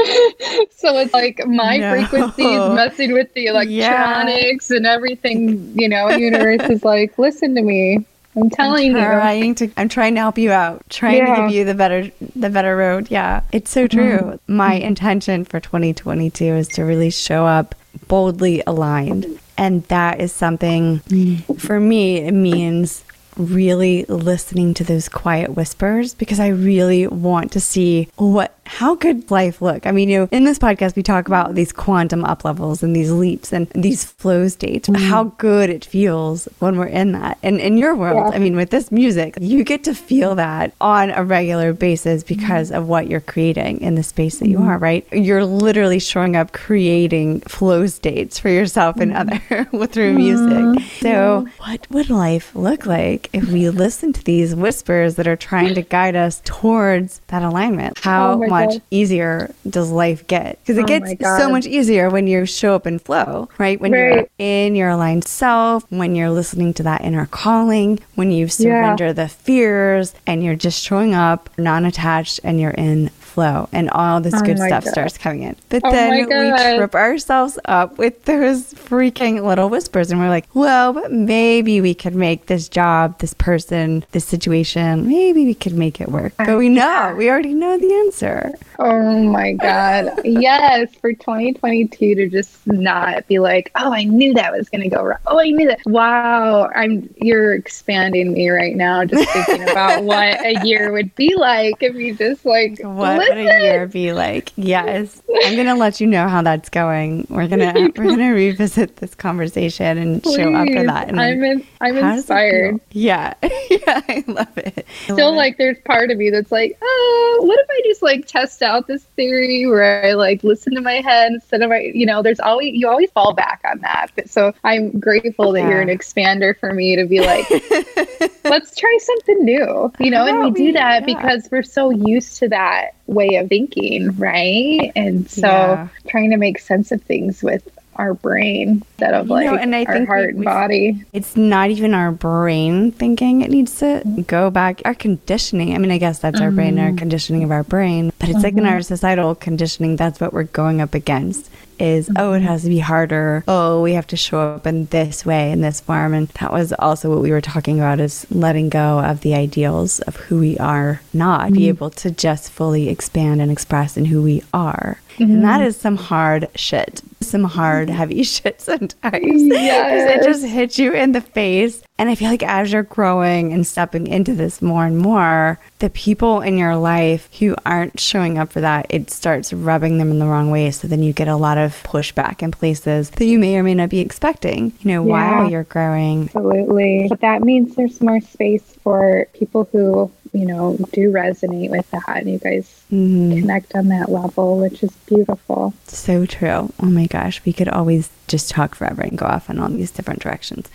so 0.70 0.96
it's 0.98 1.12
like 1.12 1.46
my 1.46 1.76
No. 1.76 1.92
frequencies 1.92 2.74
messing 2.74 3.12
with 3.12 3.32
the 3.34 3.46
electronics 3.46 4.70
and 4.70 4.86
everything, 4.86 5.72
you 5.78 5.88
know, 5.88 6.08
universe 6.10 6.68
is 6.70 6.84
like, 6.84 7.18
listen 7.18 7.54
to 7.54 7.62
me. 7.62 8.06
I'm 8.36 8.48
telling 8.48 8.92
you. 8.92 8.98
trying 8.98 9.54
to 9.56 9.70
I'm 9.76 9.88
trying 9.88 10.14
to 10.14 10.20
help 10.20 10.38
you 10.38 10.52
out. 10.52 10.88
Trying 10.88 11.26
to 11.26 11.42
give 11.42 11.50
you 11.50 11.64
the 11.64 11.74
better 11.74 12.10
the 12.36 12.48
better 12.48 12.76
road. 12.76 13.10
Yeah. 13.10 13.42
It's 13.52 13.70
so 13.70 13.88
true. 13.88 14.18
Mm-hmm. 14.18 14.56
My 14.56 14.74
intention 14.74 15.44
for 15.44 15.58
2022 15.58 16.44
is 16.44 16.68
to 16.68 16.84
really 16.84 17.10
show 17.10 17.44
up 17.44 17.74
boldly 18.06 18.62
aligned. 18.66 19.26
And 19.58 19.82
that 19.84 20.20
is 20.20 20.32
something 20.32 21.00
mm. 21.00 21.60
for 21.60 21.80
me 21.80 22.18
it 22.18 22.32
means 22.32 23.04
really 23.40 24.04
listening 24.04 24.74
to 24.74 24.84
those 24.84 25.08
quiet 25.08 25.56
whispers 25.56 26.14
because 26.14 26.40
I 26.40 26.48
really 26.48 27.06
want 27.06 27.52
to 27.52 27.60
see 27.60 28.08
what 28.16 28.54
how 28.70 28.94
could 28.94 29.28
life 29.32 29.60
look? 29.60 29.84
I 29.84 29.90
mean, 29.90 30.08
you 30.08 30.20
know, 30.20 30.28
in 30.30 30.44
this 30.44 30.58
podcast 30.58 30.94
we 30.94 31.02
talk 31.02 31.26
about 31.26 31.56
these 31.56 31.72
quantum 31.72 32.24
up 32.24 32.44
levels 32.44 32.84
and 32.84 32.94
these 32.94 33.10
leaps 33.10 33.52
and 33.52 33.68
these 33.70 34.04
flow 34.04 34.46
states, 34.46 34.88
but 34.88 35.00
how 35.00 35.24
good 35.38 35.70
it 35.70 35.84
feels 35.84 36.48
when 36.60 36.78
we're 36.78 36.86
in 36.86 37.10
that. 37.12 37.36
And 37.42 37.58
in 37.60 37.76
your 37.76 37.96
world, 37.96 38.30
Yeah. 38.30 38.36
I 38.36 38.38
mean, 38.38 38.54
with 38.54 38.70
this 38.70 38.92
music, 38.92 39.36
you 39.40 39.64
get 39.64 39.82
to 39.84 39.94
feel 39.94 40.36
that 40.36 40.72
on 40.80 41.10
a 41.10 41.24
regular 41.24 41.72
basis 41.72 42.22
because 42.22 42.68
mm-hmm. 42.68 42.78
of 42.78 42.88
what 42.88 43.08
you're 43.08 43.20
creating 43.20 43.80
in 43.80 43.96
the 43.96 44.04
space 44.04 44.38
that 44.38 44.48
you 44.48 44.58
mm-hmm. 44.58 44.68
are, 44.68 44.78
right? 44.78 45.06
You're 45.12 45.44
literally 45.44 45.98
showing 45.98 46.36
up 46.36 46.52
creating 46.52 47.40
flow 47.40 47.88
states 47.88 48.38
for 48.38 48.50
yourself 48.50 48.98
and 48.98 49.12
other 49.12 49.40
through 49.90 50.14
music. 50.14 50.84
So, 51.00 51.48
what 51.58 51.90
would 51.90 52.08
life 52.08 52.54
look 52.54 52.86
like 52.86 53.30
if 53.32 53.48
we 53.48 53.68
listen 53.68 54.12
to 54.12 54.22
these 54.22 54.54
whispers 54.54 55.16
that 55.16 55.26
are 55.26 55.36
trying 55.36 55.74
to 55.74 55.82
guide 55.82 56.14
us 56.14 56.40
towards 56.44 57.20
that 57.26 57.42
alignment? 57.42 57.98
How 57.98 58.34
Oh 58.34 58.46
much 58.66 58.80
easier 58.90 59.52
does 59.68 59.90
life 59.90 60.26
get? 60.26 60.58
Because 60.60 60.78
it 60.78 60.84
Oh 60.84 60.86
gets 60.86 61.20
so 61.20 61.48
much 61.50 61.66
easier 61.66 62.10
when 62.10 62.26
you 62.26 62.46
show 62.46 62.74
up 62.74 62.86
in 62.86 62.98
flow, 62.98 63.48
right? 63.58 63.80
When 63.80 63.92
you're 63.92 64.28
in 64.38 64.74
your 64.74 64.90
aligned 64.90 65.24
self, 65.26 65.84
when 65.90 66.14
you're 66.14 66.30
listening 66.30 66.74
to 66.74 66.82
that 66.84 67.02
inner 67.02 67.26
calling, 67.26 68.00
when 68.14 68.30
you 68.30 68.48
surrender 68.48 69.12
the 69.12 69.28
fears 69.28 70.14
and 70.26 70.44
you're 70.44 70.56
just 70.56 70.82
showing 70.82 71.14
up 71.14 71.50
non 71.58 71.84
attached 71.84 72.40
and 72.44 72.60
you're 72.60 72.70
in 72.72 73.10
flow 73.30 73.68
and 73.72 73.88
all 73.90 74.20
this 74.20 74.34
Oh 74.34 74.42
good 74.42 74.58
stuff 74.58 74.84
God. 74.84 74.90
starts 74.90 75.16
coming 75.18 75.42
in. 75.42 75.56
But 75.68 75.82
Oh 75.84 75.90
then 75.90 76.26
we 76.26 76.76
trip 76.76 76.94
ourselves 76.94 77.58
up 77.64 77.96
with 77.98 78.24
those 78.24 78.74
freaking 78.74 79.44
little 79.44 79.68
whispers 79.68 80.10
and 80.10 80.20
we're 80.20 80.28
like, 80.28 80.48
well, 80.54 80.92
but 80.92 81.12
maybe 81.12 81.80
we 81.80 81.94
could 81.94 82.14
make 82.14 82.46
this 82.46 82.68
job, 82.68 83.18
this 83.18 83.34
person, 83.34 84.04
this 84.12 84.24
situation, 84.24 85.08
maybe 85.08 85.44
we 85.44 85.54
could 85.54 85.74
make 85.74 86.00
it 86.00 86.08
work. 86.08 86.32
But 86.36 86.58
we 86.58 86.68
know, 86.68 87.14
we 87.16 87.30
already 87.30 87.54
know 87.54 87.78
the 87.78 87.92
answer. 87.94 88.52
Oh 88.78 89.22
my 89.22 89.52
God. 89.52 90.20
yes. 90.24 90.94
For 91.00 91.12
2022 91.12 92.14
to 92.14 92.28
just 92.28 92.66
not 92.66 93.26
be 93.28 93.38
like, 93.38 93.70
oh, 93.76 93.92
I 93.92 94.04
knew 94.04 94.32
that 94.34 94.52
was 94.52 94.68
going 94.70 94.82
to 94.82 94.88
go 94.88 95.02
wrong. 95.02 95.18
Oh, 95.26 95.38
I 95.38 95.50
knew 95.50 95.68
that. 95.68 95.80
Wow. 95.86 96.68
I'm, 96.74 97.12
you're 97.20 97.54
expanding 97.54 98.32
me 98.32 98.48
right 98.48 98.74
now, 98.74 99.04
just 99.04 99.28
thinking 99.30 99.68
about 99.68 100.02
what 100.04 100.44
a 100.44 100.64
year 100.66 100.92
would 100.92 101.14
be 101.14 101.36
like 101.36 101.82
if 101.82 101.94
you 101.94 102.14
just 102.14 102.44
like, 102.46 102.78
What 102.82 103.19
would 103.28 103.38
a 103.38 103.62
year 103.62 103.86
be 103.86 104.12
like? 104.12 104.52
Yes. 104.56 105.22
I'm 105.44 105.56
gonna 105.56 105.76
let 105.76 106.00
you 106.00 106.06
know 106.06 106.28
how 106.28 106.42
that's 106.42 106.68
going. 106.68 107.26
We're 107.30 107.48
gonna 107.48 107.72
we're 107.96 108.08
gonna 108.08 108.32
revisit 108.32 108.96
this 108.96 109.14
conversation 109.14 109.98
and 109.98 110.24
show 110.24 110.54
up 110.54 110.68
for 110.68 110.84
that. 110.84 111.08
And 111.08 111.20
I'm, 111.20 111.42
in, 111.42 111.66
I'm 111.80 111.96
it 111.96 112.04
inspired. 112.04 112.80
Yeah. 112.92 113.34
yeah, 113.42 114.02
I 114.08 114.24
love 114.26 114.58
it. 114.58 114.86
I 114.86 115.04
Still, 115.04 115.28
love 115.28 115.34
it. 115.34 115.36
like, 115.36 115.58
there's 115.58 115.78
part 115.84 116.10
of 116.10 116.18
me 116.18 116.30
that's 116.30 116.52
like, 116.52 116.78
oh, 116.82 117.38
what 117.42 117.58
if 117.58 117.66
I 117.70 117.80
just 117.84 118.02
like 118.02 118.26
test 118.26 118.62
out 118.62 118.86
this 118.86 119.02
theory 119.02 119.66
where 119.66 120.04
I 120.04 120.12
like 120.14 120.44
listen 120.44 120.74
to 120.74 120.80
my 120.80 121.00
head 121.00 121.32
instead 121.32 121.62
of 121.62 121.70
my, 121.70 121.90
you 121.94 122.06
know, 122.06 122.22
there's 122.22 122.40
always, 122.40 122.74
you 122.74 122.88
always 122.88 123.10
fall 123.10 123.34
back 123.34 123.60
on 123.64 123.80
that. 123.80 124.08
But 124.14 124.28
so 124.30 124.52
I'm 124.64 124.98
grateful 124.98 125.52
that 125.52 125.62
you're 125.62 125.80
an 125.80 125.88
expander 125.88 126.58
for 126.58 126.72
me 126.72 126.96
to 126.96 127.06
be 127.06 127.20
like, 127.20 127.48
let's 128.44 128.76
try 128.76 128.98
something 129.00 129.44
new, 129.44 129.92
you 129.98 130.10
know, 130.10 130.26
and 130.26 130.40
we 130.40 130.50
do 130.50 130.72
that 130.72 131.08
yeah. 131.08 131.14
because 131.14 131.48
we're 131.50 131.62
so 131.62 131.90
used 131.90 132.36
to 132.38 132.48
that 132.48 132.94
way 133.10 133.36
of 133.36 133.48
thinking, 133.48 134.16
right? 134.16 134.92
And 134.94 135.28
so 135.28 135.46
Yeah. 135.46 135.88
trying 136.08 136.30
to 136.30 136.36
make 136.36 136.58
sense 136.58 136.92
of 136.92 137.02
things 137.02 137.42
with 137.42 137.68
our 137.96 138.14
brain 138.14 138.82
instead 138.92 139.12
of 139.12 139.26
You 139.26 139.34
like 139.34 139.46
know, 139.46 139.56
and 139.56 139.74
I 139.74 139.84
our 139.84 139.92
think 139.92 140.08
heart 140.08 140.28
and 140.30 140.38
we've- 140.38 140.44
body. 140.46 141.04
it's 141.12 141.36
not 141.36 141.70
even 141.70 141.92
our 141.92 142.12
brain 142.12 142.92
thinking 142.92 143.42
it 143.42 143.50
needs 143.50 143.78
to 143.80 144.00
go 144.26 144.48
back 144.48 144.80
our 144.86 144.94
conditioning 144.94 145.74
i 145.74 145.78
mean 145.78 145.90
i 145.90 145.98
guess 145.98 146.18
that's 146.18 146.40
our 146.40 146.50
brain 146.50 146.78
our 146.78 146.88
mm-hmm. 146.88 146.96
conditioning 146.96 147.44
of 147.44 147.50
our 147.50 147.64
brain 147.64 148.10
but 148.18 148.30
it's 148.30 148.42
like 148.42 148.54
in 148.54 148.60
mm-hmm. 148.60 148.72
our 148.72 148.80
societal 148.80 149.34
conditioning 149.34 149.96
that's 149.96 150.18
what 150.18 150.32
we're 150.32 150.44
going 150.44 150.80
up 150.80 150.94
against 150.94 151.50
is 151.80 152.10
oh 152.16 152.32
it 152.32 152.38
mm-hmm. 152.38 152.46
has 152.46 152.62
to 152.62 152.68
be 152.68 152.78
harder. 152.78 153.44
Oh 153.48 153.82
we 153.82 153.94
have 153.94 154.06
to 154.08 154.16
show 154.16 154.40
up 154.40 154.66
in 154.66 154.86
this 154.86 155.24
way 155.24 155.50
in 155.52 155.60
this 155.60 155.80
form. 155.80 156.14
And 156.14 156.28
that 156.28 156.52
was 156.52 156.72
also 156.78 157.10
what 157.10 157.22
we 157.22 157.30
were 157.30 157.40
talking 157.40 157.78
about 157.78 158.00
is 158.00 158.26
letting 158.30 158.68
go 158.68 159.00
of 159.00 159.20
the 159.20 159.34
ideals 159.34 160.00
of 160.00 160.16
who 160.16 160.38
we 160.38 160.58
are 160.58 161.00
not 161.12 161.52
be 161.52 161.60
mm-hmm. 161.60 161.68
able 161.68 161.90
to 161.90 162.10
just 162.10 162.50
fully 162.50 162.88
expand 162.88 163.40
and 163.40 163.50
express 163.50 163.96
in 163.96 164.06
who 164.06 164.22
we 164.22 164.42
are 164.52 165.00
Mm-hmm. 165.16 165.22
and 165.24 165.44
that 165.44 165.60
is 165.60 165.76
some 165.76 165.96
hard 165.96 166.48
shit 166.54 167.02
some 167.22 167.44
hard, 167.44 167.88
heavy 167.88 168.22
shit 168.24 168.60
sometimes. 168.60 169.42
Yes. 169.42 170.20
it 170.20 170.24
just 170.24 170.44
hits 170.44 170.78
you 170.78 170.92
in 170.92 171.12
the 171.12 171.20
face. 171.20 171.82
And 171.98 172.08
I 172.08 172.14
feel 172.14 172.30
like 172.30 172.42
as 172.42 172.72
you're 172.72 172.82
growing 172.82 173.52
and 173.52 173.66
stepping 173.66 174.06
into 174.06 174.34
this 174.34 174.62
more 174.62 174.86
and 174.86 174.96
more, 174.96 175.58
the 175.80 175.90
people 175.90 176.40
in 176.40 176.56
your 176.56 176.76
life 176.76 177.28
who 177.38 177.54
aren't 177.66 178.00
showing 178.00 178.38
up 178.38 178.50
for 178.50 178.62
that, 178.62 178.86
it 178.88 179.10
starts 179.10 179.52
rubbing 179.52 179.98
them 179.98 180.10
in 180.10 180.18
the 180.18 180.26
wrong 180.26 180.50
way. 180.50 180.70
So 180.70 180.88
then 180.88 181.02
you 181.02 181.12
get 181.12 181.28
a 181.28 181.36
lot 181.36 181.58
of 181.58 181.74
pushback 181.82 182.42
in 182.42 182.52
places 182.52 183.10
that 183.10 183.26
you 183.26 183.38
may 183.38 183.56
or 183.56 183.62
may 183.62 183.74
not 183.74 183.90
be 183.90 184.00
expecting, 184.00 184.72
you 184.80 184.92
know, 184.92 185.06
yeah, 185.06 185.40
while 185.40 185.50
you're 185.50 185.64
growing. 185.64 186.24
Absolutely. 186.24 187.06
But 187.08 187.20
that 187.20 187.42
means 187.42 187.76
there's 187.76 188.00
more 188.00 188.20
space 188.20 188.74
for 188.82 189.26
people 189.34 189.68
who 189.70 190.10
you 190.32 190.46
know, 190.46 190.76
do 190.92 191.10
resonate 191.10 191.70
with 191.70 191.90
that 191.90 192.08
and 192.08 192.30
you 192.30 192.38
guys 192.38 192.82
mm-hmm. 192.92 193.40
connect 193.40 193.74
on 193.74 193.88
that 193.88 194.10
level, 194.10 194.58
which 194.58 194.82
is 194.82 194.92
beautiful. 195.06 195.74
So 195.86 196.26
true. 196.26 196.72
Oh 196.80 196.86
my 196.86 197.06
gosh, 197.06 197.44
we 197.44 197.52
could 197.52 197.68
always 197.68 198.10
just 198.28 198.50
talk 198.50 198.76
forever 198.76 199.02
and 199.02 199.18
go 199.18 199.26
off 199.26 199.50
in 199.50 199.58
all 199.58 199.68
these 199.68 199.90
different 199.90 200.20
directions. 200.20 200.68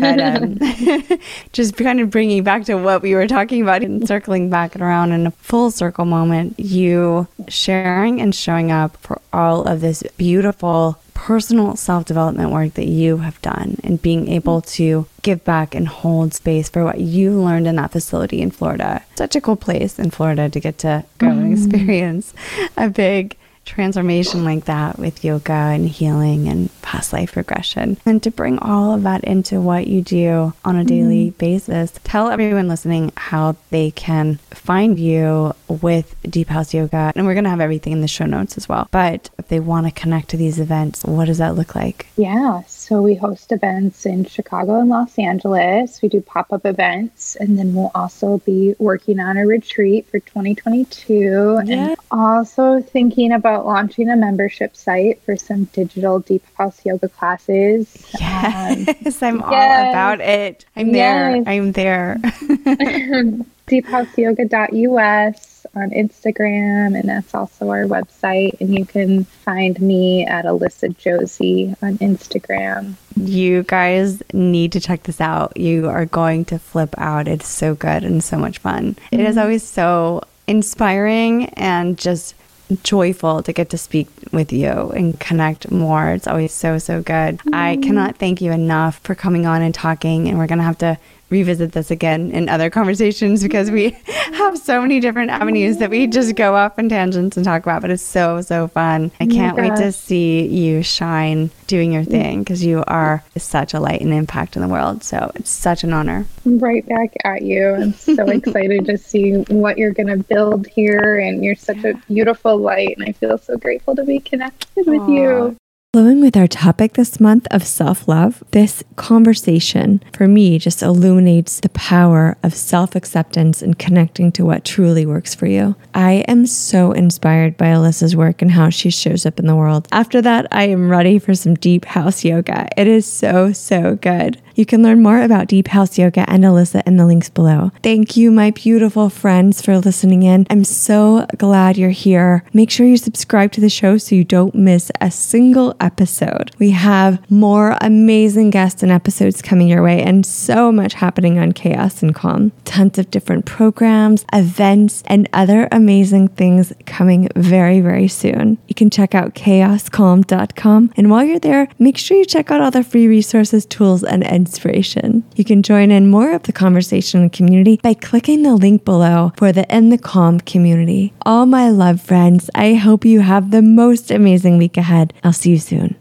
But 0.00 0.20
um, 0.20 0.58
just 1.52 1.76
kind 1.76 2.00
of 2.00 2.10
bringing 2.10 2.42
back 2.42 2.64
to 2.64 2.74
what 2.74 3.02
we 3.02 3.14
were 3.14 3.28
talking 3.28 3.62
about 3.62 3.82
and 3.82 4.06
circling 4.06 4.50
back 4.50 4.74
and 4.74 4.82
around 4.82 5.12
in 5.12 5.26
a 5.26 5.30
full 5.30 5.70
circle 5.70 6.04
moment, 6.04 6.58
you 6.58 7.28
sharing 7.48 8.20
and 8.20 8.34
showing 8.34 8.72
up 8.72 8.96
for 8.96 9.20
all 9.32 9.62
of 9.68 9.80
this 9.80 10.02
beautiful 10.16 11.00
personal 11.16 11.74
self 11.76 12.04
development 12.04 12.52
work 12.52 12.74
that 12.74 12.86
you 12.86 13.16
have 13.16 13.40
done 13.40 13.78
and 13.82 14.00
being 14.00 14.28
able 14.28 14.60
to 14.60 15.06
give 15.22 15.42
back 15.44 15.74
and 15.74 15.88
hold 15.88 16.34
space 16.34 16.68
for 16.68 16.84
what 16.84 17.00
you 17.00 17.32
learned 17.32 17.66
in 17.66 17.76
that 17.76 17.90
facility 17.90 18.42
in 18.42 18.50
Florida. 18.50 19.02
Such 19.16 19.34
a 19.34 19.40
cool 19.40 19.56
place 19.56 19.98
in 19.98 20.10
Florida 20.10 20.50
to 20.50 20.60
get 20.60 20.76
to 20.78 21.04
go 21.16 21.28
mm. 21.28 21.38
and 21.38 21.52
experience 21.52 22.34
a 22.76 22.90
big 22.90 23.36
transformation 23.66 24.44
like 24.44 24.64
that 24.64 24.98
with 24.98 25.24
yoga 25.24 25.52
and 25.52 25.88
healing 25.88 26.48
and 26.48 26.70
past 26.82 27.12
life 27.12 27.36
regression 27.36 27.98
and 28.06 28.22
to 28.22 28.30
bring 28.30 28.58
all 28.60 28.94
of 28.94 29.02
that 29.02 29.24
into 29.24 29.60
what 29.60 29.88
you 29.88 30.00
do 30.00 30.54
on 30.64 30.76
a 30.76 30.84
daily 30.84 31.26
mm-hmm. 31.26 31.38
basis. 31.38 31.92
Tell 32.04 32.28
everyone 32.28 32.68
listening 32.68 33.12
how 33.16 33.56
they 33.70 33.90
can 33.90 34.36
find 34.50 34.98
you 34.98 35.52
with 35.68 36.14
Deep 36.22 36.48
House 36.48 36.72
Yoga. 36.72 37.12
And 37.16 37.26
we're 37.26 37.34
going 37.34 37.44
to 37.44 37.50
have 37.50 37.60
everything 37.60 37.92
in 37.92 38.00
the 38.00 38.08
show 38.08 38.26
notes 38.26 38.56
as 38.56 38.68
well. 38.68 38.88
But 38.90 39.30
if 39.38 39.48
they 39.48 39.60
want 39.60 39.86
to 39.86 39.92
connect 39.92 40.28
to 40.30 40.36
these 40.36 40.60
events, 40.60 41.04
what 41.04 41.26
does 41.26 41.38
that 41.38 41.56
look 41.56 41.74
like? 41.74 42.06
Yeah. 42.16 42.62
So 42.66 43.02
we 43.02 43.14
host 43.16 43.50
events 43.50 44.06
in 44.06 44.24
Chicago 44.24 44.78
and 44.78 44.88
Los 44.88 45.18
Angeles. 45.18 46.00
We 46.02 46.08
do 46.08 46.20
pop 46.20 46.52
up 46.52 46.64
events. 46.64 47.36
And 47.36 47.58
then 47.58 47.74
we'll 47.74 47.90
also 47.94 48.38
be 48.38 48.74
working 48.78 49.18
on 49.18 49.36
a 49.36 49.46
retreat 49.46 50.08
for 50.08 50.20
2022. 50.20 51.62
Yeah. 51.64 51.88
And 51.88 51.96
also 52.12 52.80
thinking 52.80 53.32
about 53.32 53.55
about 53.56 53.66
launching 53.66 54.10
a 54.10 54.16
membership 54.16 54.76
site 54.76 55.22
for 55.22 55.36
some 55.36 55.64
digital 55.66 56.20
deep 56.20 56.44
house 56.54 56.84
yoga 56.84 57.08
classes. 57.08 58.06
Yes, 58.20 59.22
um, 59.22 59.42
I'm 59.44 59.50
yes. 59.50 59.84
all 59.84 59.90
about 59.90 60.20
it. 60.20 60.66
I'm 60.76 60.94
yes. 60.94 61.44
there. 61.44 61.54
I'm 61.54 61.72
there. 61.72 62.16
deephouseyoga.us 63.66 65.66
on 65.74 65.90
Instagram, 65.90 66.98
and 66.98 67.08
that's 67.08 67.34
also 67.34 67.70
our 67.70 67.84
website. 67.84 68.60
And 68.60 68.78
you 68.78 68.84
can 68.84 69.24
find 69.24 69.80
me 69.80 70.26
at 70.26 70.44
Alissa 70.44 70.96
Josey 70.96 71.74
on 71.82 71.98
Instagram. 71.98 72.94
You 73.16 73.64
guys 73.64 74.22
need 74.32 74.72
to 74.72 74.80
check 74.80 75.04
this 75.04 75.20
out. 75.20 75.56
You 75.56 75.88
are 75.88 76.06
going 76.06 76.44
to 76.46 76.58
flip 76.58 76.94
out. 76.98 77.26
It's 77.26 77.48
so 77.48 77.74
good 77.74 78.04
and 78.04 78.22
so 78.22 78.38
much 78.38 78.58
fun. 78.58 78.94
Mm-hmm. 78.94 79.14
It 79.14 79.20
is 79.20 79.30
mm-hmm. 79.30 79.38
always 79.40 79.64
so 79.64 80.22
inspiring 80.46 81.46
and 81.54 81.98
just 81.98 82.34
joyful 82.82 83.42
to 83.42 83.52
get 83.52 83.70
to 83.70 83.78
speak 83.78 84.08
with 84.32 84.52
you 84.52 84.68
and 84.68 85.18
connect 85.20 85.70
more. 85.70 86.10
It's 86.10 86.26
always 86.26 86.52
so, 86.52 86.78
so 86.78 87.02
good. 87.02 87.38
Mm. 87.38 87.54
I 87.54 87.76
cannot 87.76 88.16
thank 88.16 88.40
you 88.40 88.52
enough 88.52 88.98
for 88.98 89.14
coming 89.14 89.46
on 89.46 89.62
and 89.62 89.74
talking. 89.74 90.28
And 90.28 90.38
we're 90.38 90.46
going 90.46 90.58
to 90.58 90.64
have 90.64 90.78
to 90.78 90.98
revisit 91.30 91.72
this 91.72 91.90
again 91.90 92.30
in 92.30 92.48
other 92.48 92.70
conversations 92.70 93.42
because 93.42 93.70
we 93.70 93.90
have 94.06 94.58
so 94.58 94.80
many 94.80 95.00
different 95.00 95.30
avenues 95.30 95.78
that 95.78 95.90
we 95.90 96.06
just 96.06 96.36
go 96.36 96.54
off 96.54 96.78
in 96.78 96.88
tangents 96.88 97.36
and 97.36 97.44
talk 97.44 97.62
about. 97.62 97.82
But 97.82 97.90
it's 97.90 98.02
so, 98.02 98.40
so 98.40 98.68
fun. 98.68 99.10
I 99.20 99.26
can't 99.26 99.56
wait 99.56 99.76
to 99.76 99.92
see 99.92 100.46
you 100.46 100.82
shine 100.82 101.50
doing 101.66 101.92
your 101.92 102.04
thing 102.04 102.40
because 102.40 102.64
you 102.64 102.84
are 102.86 103.24
such 103.36 103.74
a 103.74 103.80
light 103.80 104.00
and 104.00 104.12
impact 104.12 104.56
in 104.56 104.62
the 104.62 104.68
world. 104.68 105.02
So 105.02 105.32
it's 105.34 105.50
such 105.50 105.84
an 105.84 105.92
honor. 105.92 106.26
Right 106.44 106.86
back 106.86 107.12
at 107.24 107.42
you. 107.42 107.70
I'm 107.70 107.92
so 107.92 108.24
excited 108.28 108.86
to 108.86 108.96
see 108.96 109.32
what 109.48 109.78
you're 109.78 109.92
going 109.92 110.08
to 110.08 110.22
build 110.22 110.66
here. 110.68 111.18
And 111.18 111.44
you're 111.44 111.56
such 111.56 111.84
a 111.84 111.94
beautiful 112.08 112.56
light. 112.56 112.96
And 112.96 113.08
I 113.08 113.12
feel 113.12 113.38
so 113.38 113.56
grateful 113.56 113.96
to 113.96 114.04
be 114.04 114.20
connected 114.20 114.86
with 114.86 115.08
you. 115.08 115.56
Flowing 115.92 116.20
with 116.20 116.36
our 116.36 116.46
topic 116.46 116.92
this 116.92 117.18
month 117.20 117.46
of 117.50 117.64
self 117.66 118.06
love, 118.06 118.44
this 118.50 118.84
conversation 118.96 120.02
for 120.12 120.28
me 120.28 120.58
just 120.58 120.82
illuminates 120.82 121.60
the 121.60 121.70
power 121.70 122.36
of 122.42 122.52
self 122.52 122.94
acceptance 122.94 123.62
and 123.62 123.78
connecting 123.78 124.30
to 124.32 124.44
what 124.44 124.62
truly 124.62 125.06
works 125.06 125.34
for 125.34 125.46
you. 125.46 125.74
I 125.94 126.24
am 126.28 126.44
so 126.44 126.92
inspired 126.92 127.56
by 127.56 127.68
Alissa's 127.68 128.14
work 128.14 128.42
and 128.42 128.50
how 128.50 128.68
she 128.68 128.90
shows 128.90 129.24
up 129.24 129.38
in 129.38 129.46
the 129.46 129.56
world. 129.56 129.88
After 129.90 130.20
that, 130.20 130.46
I 130.52 130.64
am 130.64 130.90
ready 130.90 131.18
for 131.18 131.34
some 131.34 131.54
deep 131.54 131.86
house 131.86 132.24
yoga. 132.24 132.68
It 132.76 132.88
is 132.88 133.10
so, 133.10 133.54
so 133.54 133.96
good. 133.96 134.42
You 134.56 134.64
can 134.64 134.82
learn 134.82 135.02
more 135.02 135.20
about 135.20 135.48
Deep 135.48 135.68
House 135.68 135.98
Yoga 135.98 136.24
and 136.30 136.42
Alissa 136.42 136.82
in 136.86 136.96
the 136.96 137.04
links 137.04 137.28
below. 137.28 137.72
Thank 137.82 138.16
you, 138.16 138.30
my 138.30 138.52
beautiful 138.52 139.10
friends, 139.10 139.60
for 139.60 139.78
listening 139.78 140.22
in. 140.22 140.46
I'm 140.48 140.64
so 140.64 141.26
glad 141.36 141.76
you're 141.76 141.90
here. 141.90 142.42
Make 142.54 142.70
sure 142.70 142.86
you 142.86 142.96
subscribe 142.96 143.52
to 143.52 143.60
the 143.60 143.68
show 143.68 143.98
so 143.98 144.14
you 144.14 144.24
don't 144.24 144.54
miss 144.54 144.90
a 144.98 145.10
single 145.10 145.76
episode. 145.78 146.52
We 146.58 146.70
have 146.70 147.30
more 147.30 147.76
amazing 147.82 148.48
guests 148.48 148.82
and 148.82 148.90
episodes 148.90 149.42
coming 149.42 149.68
your 149.68 149.82
way 149.82 150.02
and 150.02 150.24
so 150.24 150.72
much 150.72 150.94
happening 150.94 151.38
on 151.38 151.52
Chaos 151.52 152.02
and 152.02 152.14
Calm. 152.14 152.50
Tons 152.64 152.96
of 152.96 153.10
different 153.10 153.44
programs, 153.44 154.24
events, 154.32 155.02
and 155.04 155.28
other 155.34 155.68
amazing 155.70 156.28
things 156.28 156.72
coming 156.86 157.28
very, 157.36 157.82
very 157.82 158.08
soon. 158.08 158.56
You 158.68 158.74
can 158.74 158.88
check 158.88 159.14
out 159.14 159.34
chaoscalm.com. 159.34 160.94
And 160.96 161.10
while 161.10 161.24
you're 161.24 161.40
there, 161.40 161.68
make 161.78 161.98
sure 161.98 162.16
you 162.16 162.24
check 162.24 162.50
out 162.50 162.62
all 162.62 162.70
the 162.70 162.82
free 162.82 163.06
resources, 163.06 163.66
tools, 163.66 164.02
and 164.02 164.24
inspiration. 164.46 165.24
You 165.34 165.44
can 165.44 165.62
join 165.62 165.90
in 165.90 166.08
more 166.08 166.32
of 166.32 166.44
the 166.44 166.52
conversation 166.52 167.22
and 167.22 167.32
community 167.32 167.80
by 167.82 167.94
clicking 167.94 168.42
the 168.42 168.54
link 168.54 168.84
below 168.84 169.32
for 169.36 169.50
the 169.50 169.66
In 169.74 169.90
the 169.90 169.98
Calm 169.98 170.38
community. 170.40 171.12
All 171.22 171.46
my 171.46 171.68
love 171.68 172.00
friends, 172.00 172.48
I 172.54 172.74
hope 172.74 173.04
you 173.04 173.20
have 173.20 173.50
the 173.50 173.62
most 173.62 174.12
amazing 174.12 174.56
week 174.58 174.76
ahead. 174.76 175.12
I'll 175.24 175.32
see 175.32 175.50
you 175.50 175.58
soon. 175.58 175.96